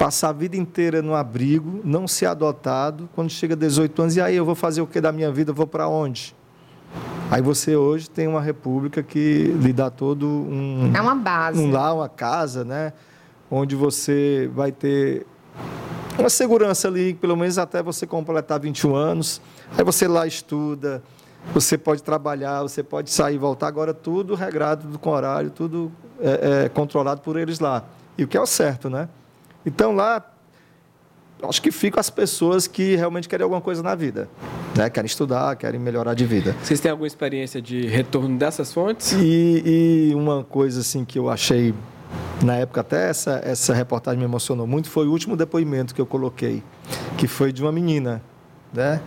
passar 0.00 0.30
a 0.30 0.32
vida 0.32 0.56
inteira 0.56 1.00
no 1.00 1.14
abrigo, 1.14 1.80
não 1.84 2.08
ser 2.08 2.26
adotado, 2.26 3.08
quando 3.14 3.30
chega 3.30 3.54
a 3.54 3.56
18 3.56 4.02
anos, 4.02 4.16
e 4.16 4.20
aí 4.20 4.34
eu 4.34 4.44
vou 4.44 4.56
fazer 4.56 4.80
o 4.80 4.86
que 4.86 5.00
da 5.00 5.12
minha 5.12 5.30
vida? 5.30 5.52
Eu 5.52 5.54
vou 5.54 5.66
para 5.68 5.86
onde? 5.86 6.34
Aí 7.30 7.42
você 7.42 7.74
hoje 7.74 8.08
tem 8.08 8.28
uma 8.28 8.40
república 8.40 9.02
que 9.02 9.44
lhe 9.60 9.72
dá 9.72 9.90
todo 9.90 10.26
um, 10.26 10.92
É 10.94 11.00
uma 11.00 11.14
base. 11.14 11.58
um 11.58 11.70
lar, 11.70 11.94
uma 11.94 12.08
casa, 12.08 12.64
né? 12.64 12.92
Onde 13.50 13.74
você 13.74 14.50
vai 14.54 14.70
ter 14.70 15.26
uma 16.18 16.30
segurança 16.30 16.88
ali, 16.88 17.14
pelo 17.14 17.36
menos 17.36 17.58
até 17.58 17.82
você 17.82 18.06
completar 18.06 18.60
21 18.60 18.94
anos. 18.94 19.40
Aí 19.76 19.84
você 19.84 20.06
lá 20.06 20.26
estuda, 20.26 21.02
você 21.52 21.76
pode 21.76 22.02
trabalhar, 22.02 22.62
você 22.62 22.82
pode 22.82 23.10
sair 23.10 23.34
e 23.34 23.38
voltar. 23.38 23.66
Agora 23.68 23.92
tudo 23.92 24.34
regrado 24.34 24.98
com 24.98 25.10
horário, 25.10 25.50
tudo 25.50 25.90
é, 26.20 26.64
é, 26.64 26.68
controlado 26.68 27.20
por 27.20 27.36
eles 27.36 27.58
lá. 27.58 27.84
E 28.16 28.24
o 28.24 28.28
que 28.28 28.36
é 28.36 28.40
o 28.40 28.46
certo, 28.46 28.88
né? 28.88 29.08
Então 29.64 29.94
lá, 29.94 30.24
acho 31.42 31.60
que 31.60 31.70
ficam 31.70 32.00
as 32.00 32.10
pessoas 32.10 32.66
que 32.66 32.96
realmente 32.96 33.28
querem 33.28 33.44
alguma 33.44 33.60
coisa 33.60 33.82
na 33.82 33.94
vida. 33.94 34.28
Né? 34.76 34.88
Querem 34.88 35.06
estudar, 35.06 35.54
querem 35.56 35.80
melhorar 35.80 36.14
de 36.14 36.24
vida. 36.24 36.54
Vocês 36.62 36.80
têm 36.80 36.90
alguma 36.90 37.06
experiência 37.06 37.60
de 37.60 37.86
retorno 37.86 38.36
dessas 38.38 38.72
fontes? 38.72 39.12
E, 39.12 40.10
e 40.10 40.14
uma 40.14 40.44
coisa 40.44 40.80
assim 40.80 41.04
que 41.04 41.18
eu 41.18 41.30
achei, 41.30 41.74
na 42.42 42.56
época 42.56 42.80
até 42.80 43.10
essa, 43.10 43.40
essa 43.44 43.74
reportagem 43.74 44.18
me 44.18 44.24
emocionou 44.24 44.66
muito, 44.66 44.88
foi 44.88 45.06
o 45.06 45.10
último 45.10 45.36
depoimento 45.36 45.94
que 45.94 46.00
eu 46.00 46.06
coloquei, 46.06 46.62
que 47.16 47.26
foi 47.26 47.52
de 47.52 47.62
uma 47.62 47.72
menina, 47.72 48.22
né? 48.72 49.00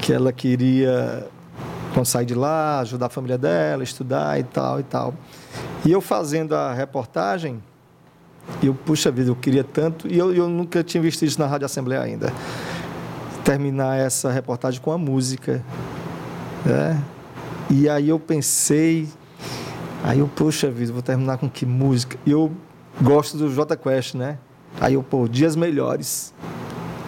Que 0.00 0.12
ela 0.12 0.32
queria, 0.32 1.26
quando 1.94 2.06
sair 2.06 2.26
de 2.26 2.34
lá, 2.34 2.80
ajudar 2.80 3.06
a 3.06 3.10
família 3.10 3.38
dela, 3.38 3.82
estudar 3.82 4.38
e 4.38 4.44
tal 4.44 4.80
e 4.80 4.82
tal. 4.82 5.14
E 5.84 5.92
eu 5.92 6.00
fazendo 6.00 6.54
a 6.54 6.72
reportagem, 6.72 7.62
eu, 8.62 8.74
puxa 8.74 9.10
vida, 9.10 9.30
eu 9.30 9.36
queria 9.36 9.64
tanto, 9.64 10.08
e 10.08 10.16
eu, 10.18 10.32
eu 10.34 10.48
nunca 10.48 10.82
tinha 10.82 11.02
visto 11.02 11.24
isso 11.24 11.38
na 11.38 11.46
Rádio 11.46 11.66
Assembleia 11.66 12.02
ainda, 12.02 12.32
terminar 13.44 13.96
essa 13.98 14.30
reportagem 14.30 14.80
com 14.80 14.90
a 14.92 14.98
música, 14.98 15.62
né? 16.64 17.02
E 17.70 17.88
aí 17.88 18.08
eu 18.08 18.18
pensei, 18.18 19.08
aí 20.04 20.18
eu, 20.20 20.28
poxa 20.28 20.70
vida, 20.70 20.92
vou 20.92 21.02
terminar 21.02 21.38
com 21.38 21.48
que 21.50 21.66
música? 21.66 22.16
E 22.24 22.30
eu 22.30 22.52
gosto 23.02 23.36
do 23.36 23.52
J 23.52 23.76
Quest, 23.76 24.14
né? 24.14 24.38
Aí 24.80 24.94
eu, 24.94 25.02
pô, 25.02 25.26
Dias 25.28 25.56
Melhores. 25.56 26.32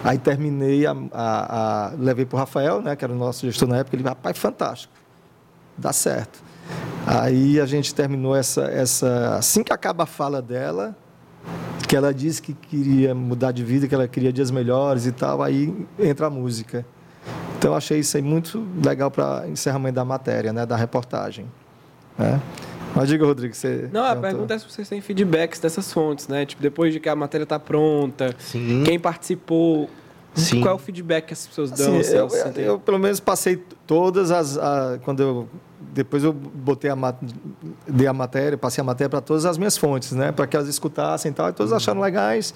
Aí 0.03 0.17
terminei, 0.17 0.85
a, 0.85 0.91
a, 1.11 1.87
a- 1.87 1.91
levei 1.97 2.25
para 2.25 2.35
o 2.37 2.39
Rafael, 2.39 2.81
né, 2.81 2.95
que 2.95 3.03
era 3.03 3.13
o 3.13 3.17
nosso 3.17 3.45
gestor 3.45 3.67
na 3.67 3.77
época, 3.77 3.95
ele 3.97 4.03
rapaz, 4.03 4.37
fantástico, 4.37 4.93
dá 5.77 5.91
certo. 5.91 6.41
Aí 7.05 7.59
a 7.59 7.65
gente 7.65 7.93
terminou 7.93 8.35
essa, 8.35 8.63
essa, 8.65 9.35
assim 9.35 9.61
que 9.63 9.73
acaba 9.73 10.03
a 10.03 10.05
fala 10.05 10.41
dela, 10.41 10.95
que 11.87 11.95
ela 11.95 12.13
disse 12.13 12.41
que 12.41 12.53
queria 12.53 13.15
mudar 13.15 13.51
de 13.51 13.63
vida, 13.63 13.87
que 13.87 13.95
ela 13.95 14.07
queria 14.07 14.31
dias 14.31 14.51
melhores 14.51 15.05
e 15.05 15.11
tal, 15.11 15.41
aí 15.41 15.73
entra 15.97 16.27
a 16.27 16.29
música. 16.29 16.85
Então 17.57 17.71
eu 17.71 17.77
achei 17.77 17.99
isso 17.99 18.15
aí 18.15 18.23
muito 18.23 18.65
legal 18.83 19.09
para 19.09 19.47
encerramento 19.47 19.95
da 19.95 20.05
matéria, 20.05 20.53
né, 20.53 20.65
da 20.65 20.75
reportagem. 20.75 21.45
né? 22.17 22.39
Mas 22.95 23.07
diga, 23.07 23.25
Rodrigo, 23.25 23.53
você. 23.53 23.89
Não, 23.91 24.01
a 24.01 24.07
perguntou. 24.07 24.21
pergunta 24.29 24.53
é 24.55 24.59
se 24.59 24.65
vocês 24.69 24.89
têm 24.89 25.01
feedbacks 25.01 25.59
dessas 25.59 25.91
fontes, 25.91 26.27
né? 26.27 26.45
Tipo, 26.45 26.61
depois 26.61 26.91
de 26.91 26.99
que 26.99 27.07
a 27.07 27.15
matéria 27.15 27.45
tá 27.45 27.59
pronta, 27.59 28.35
Sim. 28.39 28.83
quem 28.85 28.99
participou, 28.99 29.89
Sim. 30.45 30.61
qual 30.61 30.73
é 30.73 30.75
o 30.75 30.79
feedback 30.79 31.27
que 31.27 31.33
as 31.33 31.47
pessoas 31.47 31.71
dão? 31.71 31.93
Assim, 31.95 32.03
se 32.03 32.15
eu, 32.15 32.29
sentem- 32.29 32.63
eu, 32.65 32.79
pelo 32.79 32.99
menos 32.99 33.19
passei 33.19 33.57
todas 33.87 34.31
as. 34.31 34.57
a- 34.57 34.99
quando 35.03 35.19
eu. 35.21 35.49
Depois 35.91 36.23
eu 36.23 36.31
botei 36.31 36.89
a, 36.91 36.95
dei 37.87 38.05
a 38.07 38.13
matéria, 38.13 38.57
passei 38.57 38.81
a 38.81 38.85
matéria 38.85 39.09
para 39.09 39.21
todas 39.21 39.45
as 39.45 39.57
minhas 39.57 39.75
fontes, 39.77 40.11
né? 40.11 40.31
Para 40.31 40.45
que 40.45 40.55
elas 40.55 40.67
escutassem 40.69 41.31
e 41.31 41.33
tal, 41.33 41.49
e 41.49 41.53
todos 41.53 41.73
acharam 41.73 41.99
legais. 41.99 42.53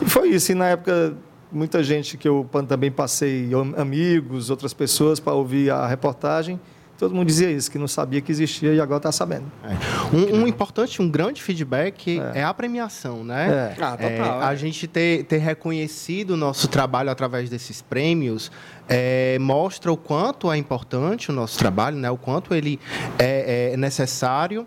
E 0.00 0.08
foi 0.08 0.28
isso. 0.28 0.52
E 0.52 0.54
na 0.54 0.66
época, 0.68 1.14
muita 1.50 1.82
gente 1.82 2.16
que 2.16 2.28
eu 2.28 2.48
também 2.68 2.90
passei, 2.90 3.52
am- 3.52 3.74
amigos, 3.76 4.50
outras 4.50 4.72
pessoas, 4.72 5.18
para 5.18 5.32
ouvir 5.32 5.70
a 5.70 5.86
reportagem, 5.86 6.60
todo 6.96 7.14
mundo 7.14 7.26
dizia 7.26 7.50
isso, 7.50 7.70
que 7.70 7.78
não 7.78 7.88
sabia 7.88 8.20
que 8.20 8.32
existia 8.32 8.72
e 8.74 8.80
agora 8.80 8.98
está 8.98 9.12
sabendo. 9.12 9.50
É. 9.64 10.14
Um, 10.14 10.42
um 10.42 10.46
importante, 10.46 11.00
um 11.00 11.08
grande 11.08 11.42
feedback 11.42 12.20
é, 12.34 12.42
a 12.42 12.52
premiação, 12.54 13.24
né? 13.24 13.74
É. 13.78 13.82
Ah, 13.82 13.96
total. 13.96 14.40
É, 14.40 14.44
é. 14.44 14.46
a 14.46 14.54
gente 14.54 14.86
ter, 14.86 15.24
ter 15.24 15.38
reconhecido 15.38 16.30
o 16.32 16.36
nosso 16.36 16.68
trabalho 16.68 17.10
através 17.10 17.50
desses 17.50 17.82
prêmios 17.82 18.50
é, 18.88 19.38
mostra 19.40 19.92
o 19.92 19.96
quanto 19.96 20.50
é 20.50 20.56
importante 20.56 21.30
o 21.30 21.32
nosso 21.32 21.58
trabalho, 21.58 21.96
né? 21.96 22.10
o 22.10 22.16
quanto 22.16 22.54
ele 22.54 22.78
é, 23.18 23.72
é 23.72 23.76
necessário 23.76 24.66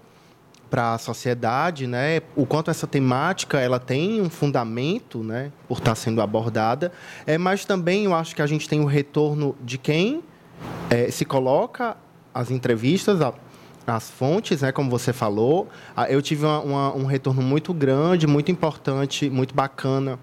para 0.70 0.94
a 0.94 0.98
sociedade, 0.98 1.88
né? 1.88 2.22
o 2.36 2.46
quanto 2.46 2.70
essa 2.70 2.86
temática 2.86 3.60
ela 3.60 3.80
tem 3.80 4.22
um 4.22 4.30
fundamento 4.30 5.24
né? 5.24 5.52
por 5.68 5.80
estar 5.80 5.96
sendo 5.96 6.22
abordada, 6.22 6.92
é, 7.26 7.38
mas 7.38 7.66
também 7.66 8.06
eu 8.06 8.14
acho 8.14 8.36
que 8.36 8.42
a 8.42 8.48
gente 8.48 8.70
tem 8.70 8.80
o 8.80 8.86
retorno 8.86 9.56
de 9.62 9.78
quem 9.78 10.24
é, 10.90 11.10
se 11.10 11.26
coloca 11.26 11.98
as 12.34 12.52
entrevistas, 12.52 13.22
a- 13.22 13.34
as 13.88 14.10
fontes, 14.10 14.62
né, 14.62 14.72
como 14.72 14.90
você 14.90 15.12
falou. 15.12 15.68
Ah, 15.96 16.10
Eu 16.12 16.22
tive 16.22 16.46
uma- 16.46 16.60
uma- 16.62 16.96
um 16.96 17.06
retorno 17.06 17.42
muito 17.42 17.74
grande, 17.74 18.28
muito 18.28 18.52
importante, 18.52 19.30
muito 19.30 19.54
bacana 19.56 20.20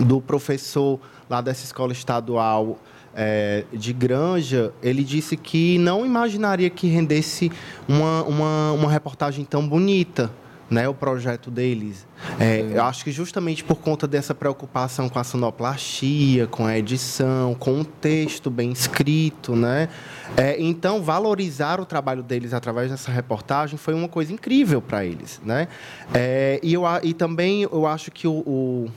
do 0.00 0.20
professor 0.20 0.98
lá 1.28 1.40
dessa 1.40 1.64
escola 1.64 1.92
estadual 1.92 2.78
é, 3.20 3.64
de 3.72 3.92
Granja. 3.92 4.72
Ele 4.80 5.02
disse 5.02 5.36
que 5.36 5.76
não 5.78 6.06
imaginaria 6.06 6.70
que 6.70 6.86
rendesse 6.86 7.50
uma, 7.88 8.22
uma, 8.22 8.72
uma 8.72 8.90
reportagem 8.90 9.44
tão 9.44 9.66
bonita. 9.68 10.30
Né, 10.70 10.86
o 10.86 10.92
projeto 10.92 11.50
deles. 11.50 12.06
É, 12.38 12.60
eu 12.60 12.84
acho 12.84 13.02
que 13.02 13.10
justamente 13.10 13.64
por 13.64 13.76
conta 13.76 14.06
dessa 14.06 14.34
preocupação 14.34 15.08
com 15.08 15.18
a 15.18 15.24
sonoplastia, 15.24 16.46
com 16.46 16.66
a 16.66 16.76
edição, 16.76 17.54
com 17.54 17.72
um 17.72 17.84
texto 17.84 18.50
bem 18.50 18.70
escrito, 18.70 19.56
né? 19.56 19.88
É, 20.36 20.60
então, 20.60 21.02
valorizar 21.02 21.80
o 21.80 21.86
trabalho 21.86 22.22
deles 22.22 22.52
através 22.52 22.90
dessa 22.90 23.10
reportagem 23.10 23.78
foi 23.78 23.94
uma 23.94 24.08
coisa 24.08 24.30
incrível 24.30 24.82
para 24.82 25.06
eles, 25.06 25.40
né? 25.42 25.68
É, 26.12 26.60
e, 26.62 26.74
eu, 26.74 26.82
e 27.02 27.14
também 27.14 27.62
eu 27.62 27.86
acho 27.86 28.10
que 28.10 28.28
o, 28.28 28.32
o, 28.32 28.90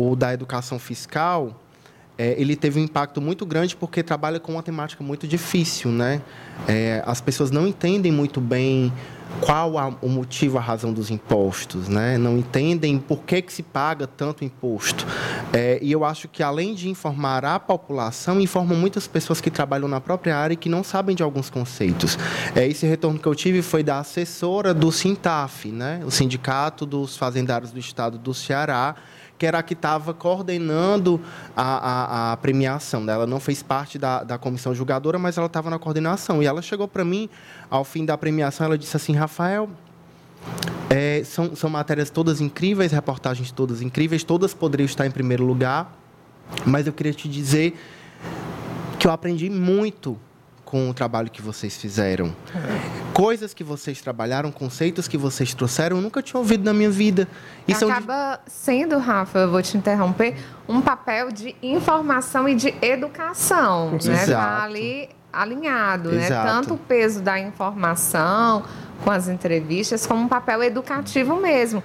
o 0.00 0.16
da 0.16 0.32
educação 0.32 0.78
fiscal 0.78 1.54
é, 2.18 2.34
ele 2.38 2.54
teve 2.54 2.78
um 2.78 2.84
impacto 2.84 3.20
muito 3.20 3.46
grande 3.46 3.74
porque 3.74 4.02
trabalha 4.02 4.38
com 4.38 4.52
uma 4.52 4.62
temática 4.62 5.02
muito 5.02 5.26
difícil, 5.26 5.90
né? 5.90 6.20
É, 6.68 7.02
as 7.06 7.20
pessoas 7.20 7.50
não 7.50 7.66
entendem 7.66 8.12
muito 8.12 8.40
bem 8.40 8.92
qual 9.40 9.78
a- 9.78 9.92
o 10.00 10.08
motivo, 10.08 10.58
a 10.58 10.60
razão 10.60 10.92
dos 10.92 11.10
impostos, 11.10 11.88
né? 11.88 12.16
Não 12.18 12.36
entendem 12.38 12.98
por 12.98 13.20
que, 13.20 13.42
que 13.42 13.52
se 13.52 13.62
paga 13.62 14.06
tanto 14.06 14.44
imposto. 14.44 15.06
É, 15.52 15.78
e 15.82 15.90
eu 15.90 16.04
acho 16.04 16.28
que, 16.28 16.42
além 16.42 16.74
de 16.74 16.88
informar 16.88 17.44
a 17.44 17.58
população, 17.58 18.40
informam 18.40 18.76
muitas 18.76 19.06
pessoas 19.06 19.40
que 19.40 19.50
trabalham 19.50 19.88
na 19.88 20.00
própria 20.00 20.36
área 20.36 20.54
e 20.54 20.56
que 20.56 20.68
não 20.68 20.84
sabem 20.84 21.16
de 21.16 21.22
alguns 21.22 21.50
conceitos. 21.50 22.18
É, 22.54 22.66
esse 22.66 22.86
retorno 22.86 23.18
que 23.18 23.26
eu 23.26 23.34
tive 23.34 23.62
foi 23.62 23.82
da 23.82 23.98
assessora 23.98 24.72
do 24.72 24.92
Sintaf, 24.92 25.68
né? 25.68 26.02
o 26.04 26.10
Sindicato 26.10 26.86
dos 26.86 27.16
Fazendários 27.16 27.72
do 27.72 27.78
Estado 27.78 28.18
do 28.18 28.32
Ceará, 28.34 28.94
que 29.42 29.46
era 29.46 29.58
a 29.58 29.62
que 29.64 29.74
estava 29.74 30.14
coordenando 30.14 31.20
a, 31.56 31.62
a, 31.62 32.32
a, 32.32 32.36
premiação. 32.36 33.00
Né? 33.02 33.12
Ela 33.12 33.26
não 33.26 33.40
fez 33.40 33.60
parte 33.60 33.98
da, 33.98 34.22
da 34.22 34.38
comissão 34.38 34.72
julgadora, 34.72 35.18
mas 35.18 35.36
ela 35.36 35.48
estava 35.48 35.68
na 35.68 35.80
coordenação. 35.80 36.40
E 36.40 36.46
ela 36.46 36.62
chegou 36.62 36.86
para 36.86 37.04
mim, 37.04 37.28
ao 37.68 37.82
fim 37.82 38.04
da 38.04 38.16
premiação, 38.16 38.66
ela 38.66 38.78
disse 38.78 38.96
assim, 38.96 39.16
Rafael, 39.16 39.68
é, 40.88 41.24
são, 41.24 41.56
são 41.56 41.68
matérias 41.68 42.08
todas 42.08 42.40
incríveis, 42.40 42.92
reportagens 42.92 43.50
todas 43.50 43.82
incríveis, 43.82 44.22
todas 44.22 44.54
poderiam 44.54 44.86
estar 44.86 45.08
em 45.08 45.10
primeiro 45.10 45.44
lugar, 45.44 45.92
mas 46.64 46.86
eu 46.86 46.92
queria 46.92 47.12
te 47.12 47.28
dizer 47.28 47.76
que 48.96 49.08
eu 49.08 49.10
aprendi 49.10 49.50
muito 49.50 50.16
com 50.72 50.88
o 50.88 50.94
trabalho 50.94 51.28
que 51.28 51.42
vocês 51.42 51.76
fizeram. 51.76 52.34
Coisas 53.12 53.52
que 53.52 53.62
vocês 53.62 54.00
trabalharam, 54.00 54.50
conceitos 54.50 55.06
que 55.06 55.18
vocês 55.18 55.52
trouxeram, 55.52 55.98
eu 55.98 56.02
nunca 56.02 56.22
tinha 56.22 56.40
ouvido 56.40 56.64
na 56.64 56.72
minha 56.72 56.88
vida. 56.88 57.28
E 57.68 57.74
Acaba 57.74 58.40
de... 58.42 58.50
sendo, 58.50 58.96
Rafa, 58.96 59.40
eu 59.40 59.50
vou 59.50 59.60
te 59.60 59.76
interromper, 59.76 60.34
um 60.66 60.80
papel 60.80 61.30
de 61.30 61.54
informação 61.62 62.48
e 62.48 62.54
de 62.54 62.74
educação. 62.80 63.96
Exato. 63.96 64.30
Né? 64.30 64.34
Tá 64.34 64.62
ali 64.62 65.10
alinhado, 65.30 66.10
né? 66.10 66.24
Exato. 66.24 66.46
né? 66.46 66.52
Tanto 66.54 66.74
o 66.74 66.78
peso 66.78 67.20
da 67.20 67.38
informação 67.38 68.62
com 69.04 69.10
as 69.10 69.28
entrevistas 69.28 70.06
como 70.06 70.22
um 70.22 70.28
papel 70.28 70.62
educativo 70.62 71.36
mesmo. 71.36 71.82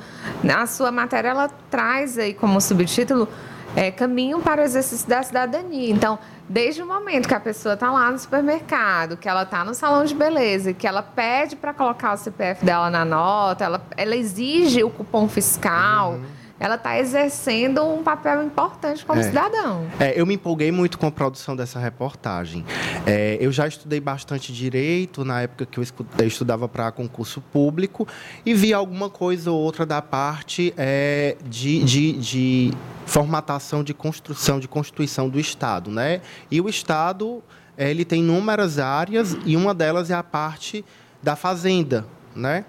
A 0.49 0.65
sua 0.65 0.93
matéria 0.93 1.27
ela 1.27 1.49
traz 1.69 2.17
aí 2.17 2.33
como 2.33 2.61
subtítulo 2.61 3.27
é, 3.75 3.91
caminho 3.91 4.39
para 4.39 4.61
o 4.61 4.63
exercício 4.63 5.09
da 5.09 5.21
cidadania. 5.21 5.91
Então, 5.91 6.17
desde 6.49 6.81
o 6.81 6.87
momento 6.87 7.27
que 7.27 7.33
a 7.33 7.39
pessoa 7.39 7.73
está 7.73 7.91
lá 7.91 8.11
no 8.11 8.17
supermercado, 8.17 9.17
que 9.17 9.27
ela 9.27 9.43
está 9.43 9.63
no 9.63 9.73
salão 9.73 10.05
de 10.05 10.15
beleza, 10.15 10.73
que 10.73 10.87
ela 10.87 11.01
pede 11.01 11.55
para 11.55 11.73
colocar 11.73 12.13
o 12.13 12.17
CPF 12.17 12.63
dela 12.63 12.89
na 12.89 13.03
nota, 13.03 13.65
ela, 13.65 13.81
ela 13.95 14.15
exige 14.15 14.83
o 14.83 14.89
cupom 14.89 15.27
fiscal. 15.27 16.13
Uhum 16.13 16.46
ela 16.59 16.75
está 16.75 16.97
exercendo 16.99 17.83
um 17.83 18.03
papel 18.03 18.43
importante 18.43 19.05
como 19.05 19.19
é. 19.19 19.23
cidadão. 19.23 19.87
É, 19.99 20.19
eu 20.19 20.25
me 20.25 20.35
empolguei 20.35 20.71
muito 20.71 20.97
com 20.97 21.07
a 21.07 21.11
produção 21.11 21.55
dessa 21.55 21.79
reportagem. 21.79 22.65
É, 23.05 23.37
eu 23.39 23.51
já 23.51 23.67
estudei 23.67 23.99
bastante 23.99 24.51
direito 24.51 25.23
na 25.23 25.41
época 25.41 25.65
que 25.65 25.79
eu 25.79 25.83
estudava 26.25 26.67
para 26.67 26.91
concurso 26.91 27.41
público 27.41 28.07
e 28.45 28.53
vi 28.53 28.73
alguma 28.73 29.09
coisa 29.09 29.51
ou 29.51 29.59
outra 29.59 29.85
da 29.85 30.01
parte 30.01 30.73
é, 30.77 31.35
de, 31.45 31.83
de, 31.83 32.13
de 32.13 32.73
formatação 33.05 33.83
de 33.83 33.93
construção, 33.93 34.59
de 34.59 34.67
constituição 34.67 35.29
do 35.29 35.39
Estado. 35.39 35.91
Né? 35.91 36.21
E 36.49 36.59
o 36.59 36.67
Estado 36.67 37.43
ele 37.77 38.03
tem 38.03 38.21
inúmeras 38.21 38.79
áreas 38.79 39.37
e 39.45 39.55
uma 39.55 39.73
delas 39.73 40.09
é 40.09 40.15
a 40.15 40.23
parte 40.23 40.83
da 41.21 41.35
fazenda, 41.35 42.05
né? 42.35 42.65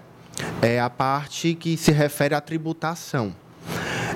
É 0.61 0.79
a 0.79 0.89
parte 0.89 1.55
que 1.55 1.75
se 1.75 1.91
refere 1.91 2.35
à 2.35 2.39
tributação. 2.39 3.33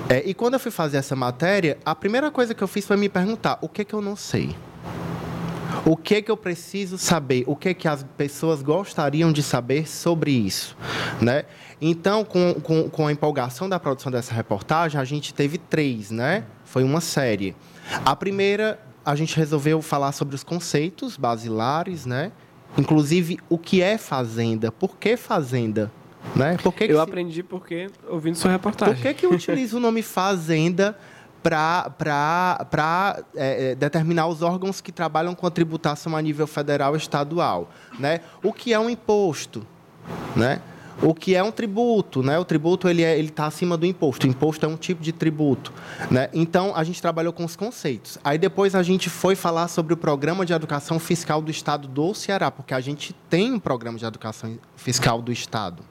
É, 0.08 0.22
e 0.24 0.34
quando 0.34 0.54
eu 0.54 0.60
fui 0.60 0.70
fazer 0.70 0.98
essa 0.98 1.16
matéria, 1.16 1.78
a 1.84 1.94
primeira 1.94 2.30
coisa 2.30 2.54
que 2.54 2.62
eu 2.62 2.68
fiz 2.68 2.86
foi 2.86 2.96
me 2.96 3.08
perguntar: 3.08 3.58
o 3.60 3.68
que, 3.68 3.84
que 3.84 3.94
eu 3.94 4.02
não 4.02 4.16
sei? 4.16 4.54
O 5.86 5.96
que 5.96 6.22
que 6.22 6.30
eu 6.30 6.36
preciso 6.36 6.96
saber? 6.96 7.44
O 7.46 7.54
que 7.54 7.74
que 7.74 7.86
as 7.86 8.02
pessoas 8.16 8.62
gostariam 8.62 9.30
de 9.32 9.42
saber 9.42 9.88
sobre 9.88 10.30
isso, 10.30 10.76
né? 11.20 11.44
Então, 11.80 12.24
com, 12.24 12.54
com, 12.54 12.88
com 12.88 13.06
a 13.06 13.12
empolgação 13.12 13.68
da 13.68 13.78
produção 13.78 14.10
dessa 14.10 14.32
reportagem, 14.32 14.98
a 14.98 15.04
gente 15.04 15.34
teve 15.34 15.58
três, 15.58 16.10
né? 16.10 16.44
Foi 16.64 16.82
uma 16.82 17.00
série. 17.00 17.54
A 18.04 18.16
primeira, 18.16 18.80
a 19.04 19.14
gente 19.14 19.36
resolveu 19.36 19.82
falar 19.82 20.12
sobre 20.12 20.34
os 20.34 20.42
conceitos 20.42 21.16
basilares, 21.16 22.06
né? 22.06 22.32
Inclusive, 22.78 23.38
o 23.48 23.58
que 23.58 23.82
é 23.82 23.98
fazenda? 23.98 24.72
Por 24.72 24.96
que 24.96 25.16
fazenda? 25.16 25.92
Né? 26.34 26.56
Por 26.62 26.72
que 26.72 26.84
eu 26.84 26.88
que 26.88 26.96
aprendi 26.96 27.42
porque 27.42 27.88
ouvindo 28.08 28.36
sua 28.36 28.50
reportagem. 28.50 28.94
Por 28.94 29.02
que, 29.02 29.14
que 29.14 29.26
utiliza 29.26 29.76
o 29.76 29.80
nome 29.80 30.02
fazenda 30.02 30.96
para 31.42 33.22
é, 33.34 33.70
é, 33.70 33.74
determinar 33.74 34.26
os 34.26 34.42
órgãos 34.42 34.80
que 34.80 34.90
trabalham 34.90 35.34
com 35.34 35.46
a 35.46 35.50
tributação 35.50 36.16
a 36.16 36.22
nível 36.22 36.46
federal 36.46 36.94
e 36.94 36.98
estadual? 36.98 37.70
Né? 37.98 38.20
O 38.42 38.52
que 38.52 38.72
é 38.72 38.78
um 38.78 38.90
imposto? 38.90 39.66
Né? 40.34 40.60
o 41.02 41.14
que 41.14 41.34
é 41.34 41.42
um 41.42 41.50
tributo, 41.50 42.22
né? 42.22 42.38
O 42.38 42.44
tributo 42.44 42.88
ele 42.88 43.02
é, 43.02 43.18
ele 43.18 43.28
está 43.28 43.46
acima 43.46 43.76
do 43.76 43.86
imposto. 43.86 44.26
O 44.26 44.30
imposto 44.30 44.64
é 44.64 44.68
um 44.68 44.76
tipo 44.76 45.02
de 45.02 45.12
tributo, 45.12 45.72
né? 46.10 46.28
Então 46.32 46.74
a 46.74 46.84
gente 46.84 47.00
trabalhou 47.00 47.32
com 47.32 47.44
os 47.44 47.56
conceitos. 47.56 48.18
Aí 48.22 48.38
depois 48.38 48.74
a 48.74 48.82
gente 48.82 49.10
foi 49.10 49.34
falar 49.34 49.68
sobre 49.68 49.94
o 49.94 49.96
programa 49.96 50.46
de 50.46 50.52
educação 50.52 50.98
fiscal 50.98 51.42
do 51.42 51.50
Estado 51.50 51.88
do 51.88 52.14
Ceará, 52.14 52.50
porque 52.50 52.74
a 52.74 52.80
gente 52.80 53.12
tem 53.28 53.52
um 53.52 53.58
programa 53.58 53.98
de 53.98 54.04
educação 54.04 54.58
fiscal 54.76 55.20
do 55.20 55.32
Estado. 55.32 55.82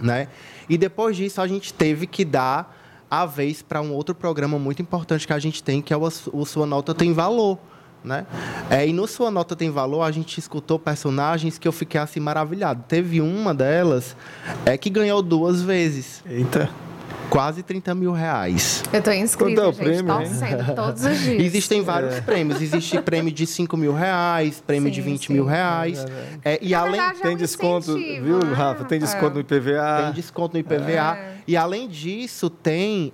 Né? 0.00 0.28
E 0.68 0.76
depois 0.76 1.16
disso, 1.16 1.40
a 1.40 1.46
gente 1.46 1.72
teve 1.72 2.06
que 2.06 2.24
dar 2.24 2.76
a 3.10 3.24
vez 3.24 3.62
para 3.62 3.80
um 3.80 3.92
outro 3.92 4.14
programa 4.14 4.58
muito 4.58 4.82
importante 4.82 5.26
que 5.26 5.32
a 5.32 5.38
gente 5.38 5.62
tem, 5.62 5.80
que 5.80 5.92
é 5.92 5.96
o, 5.96 6.08
o 6.32 6.44
Sua 6.44 6.66
Nota 6.66 6.94
Tem 6.94 7.12
Valor. 7.12 7.58
Né? 8.04 8.26
É, 8.70 8.86
e 8.86 8.92
no 8.92 9.06
Sua 9.06 9.30
Nota 9.30 9.56
Tem 9.56 9.70
Valor, 9.70 10.02
a 10.02 10.10
gente 10.10 10.38
escutou 10.38 10.78
personagens 10.78 11.58
que 11.58 11.66
eu 11.66 11.72
fiquei 11.72 12.00
assim 12.00 12.20
maravilhado. 12.20 12.84
Teve 12.86 13.20
uma 13.20 13.54
delas 13.54 14.16
é, 14.64 14.76
que 14.76 14.90
ganhou 14.90 15.22
duas 15.22 15.62
vezes. 15.62 16.22
Eita! 16.26 16.85
Quase 17.30 17.62
30 17.62 17.94
mil 17.94 18.12
reais. 18.12 18.82
Eu 18.92 18.98
estou 18.98 19.12
inscrita, 19.12 19.60
é 19.60 19.64
o 19.64 19.72
gente, 19.72 19.82
prêmio, 19.82 20.14
torcendo 20.14 20.74
todos 20.74 21.04
os 21.04 21.18
dias. 21.20 21.42
Existem 21.42 21.82
vários 21.82 22.14
é. 22.14 22.20
prêmios. 22.20 22.60
Existe 22.60 23.00
prêmio 23.00 23.32
de 23.32 23.46
5 23.46 23.76
mil 23.76 23.92
reais, 23.92 24.62
prêmio 24.66 24.88
sim, 24.88 24.94
de 24.94 25.00
20 25.00 25.26
sim. 25.26 25.32
mil 25.32 25.44
reais. 25.44 26.04
É, 26.44 26.54
é, 26.54 26.58
e 26.62 26.74
além... 26.74 26.92
Verdade, 26.92 27.20
tem 27.20 27.30
é 27.30 27.34
um 27.34 27.36
desconto, 27.36 27.94
viu, 27.94 28.38
né? 28.38 28.54
Rafa? 28.54 28.84
Tem 28.84 28.98
desconto 28.98 29.34
no 29.34 29.40
IPVA. 29.40 30.02
Tem 30.04 30.12
desconto 30.12 30.54
no 30.54 30.60
IPVA. 30.60 31.16
É. 31.16 31.36
E 31.46 31.56
além 31.56 31.88
disso, 31.88 32.50
tem 32.50 33.12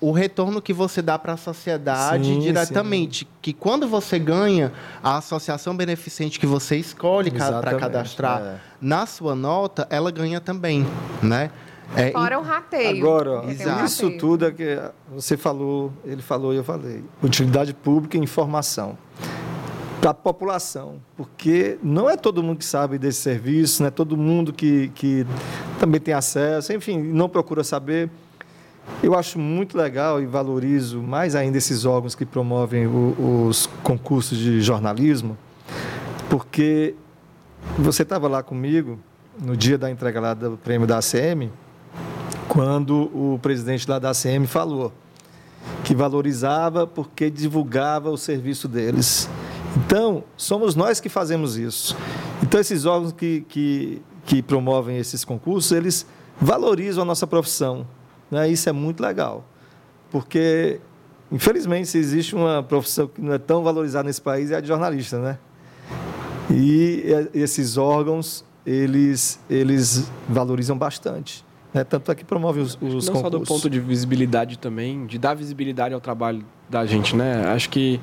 o 0.00 0.12
retorno 0.12 0.62
que 0.62 0.72
você 0.72 1.02
dá 1.02 1.18
para 1.18 1.34
a 1.34 1.36
sociedade 1.36 2.24
sim, 2.24 2.40
diretamente. 2.40 3.20
Sim. 3.24 3.30
Que 3.42 3.52
quando 3.52 3.86
você 3.86 4.18
ganha, 4.18 4.72
a 5.02 5.18
associação 5.18 5.76
beneficente 5.76 6.40
que 6.40 6.46
você 6.46 6.76
escolhe 6.76 7.30
para 7.30 7.74
cadastrar 7.74 8.40
é. 8.40 8.56
na 8.80 9.04
sua 9.06 9.34
nota, 9.34 9.86
ela 9.90 10.10
ganha 10.10 10.40
também, 10.40 10.86
né? 11.22 11.50
É, 11.96 12.12
Fora 12.12 12.38
o 12.38 12.42
rateio. 12.42 13.04
Agora, 13.04 13.40
ó, 13.40 13.50
isso 13.50 13.68
rateio. 14.04 14.18
tudo 14.18 14.46
é 14.46 14.50
que 14.52 14.78
você 15.12 15.36
falou, 15.36 15.92
ele 16.04 16.22
falou 16.22 16.54
e 16.54 16.56
eu 16.56 16.64
falei. 16.64 17.02
Utilidade 17.22 17.74
pública 17.74 18.16
e 18.16 18.20
informação 18.20 18.96
para 20.00 20.10
a 20.10 20.14
população, 20.14 20.94
porque 21.14 21.78
não 21.82 22.08
é 22.08 22.16
todo 22.16 22.42
mundo 22.42 22.58
que 22.58 22.64
sabe 22.64 22.96
desse 22.96 23.20
serviço, 23.20 23.82
não 23.82 23.88
é 23.88 23.90
todo 23.90 24.16
mundo 24.16 24.50
que, 24.50 24.88
que 24.94 25.26
também 25.78 26.00
tem 26.00 26.14
acesso, 26.14 26.72
enfim, 26.72 26.98
não 26.98 27.28
procura 27.28 27.62
saber. 27.62 28.08
Eu 29.02 29.14
acho 29.14 29.38
muito 29.38 29.76
legal 29.76 30.20
e 30.22 30.26
valorizo 30.26 31.02
mais 31.02 31.34
ainda 31.34 31.58
esses 31.58 31.84
órgãos 31.84 32.14
que 32.14 32.24
promovem 32.24 32.86
o, 32.86 33.46
os 33.46 33.66
concursos 33.82 34.38
de 34.38 34.62
jornalismo, 34.62 35.36
porque 36.30 36.94
você 37.78 38.02
estava 38.02 38.26
lá 38.26 38.42
comigo 38.42 38.98
no 39.38 39.54
dia 39.54 39.76
da 39.76 39.90
entrega 39.90 40.18
lá 40.18 40.34
do 40.34 40.56
prêmio 40.56 40.86
da 40.86 40.98
ACM, 40.98 41.50
quando 42.50 43.02
o 43.14 43.38
presidente 43.40 43.88
lá 43.88 44.00
da 44.00 44.10
ACM 44.10 44.44
falou 44.44 44.92
que 45.84 45.94
valorizava 45.94 46.84
porque 46.84 47.30
divulgava 47.30 48.10
o 48.10 48.16
serviço 48.18 48.66
deles. 48.66 49.30
Então, 49.76 50.24
somos 50.36 50.74
nós 50.74 50.98
que 50.98 51.08
fazemos 51.08 51.56
isso. 51.56 51.96
Então, 52.42 52.60
esses 52.60 52.86
órgãos 52.86 53.12
que, 53.12 53.46
que, 53.48 54.02
que 54.26 54.42
promovem 54.42 54.98
esses 54.98 55.24
concursos, 55.24 55.70
eles 55.70 56.04
valorizam 56.40 57.02
a 57.02 57.06
nossa 57.06 57.24
profissão. 57.24 57.86
Né? 58.28 58.48
Isso 58.48 58.68
é 58.68 58.72
muito 58.72 59.00
legal. 59.00 59.44
Porque, 60.10 60.80
infelizmente, 61.30 61.86
se 61.86 61.98
existe 61.98 62.34
uma 62.34 62.64
profissão 62.64 63.06
que 63.06 63.20
não 63.20 63.32
é 63.32 63.38
tão 63.38 63.62
valorizada 63.62 64.08
nesse 64.08 64.20
país, 64.20 64.50
é 64.50 64.56
a 64.56 64.60
de 64.60 64.66
jornalista, 64.66 65.20
né? 65.20 65.38
E 66.50 67.04
esses 67.32 67.76
órgãos, 67.76 68.44
eles, 68.66 69.38
eles 69.48 70.10
valorizam 70.28 70.76
bastante. 70.76 71.44
Né? 71.72 71.84
Tanto 71.84 72.10
é 72.10 72.14
que 72.14 72.24
promove 72.24 72.60
os, 72.60 72.74
os 72.74 72.80
Não 72.80 73.14
concursos. 73.14 73.20
só 73.20 73.30
do 73.30 73.40
ponto 73.40 73.70
de 73.70 73.78
visibilidade 73.78 74.58
também, 74.58 75.06
de 75.06 75.18
dar 75.18 75.34
visibilidade 75.34 75.94
ao 75.94 76.00
trabalho 76.00 76.44
da 76.68 76.84
gente, 76.86 77.14
né? 77.16 77.46
Acho 77.48 77.68
que, 77.68 78.00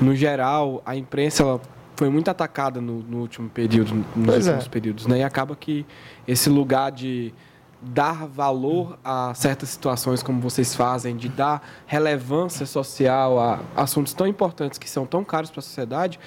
no 0.00 0.14
geral, 0.14 0.82
a 0.84 0.96
imprensa 0.96 1.42
ela 1.42 1.60
foi 1.96 2.10
muito 2.10 2.30
atacada 2.30 2.80
no, 2.80 3.02
no 3.02 3.18
último 3.18 3.48
período, 3.48 3.94
nos 3.94 4.26
pois 4.26 4.46
últimos 4.46 4.66
é. 4.66 4.68
períodos, 4.68 5.06
né? 5.06 5.18
E 5.18 5.22
acaba 5.22 5.56
que 5.56 5.86
esse 6.26 6.48
lugar 6.50 6.92
de 6.92 7.32
dar 7.80 8.26
valor 8.26 8.98
a 9.04 9.32
certas 9.34 9.68
situações 9.68 10.22
como 10.22 10.40
vocês 10.40 10.74
fazem, 10.74 11.16
de 11.16 11.28
dar 11.28 11.62
relevância 11.86 12.66
social 12.66 13.38
a 13.38 13.60
assuntos 13.76 14.12
tão 14.12 14.26
importantes 14.26 14.78
que 14.78 14.88
são 14.88 15.06
tão 15.06 15.22
caros 15.22 15.50
para 15.50 15.60
a 15.60 15.62
sociedade, 15.62 16.18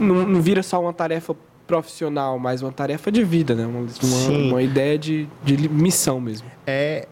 não, 0.00 0.26
não 0.26 0.40
vira 0.40 0.62
só 0.62 0.80
uma 0.80 0.92
tarefa 0.92 1.36
profissional, 1.72 2.38
mas 2.38 2.60
uma 2.60 2.70
tarefa 2.70 3.10
de 3.10 3.24
vida, 3.24 3.54
né? 3.54 3.64
Uma, 3.64 3.80
uma, 3.80 4.38
uma 4.48 4.62
ideia 4.62 4.98
de, 4.98 5.26
de 5.42 5.68
missão 5.70 6.20
mesmo. 6.20 6.46
É 6.66 7.08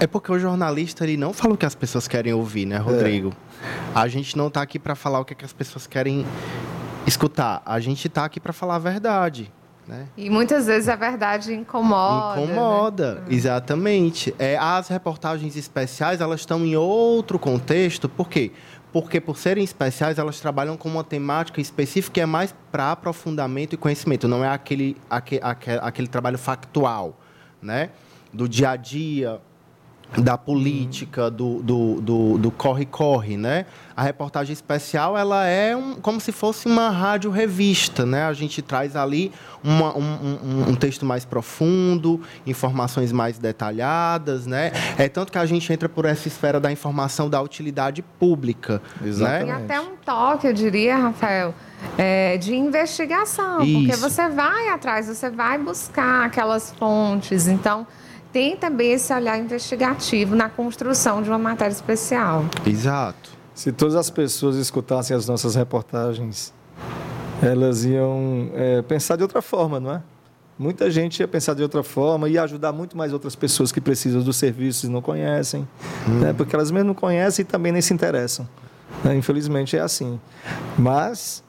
É 0.00 0.08
porque 0.08 0.32
o 0.32 0.38
jornalista 0.38 1.04
ele 1.04 1.16
não 1.16 1.32
fala 1.32 1.54
o 1.54 1.56
que 1.56 1.64
as 1.64 1.76
pessoas 1.76 2.08
querem 2.08 2.32
ouvir, 2.32 2.66
né, 2.66 2.78
Rodrigo? 2.78 3.32
A 3.94 4.08
gente 4.08 4.36
não 4.36 4.48
está 4.48 4.60
aqui 4.62 4.76
para 4.76 4.96
falar 4.96 5.20
o 5.20 5.24
que, 5.24 5.34
é 5.34 5.36
que 5.36 5.44
as 5.44 5.52
pessoas 5.52 5.86
querem 5.86 6.26
escutar. 7.06 7.62
A 7.64 7.78
gente 7.78 8.08
está 8.08 8.24
aqui 8.24 8.40
para 8.40 8.52
falar 8.52 8.74
a 8.74 8.78
verdade. 8.80 9.52
Né? 9.86 10.06
E 10.18 10.28
muitas 10.28 10.66
vezes 10.66 10.88
a 10.88 10.96
verdade 10.96 11.54
incomoda. 11.54 12.42
Incomoda, 12.42 13.14
né? 13.14 13.26
exatamente. 13.30 14.34
É, 14.38 14.58
as 14.58 14.88
reportagens 14.88 15.56
especiais 15.56 16.20
elas 16.20 16.40
estão 16.40 16.64
em 16.64 16.76
outro 16.76 17.38
contexto, 17.38 18.08
por 18.08 18.28
quê? 18.28 18.50
Porque 18.50 18.56
por 19.20 19.36
serem 19.36 19.62
especiais, 19.62 20.18
elas 20.18 20.40
trabalham 20.40 20.76
com 20.76 20.88
uma 20.88 21.04
temática 21.04 21.60
específica 21.60 22.14
que 22.14 22.20
é 22.20 22.26
mais 22.26 22.54
para 22.72 22.90
aprofundamento 22.90 23.74
e 23.74 23.76
conhecimento, 23.76 24.26
não 24.26 24.44
é 24.44 24.48
aquele, 24.48 24.96
aquele, 25.10 25.42
aquele 25.80 26.08
trabalho 26.08 26.38
factual, 26.38 27.18
né? 27.60 27.90
Do 28.32 28.48
dia 28.48 28.70
a 28.70 28.76
dia, 28.76 29.40
da 30.16 30.38
política, 30.38 31.30
do, 31.30 31.62
do, 31.62 32.00
do, 32.00 32.38
do 32.38 32.50
corre-corre, 32.50 33.36
né? 33.36 33.66
A 33.94 34.02
reportagem 34.02 34.52
especial, 34.52 35.18
ela 35.18 35.44
é 35.44 35.76
um, 35.76 35.96
como 35.96 36.20
se 36.20 36.32
fosse 36.32 36.66
uma 36.66 36.88
rádio 36.88 37.30
revista, 37.30 38.06
né? 38.06 38.24
A 38.24 38.32
gente 38.32 38.62
traz 38.62 38.96
ali 38.96 39.32
uma, 39.62 39.96
um, 39.96 40.00
um, 40.02 40.70
um, 40.70 40.74
texto 40.74 41.04
mais 41.04 41.24
profundo, 41.24 42.20
informações 42.46 43.12
mais 43.12 43.38
detalhadas, 43.38 44.46
né? 44.46 44.72
É 44.96 45.08
tanto 45.08 45.30
que 45.30 45.38
a 45.38 45.44
gente 45.44 45.70
entra 45.70 45.88
por 45.88 46.04
essa 46.04 46.26
esfera 46.26 46.58
da 46.58 46.72
informação 46.72 47.28
da 47.28 47.42
utilidade 47.42 48.02
pública, 48.02 48.80
Exatamente. 49.04 49.48
E 49.48 49.50
até 49.50 49.80
um 49.80 49.96
toque, 50.04 50.46
eu 50.46 50.52
diria, 50.52 50.96
Rafael, 50.96 51.54
é, 51.98 52.38
de 52.38 52.54
investigação, 52.54 53.58
porque 53.58 53.92
Isso. 53.92 54.00
você 54.00 54.28
vai 54.28 54.68
atrás, 54.68 55.06
você 55.06 55.28
vai 55.28 55.58
buscar 55.58 56.24
aquelas 56.24 56.72
fontes, 56.72 57.46
então 57.46 57.86
tem 58.38 58.56
também 58.56 58.92
esse 58.92 59.12
olhar 59.12 59.36
investigativo 59.36 60.36
na 60.36 60.48
construção 60.48 61.20
de 61.20 61.28
uma 61.28 61.38
matéria 61.38 61.72
especial. 61.72 62.44
Exato. 62.64 63.30
Se 63.52 63.72
todas 63.72 63.96
as 63.96 64.10
pessoas 64.10 64.54
escutassem 64.54 65.16
as 65.16 65.26
nossas 65.26 65.56
reportagens, 65.56 66.54
elas 67.42 67.84
iam 67.84 68.48
é, 68.54 68.80
pensar 68.82 69.16
de 69.16 69.24
outra 69.24 69.42
forma, 69.42 69.80
não 69.80 69.90
é? 69.90 70.02
Muita 70.56 70.88
gente 70.88 71.18
ia 71.18 71.26
pensar 71.26 71.54
de 71.54 71.64
outra 71.64 71.82
forma, 71.82 72.28
ia 72.28 72.44
ajudar 72.44 72.70
muito 72.70 72.96
mais 72.96 73.12
outras 73.12 73.34
pessoas 73.34 73.72
que 73.72 73.80
precisam 73.80 74.22
dos 74.22 74.36
serviços 74.36 74.84
e 74.84 74.88
não 74.88 75.02
conhecem, 75.02 75.66
né? 76.06 76.32
porque 76.32 76.54
elas 76.54 76.70
mesmo 76.70 76.86
não 76.86 76.94
conhecem 76.94 77.42
e 77.42 77.44
também 77.44 77.72
nem 77.72 77.82
se 77.82 77.92
interessam. 77.92 78.48
né? 79.02 79.16
Infelizmente 79.16 79.76
é 79.76 79.80
assim. 79.80 80.20
Mas 80.78 81.42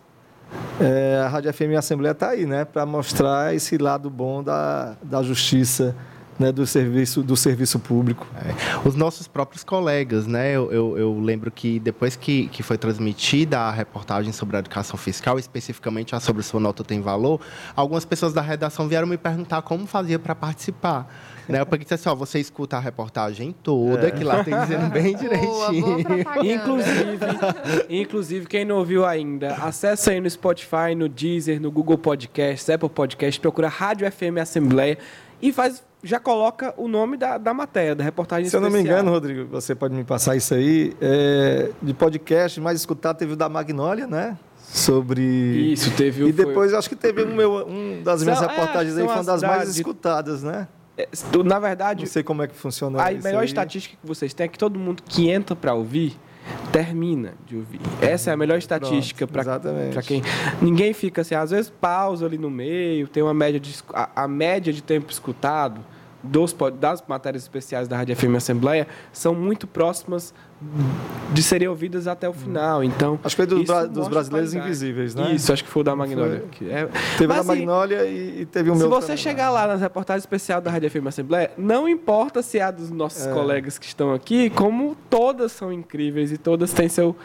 é, 0.80 1.22
a 1.24 1.28
Rádio 1.28 1.54
FM 1.54 1.62
e 1.70 1.76
a 1.76 1.80
Assembleia 1.80 2.14
está 2.14 2.30
aí, 2.30 2.48
né? 2.48 2.66
Para 2.66 2.84
mostrar 2.84 3.54
esse 3.54 3.78
lado 3.78 4.10
bom 4.10 4.42
da, 4.42 4.96
da 5.04 5.22
justiça, 5.22 5.96
né? 6.40 6.52
do, 6.52 6.66
serviço, 6.66 7.22
do 7.22 7.36
serviço 7.36 7.78
público. 7.80 8.26
É. 8.36 8.88
Os 8.88 8.96
nossos 8.96 9.28
próprios 9.28 9.64
colegas, 9.64 10.26
né? 10.26 10.52
Eu, 10.54 10.72
eu, 10.72 10.98
eu 10.98 11.20
lembro 11.20 11.52
que 11.52 11.80
depois 11.80 12.16
que, 12.16 12.48
que 12.48 12.64
foi 12.64 12.78
transmitida 12.78 13.60
a 13.60 13.72
reportagem 13.72 14.32
sobre 14.32 14.56
a 14.56 14.60
educação 14.60 14.98
fiscal, 14.98 15.38
especificamente 15.38 16.16
a 16.16 16.20
sobre 16.20 16.42
sua 16.42 16.60
nota 16.60 16.84
tem 16.84 17.02
valor, 17.02 17.42
algumas 17.76 18.06
pessoas 18.06 18.34
da 18.34 18.42
redação 18.42 18.88
vieram 18.88 19.08
me 19.08 19.18
perguntar 19.18 19.62
como 19.62 19.86
fazia 19.86 20.18
para 20.18 20.34
participar. 20.34 21.08
Né? 21.50 21.60
Eu 21.60 21.66
perguntei 21.66 21.96
assim, 21.96 22.08
ó, 22.08 22.14
você 22.14 22.40
escuta 22.40 22.78
a 22.78 22.80
reportagem 22.80 23.54
toda, 23.64 24.12
que 24.12 24.24
lá 24.24 24.44
tem 24.44 24.58
dizendo 24.60 24.88
bem 24.94 25.14
Boa, 25.18 25.32
boa 25.32 25.68
direitinho. 25.72 26.06
propaganda. 26.06 26.54
Inclusive, 26.54 27.20
inclusive, 27.90 28.46
quem 28.46 28.64
não 28.64 28.78
ouviu 28.78 29.04
ainda, 29.04 29.56
acessa 29.56 30.12
aí 30.12 30.22
no 30.22 30.30
Spotify, 30.30 30.94
no 30.96 31.10
Deezer, 31.10 31.60
no 31.60 31.72
Google 31.72 31.98
Podcast, 31.98 32.72
Apple 32.72 32.90
Podcast, 32.90 33.40
procura 33.40 33.68
Rádio 33.68 34.10
FM 34.12 34.38
Assembleia 34.40 34.98
e 35.42 35.52
faz, 35.52 35.84
já 36.04 36.20
coloca 36.20 36.74
o 36.78 36.88
nome 36.88 37.18
da, 37.18 37.38
da 37.38 37.54
matéria, 37.54 37.94
da 37.96 38.04
reportagem 38.04 38.50
Se 38.50 38.56
eu 38.56 38.62
não 38.62 38.70
me 38.70 38.78
especial. 38.78 39.00
engano, 39.00 39.12
Rodrigo, 39.12 39.46
você 39.50 39.76
pode 39.76 39.94
me 39.94 40.04
passar 40.04 40.36
isso 40.36 40.54
aí, 40.54 40.94
é, 41.02 41.72
de 41.82 41.94
podcast 41.94 42.60
mais 42.62 42.80
escutado 42.80 43.18
teve 43.18 43.34
o 43.34 43.36
da 43.36 43.50
Magnólia, 43.50 44.08
né? 44.08 44.38
Sobre. 44.72 45.22
Isso, 45.74 45.92
teve 45.96 46.24
o- 46.24 46.28
E 46.28 46.32
depois 46.32 46.74
acho 46.74 46.88
que 46.88 46.96
teve 46.96 47.24
um, 47.24 47.36
meu, 47.36 47.68
um 47.68 48.02
das 48.04 48.24
minhas 48.24 48.42
é, 48.42 48.46
reportagens 48.48 48.96
aí, 48.98 49.04
foi 49.04 49.14
uma 49.14 49.20
as 49.20 49.26
das 49.26 49.42
mais 49.42 49.74
de- 49.74 49.80
escutadas, 49.82 50.44
né? 50.44 50.68
É, 50.98 51.08
Na 51.46 51.60
verdade, 51.60 52.02
Não 52.04 52.12
sei 52.12 52.24
como 52.24 52.44
é 52.44 52.48
que 52.48 52.56
funciona 52.56 53.02
a 53.02 53.12
isso 53.12 53.24
melhor 53.24 53.40
aí. 53.40 53.46
estatística 53.46 53.96
que 54.00 54.08
vocês 54.08 54.34
têm 54.34 54.46
é 54.46 54.48
que 54.48 54.58
todo 54.60 54.78
mundo 54.78 55.02
que 55.06 55.30
entra 55.30 55.56
para 55.56 55.74
ouvir 55.74 56.18
termina 56.72 57.34
de 57.46 57.56
ouvir. 57.56 57.80
Essa 58.02 58.32
é 58.32 58.34
a 58.34 58.38
melhor 58.38 58.58
estatística 58.58 59.28
para 59.28 60.02
quem 60.02 60.22
ninguém 60.62 60.94
fica 60.94 61.22
assim, 61.22 61.36
às 61.36 61.52
vezes 61.52 61.70
pausa 61.70 62.26
ali 62.26 62.38
no 62.38 62.50
meio, 62.50 63.08
tem 63.08 63.24
uma 63.24 63.34
média 63.34 63.60
de 63.60 63.76
a, 63.94 64.24
a 64.24 64.28
média 64.28 64.72
de 64.72 64.82
tempo 64.82 65.12
escutado 65.12 65.82
dos 66.22 66.56
das 66.80 67.04
matérias 67.08 67.44
especiais 67.44 67.88
da 67.88 67.98
Rádio 67.98 68.16
FM 68.16 68.36
Assembleia 68.36 68.88
são 69.12 69.34
muito 69.34 69.66
próximas 69.66 70.34
de 71.34 71.42
serem 71.44 71.68
ouvidas 71.68 72.08
até 72.08 72.28
o 72.28 72.34
final. 72.34 72.84
Então, 72.84 73.18
Acho 73.24 73.36
que 73.36 73.42
foi 73.42 73.46
dos 73.46 73.60
isso 73.62 73.68
bra- 73.72 73.86
dos 73.86 74.08
Brasileiros. 74.08 74.54
Invisíveis, 74.54 75.16
né? 75.16 75.32
Isso, 75.34 75.54
acho 75.54 75.64
que 75.64 75.70
foi 75.70 75.82
o 75.82 75.84
da 75.84 75.96
Magnólia. 75.96 76.44
É- 76.64 76.86
Teve 77.18 77.28
Mas, 77.28 77.38
a 77.38 77.40
assim, 77.40 77.48
Magnólia 77.48 78.06
e, 78.06 78.42
e 78.42 78.46
teve 78.46 78.70
o 78.70 78.74
se 78.74 78.80
meu. 78.80 78.90
você 78.90 79.08
também, 79.08 79.18
chegar 79.18 79.46
né? 79.46 79.50
lá 79.52 79.68
nas 79.68 79.80
reportagens 79.82 80.24
especiais 80.24 80.62
da 80.64 80.70
Rádio 80.72 80.90
FM 80.92 81.08
Assembleia, 81.08 81.52
não 81.58 81.88
importa 81.88 82.42
se 82.42 82.60
é 82.60 82.64
a 82.64 82.72
dos 82.72 82.90
nossos 82.92 83.26
É. 83.26 83.32
colegas 83.32 83.78
que 83.78 83.86
estão 83.86 84.14
aqui, 84.14 84.50
como 84.50 84.98
todas 85.10 85.52
são 85.52 85.72
incríveis 85.72 86.32
e 86.32 86.38
todas 86.38 86.74
têm 86.74 86.90
seu, 86.90 87.16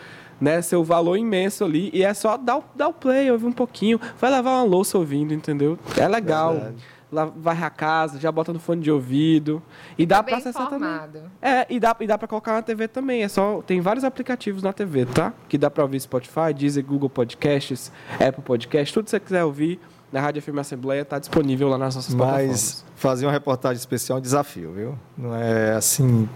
né, 0.41 0.63
seu 0.63 0.85
valor 0.85 1.17
imenso 1.17 1.65
ali. 1.65 1.91
E 1.93 2.03
é 2.05 2.15
só 2.15 2.37
dar 2.37 2.59
o, 2.59 2.65
dar 2.75 2.89
o 2.89 2.93
play, 2.93 3.31
ouvir 3.31 3.47
um 3.47 3.53
pouquinho. 3.53 4.01
Vai 4.21 4.31
lavar 4.31 4.55
uma 4.55 4.65
louça 4.65 4.97
ouvindo, 4.99 5.35
entendeu? 5.35 5.79
É 5.97 6.07
legal. 6.07 6.53
Verdade. 6.53 6.77
Lá, 7.15 7.25
vai 7.37 7.57
a 7.63 7.71
casa, 7.71 8.19
já 8.19 8.31
bota 8.33 8.53
no 8.53 8.59
fone 8.59 8.83
de 8.83 8.91
ouvido. 8.91 9.63
E 9.97 10.05
dá 10.05 10.17
Tá 10.17 10.23
pra 10.25 10.33
bem 10.33 10.41
acessar 10.41 10.69
também. 10.69 10.89
informado. 10.89 11.21
É, 11.41 11.67
e 11.71 11.79
dá, 11.79 11.95
e 12.01 12.07
dá 12.07 12.19
pra 12.19 12.27
colocar 12.29 12.53
na 12.55 12.63
TV 12.63 12.89
também. 12.89 13.23
É 13.23 13.29
só, 13.29 13.63
tem 13.63 13.81
vários 13.81 14.05
aplicativos 14.05 14.63
na 14.63 14.73
TV, 14.73 15.07
tá? 15.07 15.33
Que 15.49 15.57
dá 15.57 15.71
pra 15.71 15.85
ouvir 15.85 16.01
Spotify, 16.01 16.53
Deezer, 16.55 16.85
Google 16.85 17.09
Podcasts, 17.09 17.93
Apple 18.15 18.43
Podcasts, 18.43 18.93
tudo 18.93 19.05
que 19.05 19.11
você 19.11 19.21
quiser 19.21 19.45
ouvir 19.45 19.81
na 20.13 20.21
Rádio 20.21 20.41
FM 20.43 20.59
Assembleia 20.59 21.05
tá 21.05 21.19
disponível 21.19 21.69
lá 21.69 21.77
nas 21.77 21.97
nossas 21.97 22.15
plataformas. 22.15 22.49
Mas 22.51 22.85
fazer 22.97 23.27
uma 23.27 23.33
reportagem 23.33 23.79
especial 23.79 24.19
é 24.19 24.21
um 24.21 24.23
desafio, 24.23 24.73
viu? 24.73 24.99
Não 25.19 25.35
é 25.35 25.73
assim. 25.75 26.29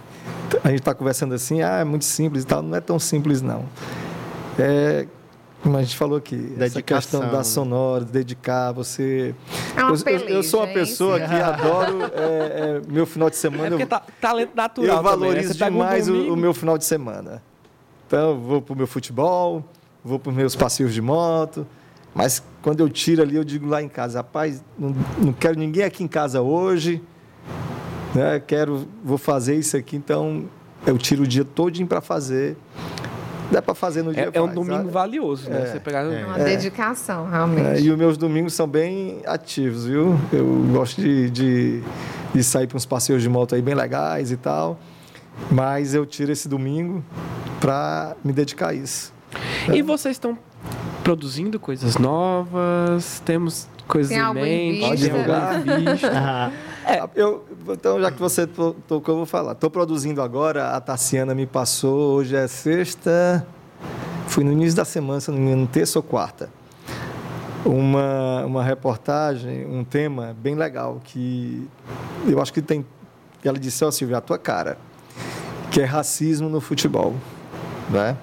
A 0.65 0.69
gente 0.71 0.81
está 0.81 0.93
conversando 0.95 1.35
assim, 1.35 1.63
ah, 1.63 1.79
é 1.79 1.85
muito 1.85 2.05
simples 2.05 2.43
e 2.43 2.47
tal. 2.47 2.61
Não 2.63 2.77
é 2.77 2.81
tão 2.81 2.99
simples, 2.99 3.41
não. 3.41 3.65
É, 4.59 5.07
como 5.63 5.77
a 5.77 5.83
gente 5.83 5.97
falou 5.97 6.19
aqui, 6.19 6.37
essa 6.53 6.75
Dedicação, 6.75 6.97
questão 6.99 7.21
né? 7.23 7.31
da 7.31 7.43
sonora, 7.45 8.05
dedicar, 8.05 8.73
você. 8.73 9.35
É 9.77 9.83
uma 9.83 9.95
eu, 9.95 10.19
eu- 10.19 10.29
eu 10.29 10.43
sou 10.43 10.61
uma 10.61 10.69
hein? 10.69 10.75
pessoa 10.75 11.19
que 11.19 11.35
adoro 11.35 12.03
é, 12.15 12.81
é, 12.87 12.93
meu 12.93 13.05
final 13.07 13.29
de 13.29 13.37
semana. 13.37 13.67
É 13.67 13.71
porque 13.71 13.83
eu, 13.83 13.87
tá, 13.89 14.03
talento 14.21 14.55
natural 14.55 14.89
eu 14.99 15.03
também, 15.03 15.11
né? 15.13 15.27
valorizo 15.27 15.59
pega 15.59 15.71
um 15.71 15.73
demais 15.79 16.09
o- 16.09 16.33
o, 16.33 16.37
meu 16.37 16.55
final 16.55 16.79
de 16.79 16.85
semana. 16.85 17.43
Então, 18.07 18.31
eu 18.31 18.39
vou 18.41 18.63
para 18.63 18.73
o 18.73 18.77
meu 18.77 18.87
futebol, 18.87 19.65
vou 20.05 20.19
para 20.19 20.31
os 20.31 20.37
meus 20.37 20.55
passeios 20.57 20.95
de 20.95 21.03
moto. 21.03 21.67
Mas 22.15 22.43
quando 22.63 22.81
eu 22.81 22.89
tiro 22.89 23.21
ali, 23.23 23.37
eu 23.37 23.45
digo 23.45 23.67
lá 23.67 23.83
em 23.83 23.89
casa, 23.89 24.21
rapaz, 24.21 24.63
não, 24.79 24.95
não 25.19 25.33
quero 25.33 25.59
ninguém 25.59 25.85
aqui 25.85 26.03
em 26.03 26.09
casa 26.09 26.41
hoje. 26.41 27.03
Né? 28.15 28.41
Quero, 28.47 28.89
vou 29.05 29.19
fazer 29.19 29.57
isso 29.57 29.77
aqui, 29.77 29.97
então 29.97 30.45
eu 30.87 30.97
tiro 30.97 31.25
o 31.25 31.27
dia 31.27 31.45
todinho 31.45 31.87
para 31.87 32.01
fazer. 32.01 32.57
Dá 33.51 33.63
para 33.63 33.75
fazer 33.75 34.03
no 34.03 34.13
dia 34.13 34.25
É, 34.33 34.39
é 34.39 34.41
um 34.43 34.45
faz, 34.45 34.55
domingo 34.55 34.77
sabe? 34.77 34.91
valioso, 34.91 35.49
né? 35.49 35.63
É, 35.63 35.67
Você 35.67 35.81
pegar... 35.81 36.01
É 36.05 36.25
uma 36.27 36.39
dedicação, 36.39 37.29
realmente. 37.29 37.67
É, 37.67 37.81
e 37.81 37.91
os 37.91 37.97
meus 37.97 38.17
domingos 38.19 38.53
são 38.53 38.67
bem 38.69 39.23
ativos, 39.27 39.87
viu? 39.87 40.19
Eu 40.33 40.45
gosto 40.73 41.01
de, 41.01 41.31
de, 41.31 41.83
de 42.35 42.45
sair 42.45 42.67
para 42.67 42.77
uns 42.77 42.85
passeios 42.87 43.23
de 43.23 43.29
moto 43.29 43.55
aí 43.55 43.63
bem 43.63 43.75
legais 43.75 44.31
e 44.31 44.37
tal. 44.37 44.79
Mas 45.51 45.95
eu 45.95 46.05
tiro 46.05 46.31
esse 46.33 46.49
domingo 46.49 47.03
para 47.61 48.15
me 48.23 48.33
dedicar 48.33 48.69
a 48.69 48.75
isso. 48.75 49.13
E 49.73 49.81
vocês 49.83 50.17
estão 50.17 50.37
produzindo 51.03 51.59
coisas 51.59 51.97
novas? 51.97 53.23
Temos 53.25 53.67
coisas 53.87 54.11
Tem 54.13 54.21
em 54.21 54.35
mente? 54.35 54.97
vista? 54.97 55.09
tem 55.09 56.53
em 56.89 57.01
vista? 57.01 57.11
Eu, 57.15 57.45
então, 57.69 58.01
já 58.01 58.11
que 58.11 58.19
você 58.21 58.47
to- 58.47 58.77
tocou, 58.87 59.15
eu 59.15 59.17
vou 59.19 59.27
falar. 59.27 59.53
Estou 59.53 59.71
produzindo 59.71 60.23
agora, 60.23 60.71
a 60.71 60.81
Tassiana 60.81 61.35
me 61.35 61.47
passou, 61.47 62.17
hoje 62.17 62.35
é 62.37 62.47
sexta, 62.47 63.47
fui 64.27 64.45
no 64.45 64.53
início 64.53 64.77
da 64.77 64.85
semana, 64.85 65.21
se 65.21 65.31
não 65.31 65.39
me 65.39 65.47
engano, 65.47 65.67
terça 65.67 65.99
ou 65.99 66.03
quarta. 66.03 66.51
Uma, 67.65 68.45
uma 68.47 68.63
reportagem, 68.63 69.67
um 69.67 69.85
tema 69.85 70.35
bem 70.41 70.55
legal, 70.55 71.01
que 71.05 71.69
eu 72.27 72.41
acho 72.41 72.53
que 72.53 72.63
tem. 72.63 72.85
Ela 73.45 73.59
disse, 73.59 73.85
ó, 73.85 73.91
Silvia, 73.91 74.19
a 74.19 74.21
tua 74.21 74.39
cara, 74.39 74.79
que 75.71 75.81
é 75.81 75.85
racismo 75.85 76.49
no 76.49 76.61
futebol. 76.61 77.15
Né? 77.91 78.17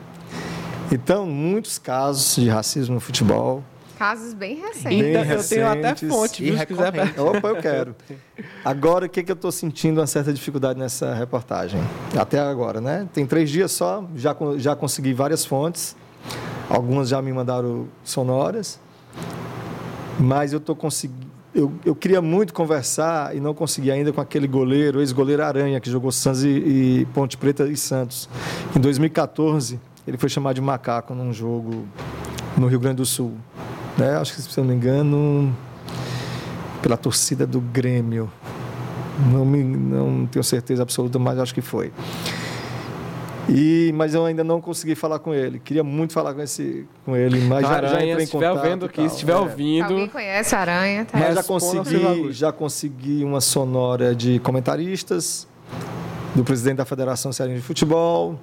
Então, 0.91 1.25
muitos 1.25 1.77
casos 1.77 2.35
de 2.35 2.49
racismo 2.49 2.95
no 2.95 3.01
futebol. 3.01 3.63
Casos 3.97 4.33
bem 4.33 4.55
recentes. 4.55 4.83
Bem 4.83 5.11
Então, 5.11 5.23
eu 5.23 5.43
tenho 5.43 5.67
até 5.67 5.89
recentes 5.89 6.09
fonte, 6.09 6.43
e 6.43 6.51
viu? 6.51 6.59
Se 6.59 6.65
quiser... 6.65 7.19
Opa, 7.19 7.47
eu 7.47 7.55
quero. 7.57 7.95
Agora, 8.63 9.05
o 9.05 9.09
que, 9.09 9.23
que 9.23 9.31
eu 9.31 9.35
estou 9.35 9.51
sentindo 9.51 9.99
uma 9.99 10.07
certa 10.07 10.33
dificuldade 10.33 10.77
nessa 10.77 11.13
reportagem? 11.13 11.81
Até 12.17 12.39
agora, 12.39 12.81
né? 12.81 13.07
Tem 13.13 13.25
três 13.25 13.49
dias 13.49 13.71
só, 13.71 14.03
já, 14.15 14.35
já 14.57 14.75
consegui 14.75 15.13
várias 15.13 15.45
fontes. 15.45 15.95
Algumas 16.69 17.09
já 17.09 17.21
me 17.21 17.31
mandaram 17.31 17.87
sonoras. 18.03 18.79
Mas 20.19 20.51
eu 20.53 20.57
estou 20.57 20.75
conseguindo. 20.75 21.27
eu, 21.53 21.71
eu 21.85 21.95
queria 21.95 22.21
muito 22.21 22.53
conversar 22.53 23.35
e 23.35 23.39
não 23.39 23.53
consegui 23.53 23.91
ainda 23.91 24.11
com 24.11 24.21
aquele 24.21 24.47
goleiro, 24.47 24.99
ex-goleiro 24.99 25.43
Aranha, 25.43 25.79
que 25.79 25.89
jogou 25.89 26.11
Santos 26.11 26.43
e, 26.43 26.49
e 26.49 27.07
Ponte 27.13 27.37
Preta 27.37 27.65
e 27.67 27.77
Santos. 27.77 28.29
Em 28.75 28.79
2014, 28.79 29.79
ele 30.07 30.17
foi 30.17 30.29
chamado 30.29 30.55
de 30.55 30.61
macaco 30.61 31.13
num 31.13 31.31
jogo 31.33 31.85
no 32.57 32.67
Rio 32.67 32.79
Grande 32.79 32.97
do 32.97 33.05
Sul. 33.05 33.33
Né? 33.97 34.15
Acho 34.17 34.33
que, 34.35 34.41
se 34.41 34.57
eu 34.57 34.63
não 34.63 34.71
me 34.71 34.75
engano, 34.77 35.55
pela 36.81 36.97
torcida 36.97 37.45
do 37.47 37.59
Grêmio. 37.61 38.31
Não, 39.31 39.45
me, 39.45 39.63
não 39.63 40.25
tenho 40.27 40.43
certeza 40.43 40.83
absoluta, 40.83 41.17
mas 41.17 41.39
acho 41.39 41.53
que 41.53 41.61
foi. 41.61 41.91
E, 43.47 43.93
mas 43.95 44.13
eu 44.15 44.25
ainda 44.25 44.43
não 44.43 44.59
consegui 44.59 44.95
falar 44.95 45.19
com 45.19 45.33
ele. 45.33 45.59
Queria 45.59 45.83
muito 45.83 46.13
falar 46.13 46.33
com, 46.33 46.41
esse, 46.41 46.85
com 47.05 47.15
ele, 47.15 47.39
mas 47.41 47.61
já, 47.61 47.67
já 47.69 47.75
Aranha, 47.75 47.95
entrei 48.11 48.15
se 48.15 48.21
em 48.21 48.23
estiver 48.23 48.49
contato. 48.49 48.65
ouvindo 48.65 48.85
e 48.85 48.87
aqui, 48.89 49.01
se 49.09 49.13
estiver 49.15 49.33
É. 49.33 49.37
ouvindo, 49.37 49.83
Alguém 49.85 50.07
conhece 50.09 50.55
a 50.55 50.59
Aranha? 50.59 51.05
Tá? 51.05 51.17
Mas 51.17 51.35
já 51.35 51.43
consegui, 51.43 52.31
já 52.33 52.51
consegui 52.51 53.23
uma 53.23 53.39
sonora 53.39 54.15
de 54.15 54.39
comentaristas, 54.39 55.47
do 56.33 56.43
presidente 56.43 56.77
da 56.77 56.85
Federação 56.85 57.31
Cearense 57.31 57.61
de 57.61 57.65
Futebol, 57.67 58.37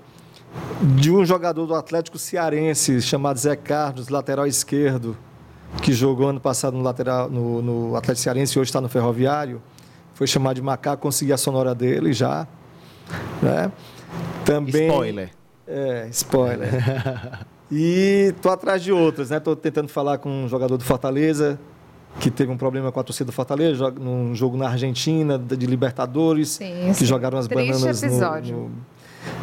de 0.96 1.10
um 1.10 1.24
jogador 1.24 1.66
do 1.66 1.74
Atlético 1.74 2.16
Cearense 2.16 3.02
chamado 3.02 3.38
Zé 3.38 3.56
Carlos, 3.56 4.08
lateral 4.08 4.46
esquerdo, 4.46 5.16
que 5.80 5.92
jogou 5.92 6.28
ano 6.28 6.40
passado 6.40 6.76
no, 6.76 6.82
lateral, 6.82 7.30
no, 7.30 7.62
no 7.62 7.96
Atlético 7.96 8.22
Cearense 8.22 8.58
e 8.58 8.60
hoje 8.60 8.68
está 8.68 8.80
no 8.80 8.88
Ferroviário. 8.88 9.62
Foi 10.14 10.26
chamado 10.26 10.56
de 10.56 10.62
Macaco, 10.62 11.02
consegui 11.02 11.32
a 11.32 11.36
sonora 11.36 11.74
dele 11.74 12.12
já. 12.12 12.46
Né? 13.40 13.72
Também, 14.44 14.88
Spoiler. 14.88 15.30
é, 15.66 16.08
spoiler. 16.10 16.68
e 17.70 18.34
tô 18.42 18.50
atrás 18.50 18.82
de 18.82 18.92
outras, 18.92 19.30
né? 19.30 19.40
Tô 19.40 19.56
tentando 19.56 19.88
falar 19.88 20.18
com 20.18 20.28
um 20.44 20.48
jogador 20.48 20.76
do 20.76 20.84
Fortaleza 20.84 21.58
que 22.20 22.30
teve 22.30 22.52
um 22.52 22.58
problema 22.58 22.92
com 22.92 23.00
a 23.00 23.02
torcida 23.02 23.26
do 23.26 23.32
Fortaleza, 23.32 23.90
num 23.90 24.34
jogo 24.34 24.56
na 24.56 24.68
Argentina, 24.68 25.38
de 25.38 25.64
Libertadores, 25.66 26.50
Sim, 26.50 26.88
que 26.88 26.94
sim. 26.94 27.06
jogaram 27.06 27.38
as 27.38 27.48
Triste 27.48 27.72
bananas 27.72 28.02
no- 28.02 28.40
no... 28.58 28.70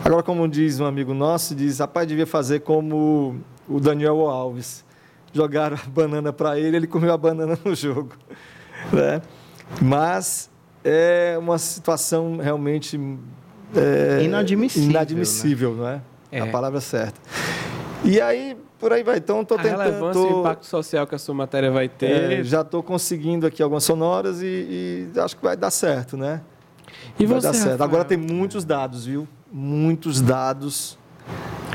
Agora, 0.05 0.21
como 0.21 0.47
diz 0.47 0.79
um 0.79 0.85
amigo 0.85 1.13
nosso, 1.13 1.55
diz, 1.55 1.79
rapaz, 1.79 2.07
devia 2.07 2.27
fazer 2.27 2.59
como 2.59 3.37
o 3.67 3.79
Daniel 3.79 4.19
Alves. 4.29 4.85
Jogaram 5.33 5.77
a 5.77 5.89
banana 5.89 6.33
para 6.33 6.59
ele, 6.59 6.77
ele 6.77 6.87
comeu 6.87 7.13
a 7.13 7.17
banana 7.17 7.57
no 7.63 7.75
jogo. 7.75 8.13
Né? 8.93 9.21
Mas 9.81 10.49
é 10.85 11.35
uma 11.37 11.57
situação 11.57 12.37
realmente 12.37 12.97
é, 13.75 14.23
Inadmissível, 14.23 14.89
inadmissível, 14.89 15.75
não 15.75 15.87
é? 15.87 16.01
É. 16.31 16.39
A 16.39 16.47
palavra 16.47 16.79
certa. 16.79 17.19
E 18.03 18.21
aí, 18.21 18.55
por 18.79 18.93
aí 18.93 19.03
vai. 19.03 19.17
Então, 19.17 19.41
estou 19.41 19.57
a 19.59 19.61
tentando. 19.61 19.79
relevância 19.81 20.19
e 20.19 20.23
o 20.23 20.27
tô- 20.29 20.39
impacto 20.39 20.65
social 20.65 21.05
que 21.05 21.13
a 21.13 21.17
sua 21.17 21.35
matéria 21.35 21.69
vai 21.69 21.85
é, 21.85 21.87
ter. 21.89 22.43
já 22.45 22.61
estou 22.61 22.81
conseguindo 22.81 23.45
aqui 23.45 23.61
algumas 23.61 23.83
sonoras 23.83 24.41
e, 24.41 25.09
e 25.13 25.19
acho 25.19 25.35
que 25.35 25.43
vai 25.43 25.57
dar 25.57 25.71
certo, 25.71 26.15
né? 26.15 26.41
e 27.19 27.25
vai 27.25 27.39
você, 27.41 27.47
dar 27.47 27.53
certo. 27.53 27.69
Rafael? 27.71 27.83
Agora 27.89 28.05
tem 28.05 28.17
muitos 28.17 28.63
dados, 28.63 29.05
viu? 29.05 29.27
Muitos 29.51 30.21
dados 30.21 30.97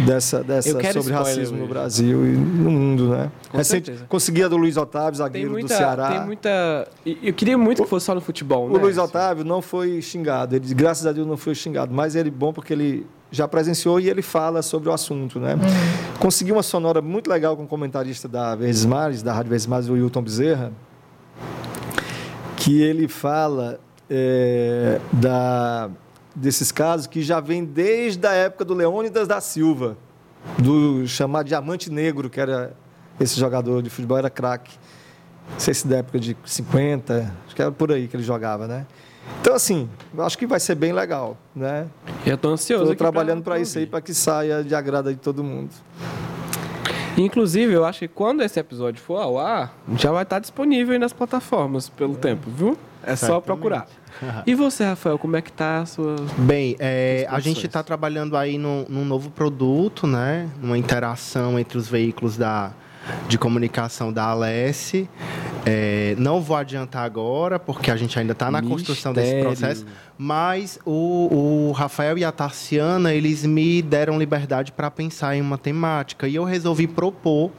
dessa, 0.02 0.42
dessa 0.42 0.70
sobre 0.70 0.82
spoiler 0.82 1.18
racismo 1.18 1.58
no. 1.58 1.66
Brasil 1.66 2.26
e 2.26 2.32
no 2.32 2.70
mundo, 2.70 3.08
né? 3.10 3.30
Com 3.50 3.62
certeza. 3.62 4.04
consegui 4.08 4.42
a 4.42 4.48
do 4.48 4.56
Luiz 4.56 4.76
Otávio, 4.76 5.18
zagueiro 5.18 5.50
muita, 5.50 5.74
do 5.74 5.76
Ceará. 5.76 6.08
tem 6.08 6.26
muita. 6.26 6.88
Eu 7.04 7.32
queria 7.32 7.56
muito 7.56 7.82
que 7.82 7.88
fosse 7.88 8.06
só 8.06 8.14
no 8.14 8.20
futebol, 8.20 8.68
O 8.68 8.72
né? 8.72 8.78
Luiz 8.78 8.98
Otávio 8.98 9.44
não 9.44 9.62
foi 9.62 10.00
xingado. 10.02 10.56
Ele, 10.56 10.74
graças 10.74 11.06
a 11.06 11.12
Deus, 11.12 11.26
não 11.26 11.36
foi 11.36 11.54
xingado. 11.54 11.94
Mas 11.94 12.14
ele 12.14 12.30
bom 12.30 12.52
porque 12.52 12.72
ele 12.72 13.06
já 13.30 13.48
presenciou 13.48 13.98
e 13.98 14.08
ele 14.08 14.22
fala 14.22 14.62
sobre 14.62 14.88
o 14.88 14.92
assunto, 14.92 15.38
né? 15.40 15.56
Consegui 16.18 16.52
uma 16.52 16.62
sonora 16.62 17.02
muito 17.02 17.28
legal 17.28 17.56
com 17.56 17.64
o 17.64 17.66
comentarista 17.66 18.28
da 18.28 18.54
Verdes 18.54 18.84
Mares, 18.84 19.22
da 19.22 19.32
Rádio 19.32 19.50
Verdes 19.50 19.66
Mares, 19.66 19.88
o 19.88 19.94
Wilton 19.94 20.22
Bezerra, 20.22 20.72
que 22.56 22.80
ele 22.80 23.08
fala 23.08 23.80
é, 24.08 25.00
da, 25.12 25.90
desses 26.34 26.72
casos 26.72 27.06
que 27.06 27.22
já 27.22 27.40
vem 27.40 27.64
desde 27.64 28.26
a 28.26 28.32
época 28.32 28.64
do 28.64 28.74
Leônidas 28.74 29.28
da 29.28 29.40
Silva, 29.40 29.96
do 30.58 31.06
chamado 31.06 31.46
Diamante 31.46 31.90
Negro, 31.90 32.28
que 32.28 32.40
era 32.40 32.74
esse 33.18 33.38
jogador 33.38 33.82
de 33.82 33.90
futebol, 33.90 34.18
era 34.18 34.30
craque. 34.30 34.76
Não 35.52 35.60
sei 35.60 35.74
se 35.74 35.86
da 35.86 35.98
época 35.98 36.18
de 36.18 36.36
50, 36.44 37.32
acho 37.46 37.54
que 37.54 37.62
era 37.62 37.70
por 37.70 37.92
aí 37.92 38.08
que 38.08 38.16
ele 38.16 38.22
jogava, 38.22 38.66
né? 38.66 38.86
Então, 39.40 39.54
assim, 39.54 39.88
eu 40.14 40.24
acho 40.24 40.36
que 40.36 40.46
vai 40.46 40.60
ser 40.60 40.74
bem 40.74 40.92
legal, 40.92 41.36
né? 41.54 41.86
Eu 42.26 42.36
tô 42.36 42.48
ansioso. 42.48 42.84
Estou 42.84 42.96
trabalhando 42.96 43.42
para 43.42 43.58
isso 43.58 43.78
aí, 43.78 43.86
para 43.86 44.00
que 44.00 44.12
saia 44.12 44.62
de 44.62 44.74
agrado 44.74 45.10
de 45.10 45.18
todo 45.18 45.42
mundo. 45.42 45.70
Inclusive, 47.16 47.72
eu 47.72 47.84
acho 47.84 48.00
que 48.00 48.08
quando 48.08 48.42
esse 48.42 48.58
episódio 48.58 49.00
for 49.00 49.18
ao 49.18 49.38
ar, 49.38 49.76
já 49.96 50.10
vai 50.10 50.24
estar 50.24 50.40
disponível 50.40 50.92
aí 50.94 50.98
nas 50.98 51.12
plataformas 51.12 51.88
pelo 51.88 52.16
tempo, 52.16 52.50
viu? 52.50 52.76
É 53.02 53.14
só 53.14 53.26
Certamente. 53.26 53.44
procurar. 53.44 53.86
E 54.46 54.54
você, 54.54 54.84
Rafael, 54.84 55.18
como 55.18 55.36
é 55.36 55.42
que 55.42 55.52
tá 55.52 55.80
a 55.80 55.86
sua. 55.86 56.16
Bem, 56.38 56.76
é, 56.78 57.26
a 57.28 57.40
gente 57.40 57.66
está 57.66 57.82
trabalhando 57.82 58.36
aí 58.36 58.58
num, 58.58 58.86
num 58.88 59.04
novo 59.04 59.30
produto, 59.30 60.06
né? 60.06 60.48
Numa 60.60 60.78
interação 60.78 61.58
entre 61.58 61.78
os 61.78 61.88
veículos 61.88 62.36
da, 62.36 62.72
de 63.28 63.38
comunicação 63.38 64.12
da 64.12 64.24
Alesse. 64.24 65.08
É, 65.66 66.14
não 66.18 66.40
vou 66.40 66.56
adiantar 66.56 67.04
agora, 67.04 67.58
porque 67.58 67.90
a 67.90 67.96
gente 67.96 68.18
ainda 68.18 68.32
está 68.32 68.50
na 68.50 68.62
construção 68.62 69.12
desse 69.12 69.34
Mistério. 69.34 69.44
processo. 69.44 69.86
Mas 70.16 70.78
o, 70.84 71.68
o 71.68 71.72
Rafael 71.72 72.18
e 72.18 72.24
a 72.24 72.30
Tarciana, 72.30 73.14
eles 73.14 73.44
me 73.44 73.80
deram 73.80 74.18
liberdade 74.18 74.72
para 74.72 74.90
pensar 74.90 75.34
em 75.34 75.40
uma 75.40 75.56
temática. 75.56 76.28
E 76.28 76.34
eu 76.34 76.44
resolvi 76.44 76.86
propor 76.86 77.50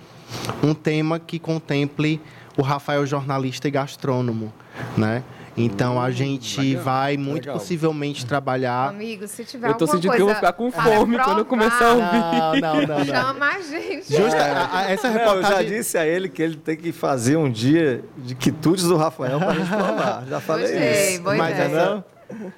um 0.64 0.74
tema 0.74 1.20
que 1.20 1.39
contemple 1.39 2.22
o 2.58 2.62
Rafael 2.62 3.06
jornalista 3.06 3.68
e 3.68 3.72
gastrônomo, 3.72 4.53
né? 4.95 5.24
Então 5.58 6.01
a 6.01 6.12
gente 6.12 6.60
legal, 6.62 6.84
vai 6.84 7.16
muito 7.18 7.43
legal. 7.45 7.58
possivelmente 7.58 8.26
trabalhar 8.26 8.89
Amigo, 8.89 9.26
se 9.28 9.45
tiver 9.45 9.70
Eu 9.70 9.74
tô 9.76 9.88
sentindo 9.88 10.01
que 10.01 10.08
coisa 10.18 10.22
eu 10.22 10.26
vou 10.28 10.36
ficar 10.36 10.51
com 10.53 10.70
fome 10.72 11.18
quando 11.18 11.39
eu 11.39 11.45
começar 11.45 11.86
a 11.86 11.93
ouvir. 11.93 12.62
Não, 12.62 12.76
não, 12.82 12.88
não, 12.88 12.97
não. 12.99 13.06
Chama 13.06 13.45
a 13.47 13.62
gente. 13.62 14.14
Justa, 14.16 14.38
a- 14.43 14.80
a- 14.80 14.91
essa 14.91 15.10
Não, 15.10 15.16
eu 15.18 15.20
já 15.22 15.34
reportagem. 15.36 15.68
disse 15.78 15.97
a 15.97 16.06
ele 16.06 16.28
que 16.28 16.41
ele 16.41 16.56
tem 16.58 16.76
que 16.76 16.91
fazer 16.91 17.38
um 17.38 17.49
dia 17.49 18.03
de 18.18 18.36
quitutes 18.36 18.84
do 18.86 18.97
Rafael 18.97 19.39
para 19.39 19.51
a 19.51 19.56
gente 19.56 19.70
provar. 19.70 20.24
Já 20.30 20.39
falei 20.41 20.68
Gostei, 20.68 21.14
isso. 21.14 21.22
boa 21.24 21.36
Mas 21.38 21.51
ideia. 21.56 21.68
essa, 21.68 22.06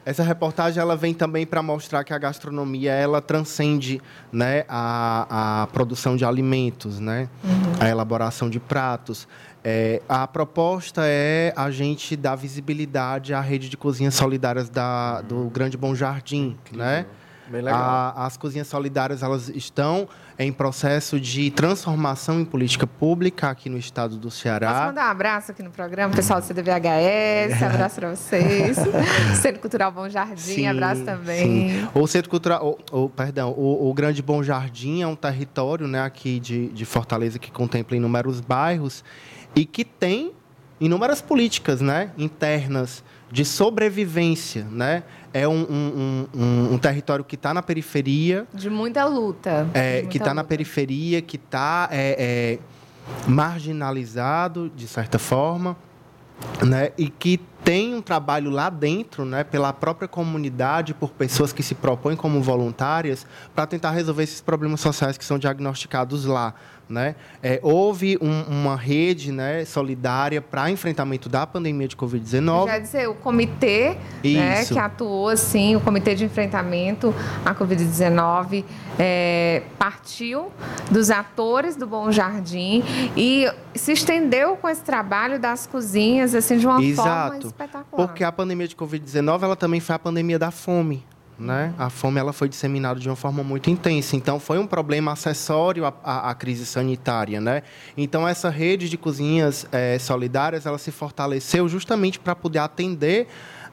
essa 0.05 0.23
reportagem 0.23 0.81
ela 0.81 0.95
vem 0.95 1.13
também 1.13 1.45
para 1.45 1.61
mostrar 1.61 2.03
que 2.03 2.13
a 2.13 2.17
gastronomia 2.17 2.91
ela 2.93 3.21
transcende 3.21 4.01
né, 4.31 4.63
a, 4.67 5.63
a 5.63 5.67
produção 5.67 6.15
de 6.15 6.23
alimentos, 6.25 6.99
né, 6.99 7.27
a 7.79 7.87
elaboração 7.87 8.49
de 8.49 8.59
pratos. 8.59 9.27
É, 9.69 10.01
a 10.07 10.25
proposta 10.25 11.01
é 11.05 11.51
a 11.53 11.69
gente 11.69 12.15
dar 12.15 12.35
visibilidade 12.37 13.33
à 13.33 13.41
rede 13.41 13.67
de 13.67 13.75
cozinhas 13.75 14.13
solidárias 14.15 14.69
da, 14.69 15.19
do 15.19 15.49
Grande 15.49 15.75
Bom 15.75 15.93
Jardim, 15.93 16.55
né? 16.71 17.05
Bem 17.49 17.61
legal. 17.61 17.77
A- 17.81 18.25
as 18.25 18.37
cozinhas 18.37 18.67
solidárias 18.67 19.23
elas 19.23 19.49
estão 19.49 20.07
em 20.39 20.53
processo 20.53 21.19
de 21.19 21.49
transformação 21.51 22.39
em 22.39 22.45
política 22.45 22.85
pública 22.87 23.49
aqui 23.49 23.69
no 23.69 23.77
estado 23.77 24.15
do 24.17 24.27
Posso 24.27 24.37
Ceará. 24.41 24.85
mandar 24.87 25.07
um 25.07 25.11
abraço 25.11 25.51
aqui 25.51 25.61
no 25.63 25.69
programa, 25.71 26.13
pessoal 26.13 26.39
do 26.39 26.45
CDVHS, 26.45 27.61
abraço 27.63 27.95
pra 27.95 28.09
vocês. 28.15 28.77
Centro 29.41 29.59
Cultural 29.59 29.91
Bom 29.91 30.07
Jardim, 30.07 30.65
abraço 30.67 31.03
também. 31.03 31.69
sim. 31.71 31.87
O 31.93 32.07
Centro 32.07 32.29
Cultural, 32.29 32.77
o, 32.91 33.03
o- 33.05 33.09
perdão, 33.09 33.51
o, 33.51 33.89
o 33.89 33.93
Grande 33.93 34.21
Bom 34.21 34.41
Jardim 34.43 35.01
é 35.01 35.07
um 35.07 35.15
território 35.15 35.87
né, 35.89 36.01
aqui 36.03 36.39
de, 36.39 36.67
de 36.69 36.85
Fortaleza 36.85 37.37
que 37.37 37.51
contempla 37.51 37.97
inúmeros 37.97 38.39
bairros 38.39 39.03
e 39.57 39.65
que 39.65 39.83
tem 39.83 40.33
inúmeras 40.79 41.19
políticas 41.21 41.81
né, 41.81 42.11
internas 42.17 43.03
de 43.31 43.43
sobrevivência. 43.43 44.63
Né? 44.71 45.03
É 45.33 45.47
um, 45.47 45.61
um- 45.69 46.27
um- 46.35 46.73
um- 46.73 46.77
território 46.77 47.25
que 47.25 47.33
está 47.35 47.53
na 47.53 47.63
periferia, 47.63 48.45
De 48.53 48.69
muita 48.69 49.03
luta. 49.05 49.67
é, 49.73 49.95
de 49.95 50.01
que 50.01 50.03
muita 50.05 50.17
está 50.19 50.33
na 50.33 50.43
periferia, 50.43 51.21
que 51.21 51.35
está 51.37 51.89
é, 51.91 52.59
é, 53.27 53.29
marginalizado, 53.29 54.71
de 54.75 54.87
certa 54.87 55.17
forma, 55.17 55.75
né? 56.63 56.91
e 56.97 57.09
que 57.09 57.39
tem 57.63 57.95
um 57.95 58.01
trabalho 58.01 58.49
lá 58.49 58.69
dentro, 58.69 59.25
né, 59.25 59.43
pela 59.43 59.73
própria 59.73 60.07
comunidade, 60.07 60.93
por 60.93 61.09
pessoas 61.09 61.51
que 61.51 61.61
se 61.61 61.75
propõem 61.75 62.15
como 62.15 62.41
voluntárias, 62.41 63.27
para 63.53 63.65
tentar 63.67 63.91
resolver 63.91 64.23
esses 64.23 64.39
problemas 64.39 64.79
sociais 64.79 65.17
que 65.17 65.25
são 65.25 65.37
diagnosticados 65.37 66.23
lá. 66.23 66.53
Né? 66.89 67.15
É, 67.43 67.59
houve 67.63 68.17
um- 68.21 68.43
uma 68.43 68.77
rede 68.77 69.29
né, 69.31 69.65
solidária 69.65 70.41
para 70.41 70.71
enfrentamento 70.71 71.27
da 71.27 71.45
pandemia 71.45 71.85
de 71.87 71.97
Covid-19. 71.97 72.67
Já 72.67 72.79
dizer, 72.79 73.09
o 73.09 73.13
comitê 73.13 73.97
né, 74.23 74.63
que 74.63 74.79
atuou, 74.79 75.27
assim, 75.27 75.75
o 75.75 75.81
comitê 75.81 76.15
de 76.15 76.23
enfrentamento 76.23 77.13
à 77.43 77.53
Covid-19 77.53 78.63
é, 78.97 79.63
partiu 79.77 80.49
dos 80.89 81.11
atores 81.11 81.75
do 81.75 81.85
Bom 81.85 82.09
Jardim 82.09 82.81
e 83.17 83.51
se 83.75 83.91
estendeu 83.91 84.55
com 84.55 84.69
esse 84.69 84.81
trabalho 84.81 85.39
das 85.39 85.67
cozinhas, 85.67 86.33
assim, 86.33 86.57
de 86.57 86.65
uma 86.65 86.75
forma 86.75 86.89
Exato. 86.89 87.47
espetacular. 87.47 88.07
Porque 88.07 88.23
a 88.23 88.31
pandemia 88.31 88.67
de 88.67 88.75
Covid-19 88.77 89.43
ela 89.43 89.55
também 89.57 89.79
foi 89.81 89.95
a 89.95 89.99
pandemia 89.99 90.39
da 90.39 90.51
fome. 90.51 91.03
Né? 91.39 91.73
A 91.77 91.89
fome 91.89 92.19
ela 92.19 92.33
foi 92.33 92.49
disseminada 92.49 92.99
de 92.99 93.07
uma 93.07 93.15
forma 93.15 93.43
muito 93.43 93.69
intensa. 93.69 94.15
Então, 94.15 94.39
foi 94.39 94.57
um 94.57 94.65
problema 94.65 95.11
acessório 95.11 95.85
à, 95.85 95.93
à, 96.03 96.29
à 96.31 96.35
crise 96.35 96.65
sanitária, 96.65 97.39
né? 97.39 97.63
Então, 97.95 98.27
essa 98.27 98.49
rede 98.49 98.89
de 98.89 98.97
cozinhas 98.97 99.67
eh, 99.71 99.99
solidárias, 99.99 100.65
ela 100.65 100.77
se 100.77 100.91
fortaleceu 100.91 101.67
justamente 101.69 102.19
para 102.19 102.35
poder 102.35 102.59
atender 102.59 103.27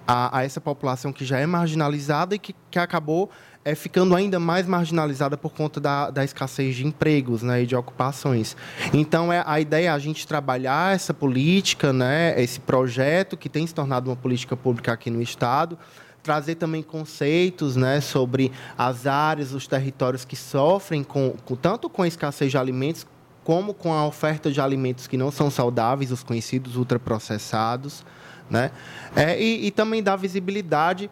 a, 0.06 0.38
a, 0.38 0.44
essa 0.44 0.60
população 0.60 1.12
que 1.12 1.24
já 1.24 1.38
é 1.38 1.46
marginalizada 1.46 2.34
e 2.34 2.38
que, 2.38 2.54
que 2.70 2.78
acabou 2.78 3.30
é, 3.64 3.74
ficando 3.74 4.14
ainda 4.14 4.38
mais 4.38 4.66
marginalizada 4.66 5.36
por 5.36 5.52
conta 5.52 5.80
da, 5.80 6.10
da 6.10 6.22
escassez 6.22 6.76
de 6.76 6.86
empregos 6.86 7.42
né, 7.42 7.62
e 7.62 7.66
de 7.66 7.74
ocupações. 7.74 8.56
Então, 8.92 9.32
é, 9.32 9.42
a 9.46 9.58
ideia 9.58 9.88
é 9.88 9.90
a 9.90 9.98
gente 9.98 10.26
trabalhar 10.26 10.94
essa 10.94 11.14
política, 11.14 11.92
né, 11.92 12.40
esse 12.40 12.60
projeto 12.60 13.36
que 13.36 13.48
tem 13.48 13.66
se 13.66 13.74
tornado 13.74 14.10
uma 14.10 14.16
política 14.16 14.54
pública 14.54 14.92
aqui 14.92 15.08
no 15.08 15.22
Estado, 15.22 15.78
trazer 16.24 16.54
também 16.54 16.82
conceitos 16.82 17.76
né, 17.76 18.00
sobre 18.00 18.50
as 18.76 19.06
áreas, 19.06 19.52
os 19.52 19.68
territórios 19.68 20.24
que 20.24 20.34
sofrem 20.34 21.04
com, 21.04 21.34
com, 21.44 21.54
tanto 21.54 21.88
com 21.90 22.02
a 22.02 22.08
escassez 22.08 22.50
de 22.50 22.58
alimentos 22.58 23.06
como 23.44 23.74
com 23.74 23.92
a 23.92 24.06
oferta 24.06 24.50
de 24.50 24.58
alimentos 24.58 25.06
que 25.06 25.18
não 25.18 25.30
são 25.30 25.50
saudáveis, 25.50 26.10
os 26.10 26.22
conhecidos 26.22 26.76
ultraprocessados, 26.76 28.02
né? 28.48 28.70
É, 29.14 29.40
e, 29.40 29.66
e 29.66 29.70
também 29.70 30.02
dar 30.02 30.16
visibilidade 30.16 31.10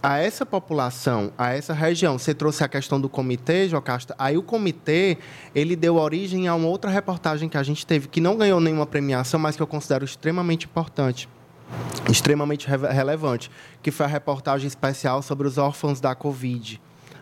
a 0.00 0.18
essa 0.18 0.46
população, 0.46 1.32
a 1.36 1.52
essa 1.52 1.72
região. 1.72 2.16
Você 2.16 2.32
trouxe 2.32 2.62
a 2.62 2.68
questão 2.68 3.00
do 3.00 3.08
comitê, 3.08 3.68
Jocasta. 3.68 4.14
Aí 4.18 4.36
o 4.36 4.42
comitê, 4.42 5.18
ele 5.54 5.74
deu 5.74 5.96
origem 5.96 6.46
a 6.46 6.54
uma 6.54 6.68
outra 6.68 6.90
reportagem 6.90 7.48
que 7.48 7.56
a 7.56 7.62
gente 7.62 7.84
teve, 7.84 8.06
que 8.06 8.20
não 8.20 8.36
ganhou 8.36 8.60
nenhuma 8.60 8.86
premiação, 8.86 9.40
mas 9.40 9.56
que 9.56 9.62
eu 9.62 9.66
considero 9.66 10.04
extremamente 10.04 10.66
importante, 10.66 11.28
extremamente 12.10 12.68
re 12.68 12.76
relevante, 12.76 13.50
que 13.82 13.90
foi 13.90 14.06
a 14.06 14.08
reportagem 14.08 14.66
especial 14.66 15.22
sobre 15.22 15.46
os 15.46 15.58
órfãos 15.58 16.00
da 16.00 16.14
Covid. 16.14 16.80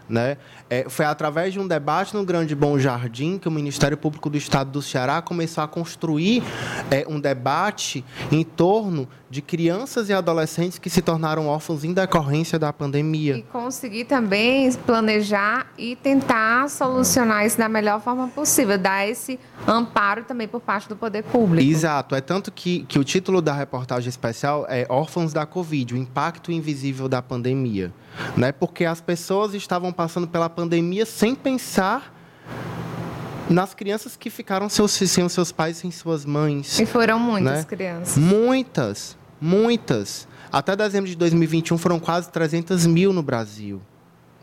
Né? 0.08 0.36
É, 0.68 0.88
foi 0.88 1.04
através 1.04 1.52
de 1.52 1.60
um 1.60 1.66
debate 1.66 2.14
no 2.14 2.24
Grande 2.24 2.54
Bom 2.54 2.78
Jardim 2.78 3.38
que 3.38 3.48
o 3.48 3.50
Ministério 3.50 3.96
Público 3.96 4.28
do 4.28 4.36
Estado 4.36 4.70
do 4.70 4.82
Ceará 4.82 5.22
começou 5.22 5.62
a 5.64 5.68
construir 5.68 6.42
é, 6.90 7.06
um 7.08 7.20
debate 7.20 8.04
em 8.30 8.42
torno 8.42 9.08
de 9.32 9.40
crianças 9.40 10.10
e 10.10 10.12
adolescentes 10.12 10.78
que 10.78 10.90
se 10.90 11.00
tornaram 11.00 11.46
órfãos 11.46 11.84
em 11.84 11.94
decorrência 11.94 12.58
da 12.58 12.70
pandemia. 12.70 13.38
E 13.38 13.42
conseguir 13.42 14.04
também 14.04 14.70
planejar 14.74 15.68
e 15.78 15.96
tentar 15.96 16.68
solucionar 16.68 17.46
isso 17.46 17.56
da 17.56 17.66
melhor 17.66 17.98
forma 18.02 18.28
possível, 18.28 18.76
dar 18.76 19.08
esse 19.08 19.40
amparo 19.66 20.24
também 20.24 20.46
por 20.46 20.60
parte 20.60 20.86
do 20.86 20.96
poder 20.96 21.22
público. 21.24 21.66
Exato. 21.66 22.14
É 22.14 22.20
tanto 22.20 22.52
que, 22.52 22.84
que 22.84 22.98
o 22.98 23.04
título 23.04 23.40
da 23.40 23.54
reportagem 23.54 24.10
especial 24.10 24.66
é 24.68 24.86
Órfãos 24.90 25.32
da 25.32 25.46
Covid, 25.46 25.94
o 25.94 25.96
impacto 25.96 26.52
invisível 26.52 27.08
da 27.08 27.22
pandemia. 27.22 27.90
Né? 28.36 28.52
Porque 28.52 28.84
as 28.84 29.00
pessoas 29.00 29.54
estavam 29.54 29.92
passando 29.92 30.26
pela 30.26 30.48
pandemia 30.48 31.06
sem 31.06 31.34
pensar 31.34 32.12
nas 33.48 33.74
crianças 33.74 34.16
que 34.16 34.30
ficaram 34.30 34.68
seus, 34.68 34.92
sem 34.92 35.24
os 35.24 35.32
seus 35.32 35.52
pais, 35.52 35.76
sem 35.76 35.90
suas 35.90 36.24
mães. 36.24 36.78
E 36.78 36.86
foram 36.86 37.18
muitas 37.18 37.58
né? 37.58 37.64
crianças. 37.64 38.16
Muitas. 38.16 39.16
Muitas. 39.40 40.28
Até 40.50 40.76
dezembro 40.76 41.08
de 41.08 41.16
2021 41.16 41.78
foram 41.78 41.98
quase 41.98 42.30
300 42.30 42.86
mil 42.86 43.12
no 43.12 43.22
Brasil. 43.22 43.80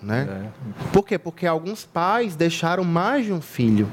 Né? 0.01 0.27
É. 0.29 0.91
Por 0.91 1.05
quê? 1.05 1.17
Porque 1.17 1.45
alguns 1.45 1.85
pais 1.85 2.35
deixaram 2.35 2.83
mais 2.83 3.25
de 3.25 3.33
um 3.33 3.41
filho. 3.41 3.87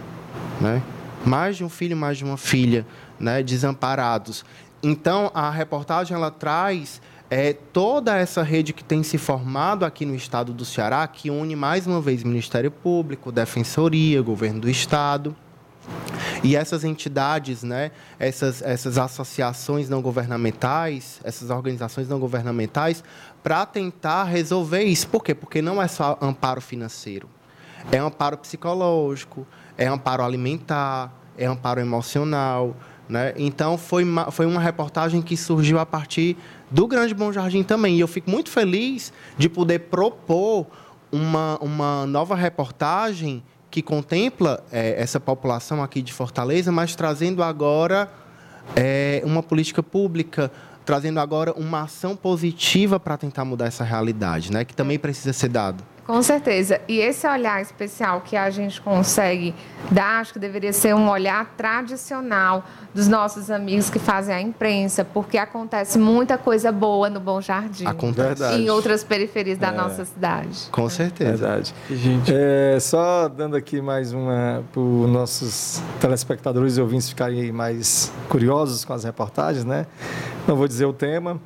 Né? 0.60 0.82
Mais 1.24 1.56
de 1.56 1.64
um 1.64 1.68
filho, 1.68 1.96
mais 1.96 2.18
de 2.18 2.24
uma 2.24 2.36
filha, 2.36 2.86
né? 3.18 3.42
desamparados. 3.42 4.44
Então, 4.82 5.30
a 5.34 5.50
reportagem 5.50 6.14
ela 6.14 6.30
traz 6.30 7.00
é, 7.28 7.52
toda 7.52 8.16
essa 8.16 8.42
rede 8.42 8.72
que 8.72 8.84
tem 8.84 9.02
se 9.02 9.18
formado 9.18 9.84
aqui 9.84 10.06
no 10.06 10.14
estado 10.14 10.52
do 10.52 10.64
Ceará, 10.64 11.06
que 11.06 11.30
une 11.30 11.56
mais 11.56 11.86
uma 11.86 12.00
vez 12.00 12.22
Ministério 12.22 12.70
Público, 12.70 13.32
Defensoria, 13.32 14.22
Governo 14.22 14.60
do 14.60 14.70
Estado. 14.70 15.34
E 16.42 16.56
essas 16.56 16.84
entidades, 16.84 17.62
né, 17.62 17.90
essas, 18.18 18.62
essas 18.62 18.98
associações 18.98 19.88
não 19.88 20.02
governamentais, 20.02 21.20
essas 21.24 21.50
organizações 21.50 22.08
não 22.08 22.18
governamentais, 22.18 23.02
para 23.42 23.64
tentar 23.66 24.24
resolver 24.24 24.82
isso. 24.82 25.08
Por 25.08 25.22
quê? 25.22 25.34
Porque 25.34 25.62
não 25.62 25.80
é 25.80 25.88
só 25.88 26.18
amparo 26.20 26.60
financeiro. 26.60 27.28
É 27.90 27.98
amparo 27.98 28.36
psicológico, 28.38 29.46
é 29.78 29.86
amparo 29.86 30.24
alimentar, 30.24 31.12
é 31.38 31.46
amparo 31.46 31.80
emocional. 31.80 32.76
Né? 33.08 33.32
Então, 33.36 33.78
foi 33.78 34.02
uma, 34.02 34.30
foi 34.32 34.46
uma 34.46 34.60
reportagem 34.60 35.22
que 35.22 35.36
surgiu 35.36 35.78
a 35.78 35.86
partir 35.86 36.36
do 36.70 36.86
Grande 36.86 37.14
Bom 37.14 37.32
Jardim 37.32 37.62
também. 37.62 37.96
E 37.96 38.00
eu 38.00 38.08
fico 38.08 38.30
muito 38.30 38.50
feliz 38.50 39.12
de 39.38 39.48
poder 39.48 39.80
propor 39.80 40.66
uma, 41.10 41.58
uma 41.60 42.06
nova 42.06 42.34
reportagem 42.34 43.42
que 43.70 43.82
contempla 43.82 44.64
é, 44.72 45.00
essa 45.00 45.20
população 45.20 45.82
aqui 45.82 46.00
de 46.00 46.12
Fortaleza, 46.12 46.72
mas 46.72 46.94
trazendo 46.94 47.42
agora 47.42 48.10
é, 48.74 49.20
uma 49.24 49.42
política 49.42 49.82
pública, 49.82 50.50
trazendo 50.84 51.20
agora 51.20 51.52
uma 51.52 51.82
ação 51.82 52.16
positiva 52.16 52.98
para 52.98 53.16
tentar 53.16 53.44
mudar 53.44 53.66
essa 53.66 53.84
realidade, 53.84 54.52
né? 54.52 54.64
Que 54.64 54.74
também 54.74 54.98
precisa 54.98 55.32
ser 55.32 55.48
dado. 55.48 55.84
Com 56.06 56.22
certeza. 56.22 56.80
E 56.86 56.98
esse 57.00 57.26
olhar 57.26 57.60
especial 57.60 58.20
que 58.20 58.36
a 58.36 58.48
gente 58.48 58.80
consegue 58.80 59.52
dar, 59.90 60.20
acho 60.20 60.32
que 60.32 60.38
deveria 60.38 60.72
ser 60.72 60.94
um 60.94 61.10
olhar 61.10 61.54
tradicional 61.56 62.64
dos 62.94 63.08
nossos 63.08 63.50
amigos 63.50 63.90
que 63.90 63.98
fazem 63.98 64.34
a 64.34 64.40
imprensa, 64.40 65.04
porque 65.04 65.36
acontece 65.36 65.98
muita 65.98 66.38
coisa 66.38 66.70
boa 66.70 67.10
no 67.10 67.18
Bom 67.18 67.40
Jardim. 67.40 67.86
Acontece. 67.86 68.44
E 68.44 68.66
em 68.66 68.70
outras 68.70 69.02
periferias 69.02 69.58
da 69.58 69.68
é. 69.68 69.72
nossa 69.72 70.04
cidade. 70.04 70.68
Com 70.70 70.88
certeza. 70.88 71.36
Verdade. 71.36 71.74
Gente. 71.90 72.32
É, 72.32 72.78
só 72.80 73.28
dando 73.28 73.56
aqui 73.56 73.80
mais 73.80 74.12
uma 74.12 74.62
para 74.72 74.80
os 74.80 75.10
nossos 75.10 75.82
telespectadores 76.00 76.76
e 76.76 76.80
ouvintes 76.80 77.08
ficarem 77.08 77.50
mais 77.50 78.12
curiosos 78.28 78.84
com 78.84 78.92
as 78.92 79.02
reportagens, 79.02 79.64
né? 79.64 79.86
Não 80.46 80.54
vou 80.54 80.68
dizer 80.68 80.84
o 80.84 80.92
tema, 80.92 81.40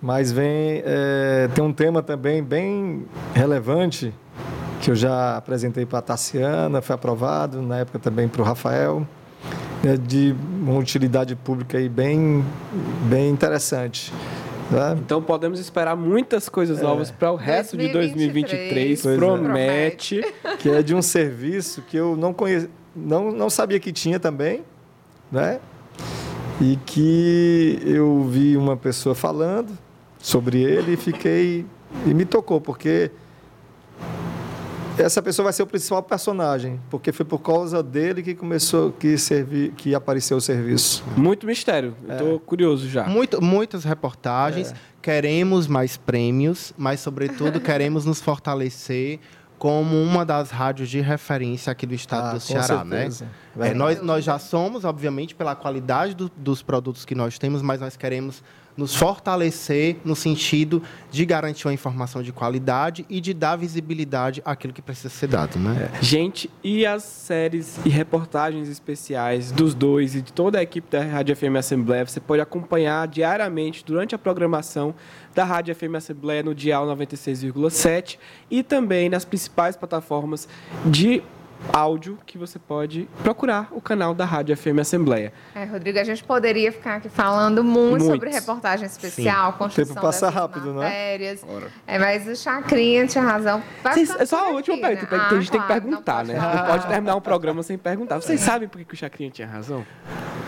mas 0.00 0.32
vem 0.32 0.82
é, 0.84 1.48
tem 1.54 1.62
um 1.62 1.72
tema 1.72 2.02
também 2.02 2.42
bem 2.42 3.04
relevante 3.34 4.12
que 4.80 4.90
eu 4.90 4.94
já 4.94 5.36
apresentei 5.36 5.84
para 5.84 5.98
a 5.98 6.02
Tassiana, 6.02 6.80
foi 6.80 6.94
aprovado 6.94 7.60
na 7.60 7.78
época 7.78 7.98
também 7.98 8.26
para 8.26 8.40
o 8.40 8.44
Rafael, 8.44 9.06
né, 9.84 9.96
de 9.96 10.34
uma 10.60 10.78
utilidade 10.78 11.36
pública 11.36 11.76
aí 11.76 11.88
bem, 11.88 12.44
bem 13.08 13.28
interessante. 13.28 14.12
Né? 14.70 14.96
Então 15.04 15.20
podemos 15.20 15.60
esperar 15.60 15.96
muitas 15.96 16.48
coisas 16.48 16.78
é. 16.78 16.82
novas 16.82 17.10
para 17.10 17.30
o 17.30 17.36
resto 17.36 17.76
2023, 17.76 18.98
de 18.98 19.02
2023. 19.02 19.06
É. 19.06 19.16
Promete. 19.16 20.34
Que 20.58 20.70
é 20.70 20.82
de 20.82 20.94
um 20.94 21.02
serviço 21.02 21.82
que 21.82 21.96
eu 21.96 22.16
não, 22.16 22.32
conhe... 22.32 22.68
não, 22.94 23.30
não 23.30 23.50
sabia 23.50 23.78
que 23.78 23.92
tinha 23.92 24.18
também, 24.18 24.62
né? 25.30 25.60
E 26.60 26.78
que 26.86 27.80
eu 27.84 28.24
vi 28.24 28.56
uma 28.56 28.76
pessoa 28.76 29.14
falando, 29.14 29.76
sobre 30.20 30.62
ele 30.62 30.92
e 30.92 30.96
fiquei. 30.96 31.66
E 32.06 32.14
me 32.14 32.24
tocou, 32.24 32.60
porque 32.60 33.10
essa 34.98 35.22
pessoa 35.22 35.44
vai 35.44 35.52
ser 35.52 35.62
o 35.62 35.66
principal 35.66 36.02
personagem, 36.02 36.80
porque 36.90 37.10
foi 37.12 37.24
por 37.24 37.38
causa 37.38 37.82
dele 37.82 38.22
que 38.22 38.34
começou, 38.34 38.92
que 38.92 39.16
servi, 39.16 39.72
que 39.76 39.94
apareceu 39.94 40.36
o 40.36 40.40
serviço. 40.40 41.02
Muito 41.16 41.46
mistério. 41.46 41.96
Estou 42.08 42.36
é. 42.36 42.38
curioso 42.38 42.88
já. 42.88 43.04
Muito, 43.04 43.42
muitas 43.42 43.84
reportagens. 43.84 44.72
É. 44.72 44.74
Queremos 45.02 45.66
mais 45.66 45.96
prêmios, 45.96 46.74
mas 46.76 47.00
sobretudo 47.00 47.58
queremos 47.60 48.04
nos 48.04 48.20
fortalecer 48.20 49.18
como 49.58 50.02
uma 50.02 50.24
das 50.24 50.50
rádios 50.50 50.88
de 50.88 51.00
referência 51.00 51.70
aqui 51.70 51.86
do 51.86 51.94
estado 51.94 52.28
ah, 52.28 52.32
do 52.32 52.40
Ceará, 52.40 52.82
né? 52.82 53.08
É, 53.58 53.74
nós, 53.74 54.00
nós 54.00 54.24
já 54.24 54.38
somos, 54.38 54.86
obviamente, 54.86 55.34
pela 55.34 55.54
qualidade 55.54 56.14
do, 56.14 56.30
dos 56.34 56.62
produtos 56.62 57.04
que 57.04 57.14
nós 57.14 57.38
temos, 57.38 57.60
mas 57.60 57.78
nós 57.78 57.94
queremos 57.94 58.42
nos 58.80 58.94
fortalecer 58.94 59.98
no 60.04 60.16
sentido 60.16 60.82
de 61.10 61.26
garantir 61.26 61.66
uma 61.66 61.74
informação 61.74 62.22
de 62.22 62.32
qualidade 62.32 63.04
e 63.10 63.20
de 63.20 63.34
dar 63.34 63.56
visibilidade 63.56 64.40
àquilo 64.44 64.72
que 64.72 64.80
precisa 64.80 65.10
ser 65.10 65.26
dado, 65.26 65.58
né? 65.58 65.90
É. 65.92 66.02
Gente, 66.02 66.50
e 66.64 66.86
as 66.86 67.02
séries 67.02 67.78
e 67.84 67.90
reportagens 67.90 68.68
especiais 68.68 69.52
dos 69.52 69.74
dois 69.74 70.14
e 70.14 70.22
de 70.22 70.32
toda 70.32 70.58
a 70.58 70.62
equipe 70.62 70.90
da 70.90 71.04
Rádio 71.04 71.36
FM 71.36 71.56
Assembleia, 71.58 72.06
você 72.06 72.20
pode 72.20 72.40
acompanhar 72.40 73.06
diariamente 73.06 73.84
durante 73.84 74.14
a 74.14 74.18
programação 74.18 74.94
da 75.34 75.44
Rádio 75.44 75.74
FM 75.74 75.94
Assembleia 75.96 76.42
no 76.42 76.54
dial 76.54 76.86
96,7 76.86 78.18
e 78.50 78.62
também 78.62 79.10
nas 79.10 79.24
principais 79.24 79.76
plataformas 79.76 80.48
de 80.86 81.22
áudio 81.72 82.18
que 82.26 82.38
você 82.38 82.58
pode 82.58 83.08
procurar 83.22 83.68
o 83.70 83.80
canal 83.80 84.14
da 84.14 84.24
Rádio 84.24 84.56
FM 84.56 84.80
Assembleia. 84.80 85.32
É, 85.54 85.64
Rodrigo, 85.64 85.98
a 85.98 86.04
gente 86.04 86.24
poderia 86.24 86.72
ficar 86.72 86.96
aqui 86.96 87.08
falando 87.08 87.62
muito, 87.62 88.04
sobre 88.04 88.30
reportagem 88.30 88.86
especial, 88.86 89.52
Sim. 89.52 89.58
construção 89.58 89.84
o 89.84 89.94
tempo 89.94 90.00
passa 90.00 90.30
rápido, 90.30 90.74
matérias. 90.74 91.42
Né? 91.42 91.70
É, 91.86 91.98
mas 91.98 92.26
o 92.26 92.36
Chacrinha 92.36 93.06
tinha 93.06 93.24
razão. 93.24 93.62
é 94.18 94.26
só 94.26 94.48
a 94.48 94.50
última 94.50 94.78
pergunta, 94.78 95.16
né? 95.16 95.24
a 95.30 95.34
gente 95.34 95.48
ah, 95.48 95.52
tem 95.52 95.60
que 95.60 95.66
perguntar, 95.66 96.24
não 96.24 96.34
né? 96.34 96.40
Não 96.40 96.66
pode 96.66 96.86
terminar 96.86 97.16
um 97.16 97.20
programa 97.20 97.62
sem 97.62 97.78
perguntar. 97.78 98.16
Vocês 98.20 98.40
sabem 98.40 98.68
por 98.68 98.82
que 98.82 98.94
o 98.94 98.96
Chacrinha 98.96 99.30
tinha 99.30 99.48
razão? 99.48 99.84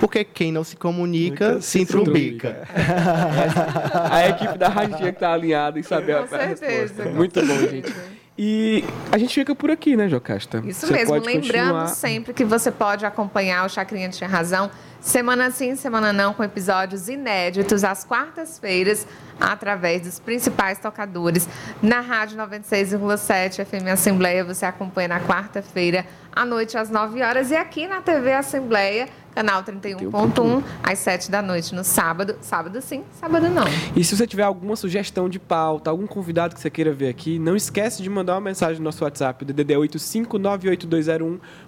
porque 0.02 0.24
quem 0.24 0.50
não 0.50 0.64
se 0.64 0.74
comunica 0.74 1.60
se 1.60 1.80
entrubica. 1.80 2.66
A 4.10 4.28
equipe 4.28 4.58
da 4.58 4.68
rádio 4.68 4.96
tinha 4.96 5.12
que 5.12 5.16
estar 5.16 5.32
alinhada 5.32 5.78
e 5.78 5.84
saber 5.84 6.16
Com 6.16 6.34
a, 6.34 6.38
a 6.38 6.40
certeza. 6.40 6.66
resposta. 6.66 7.10
Muito 7.10 7.46
bom, 7.46 7.58
gente. 7.68 7.94
E 8.36 8.82
a 9.10 9.18
gente 9.18 9.34
fica 9.34 9.54
por 9.54 9.70
aqui, 9.70 9.94
né, 9.94 10.08
Jocasta? 10.08 10.62
Isso 10.66 10.86
Você 10.86 10.92
mesmo. 10.92 11.14
Lembrando 11.16 11.42
continuar- 11.42 11.88
sempre 11.88 12.32
que 12.32 12.44
você 12.44 12.70
pode 12.70 13.04
acompanhar 13.04 13.66
o 13.66 13.68
Chacrinha 13.68 14.08
Tinha 14.08 14.28
Razão 14.28 14.70
semana 15.00 15.50
sim, 15.50 15.74
semana 15.76 16.12
não, 16.12 16.32
com 16.32 16.42
episódios 16.44 17.08
inéditos 17.08 17.82
às 17.84 18.04
quartas-feiras, 18.04 19.06
através 19.38 20.02
dos 20.02 20.18
principais 20.20 20.78
tocadores. 20.78 21.48
Na 21.82 22.00
Rádio 22.00 22.38
96,7 22.38 23.64
FM 23.64 23.88
Assembleia, 23.92 24.44
você 24.44 24.64
acompanha 24.64 25.08
na 25.08 25.20
quarta-feira, 25.20 26.06
à 26.34 26.44
noite, 26.44 26.76
às 26.76 26.90
9 26.90 27.22
horas. 27.22 27.50
E 27.50 27.56
aqui 27.56 27.86
na 27.86 28.00
TV 28.00 28.32
Assembleia, 28.32 29.08
canal 29.34 29.62
31.1, 29.62 30.62
às 30.82 30.98
7 30.98 31.30
da 31.30 31.42
noite 31.42 31.74
no 31.74 31.84
sábado. 31.84 32.36
Sábado 32.40 32.80
sim, 32.80 33.04
sábado 33.12 33.48
não. 33.48 33.64
E 33.94 34.02
se 34.02 34.16
você 34.16 34.26
tiver 34.26 34.42
alguma 34.42 34.76
sugestão 34.76 35.28
de 35.28 35.38
pauta, 35.38 35.90
algum 35.90 36.06
convidado 36.06 36.54
que 36.54 36.60
você 36.60 36.70
queira 36.70 36.92
ver 36.92 37.08
aqui, 37.08 37.38
não 37.38 37.54
esquece 37.54 38.02
de 38.02 38.10
mandar 38.10 38.34
uma 38.34 38.40
mensagem 38.40 38.78
no 38.78 38.84
nosso 38.84 39.04
WhatsApp, 39.04 39.44
DDD 39.44 39.74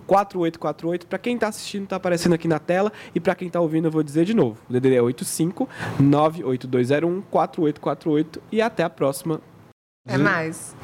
8598214848. 0.07 1.07
Para 1.07 1.19
quem 1.19 1.35
está 1.35 1.49
assistindo, 1.49 1.85
está 1.85 1.97
aparecendo 1.97 2.35
aqui 2.35 2.49
na 2.49 2.59
tela. 2.59 2.91
E 3.15 3.21
para 3.21 3.35
quem 3.35 3.49
está 3.49 3.61
ouvindo, 3.61 3.89
eu 3.89 3.91
vou 3.91 4.03
dizer 4.03 4.25
de 4.25 4.35
novo. 4.35 4.59
DDD 4.69 4.97
8598214848. 6.01 8.39
E 8.51 8.63
até 8.63 8.83
a 8.83 8.91
próxima. 8.91 9.41
É 10.07 10.19
mais. 10.19 10.77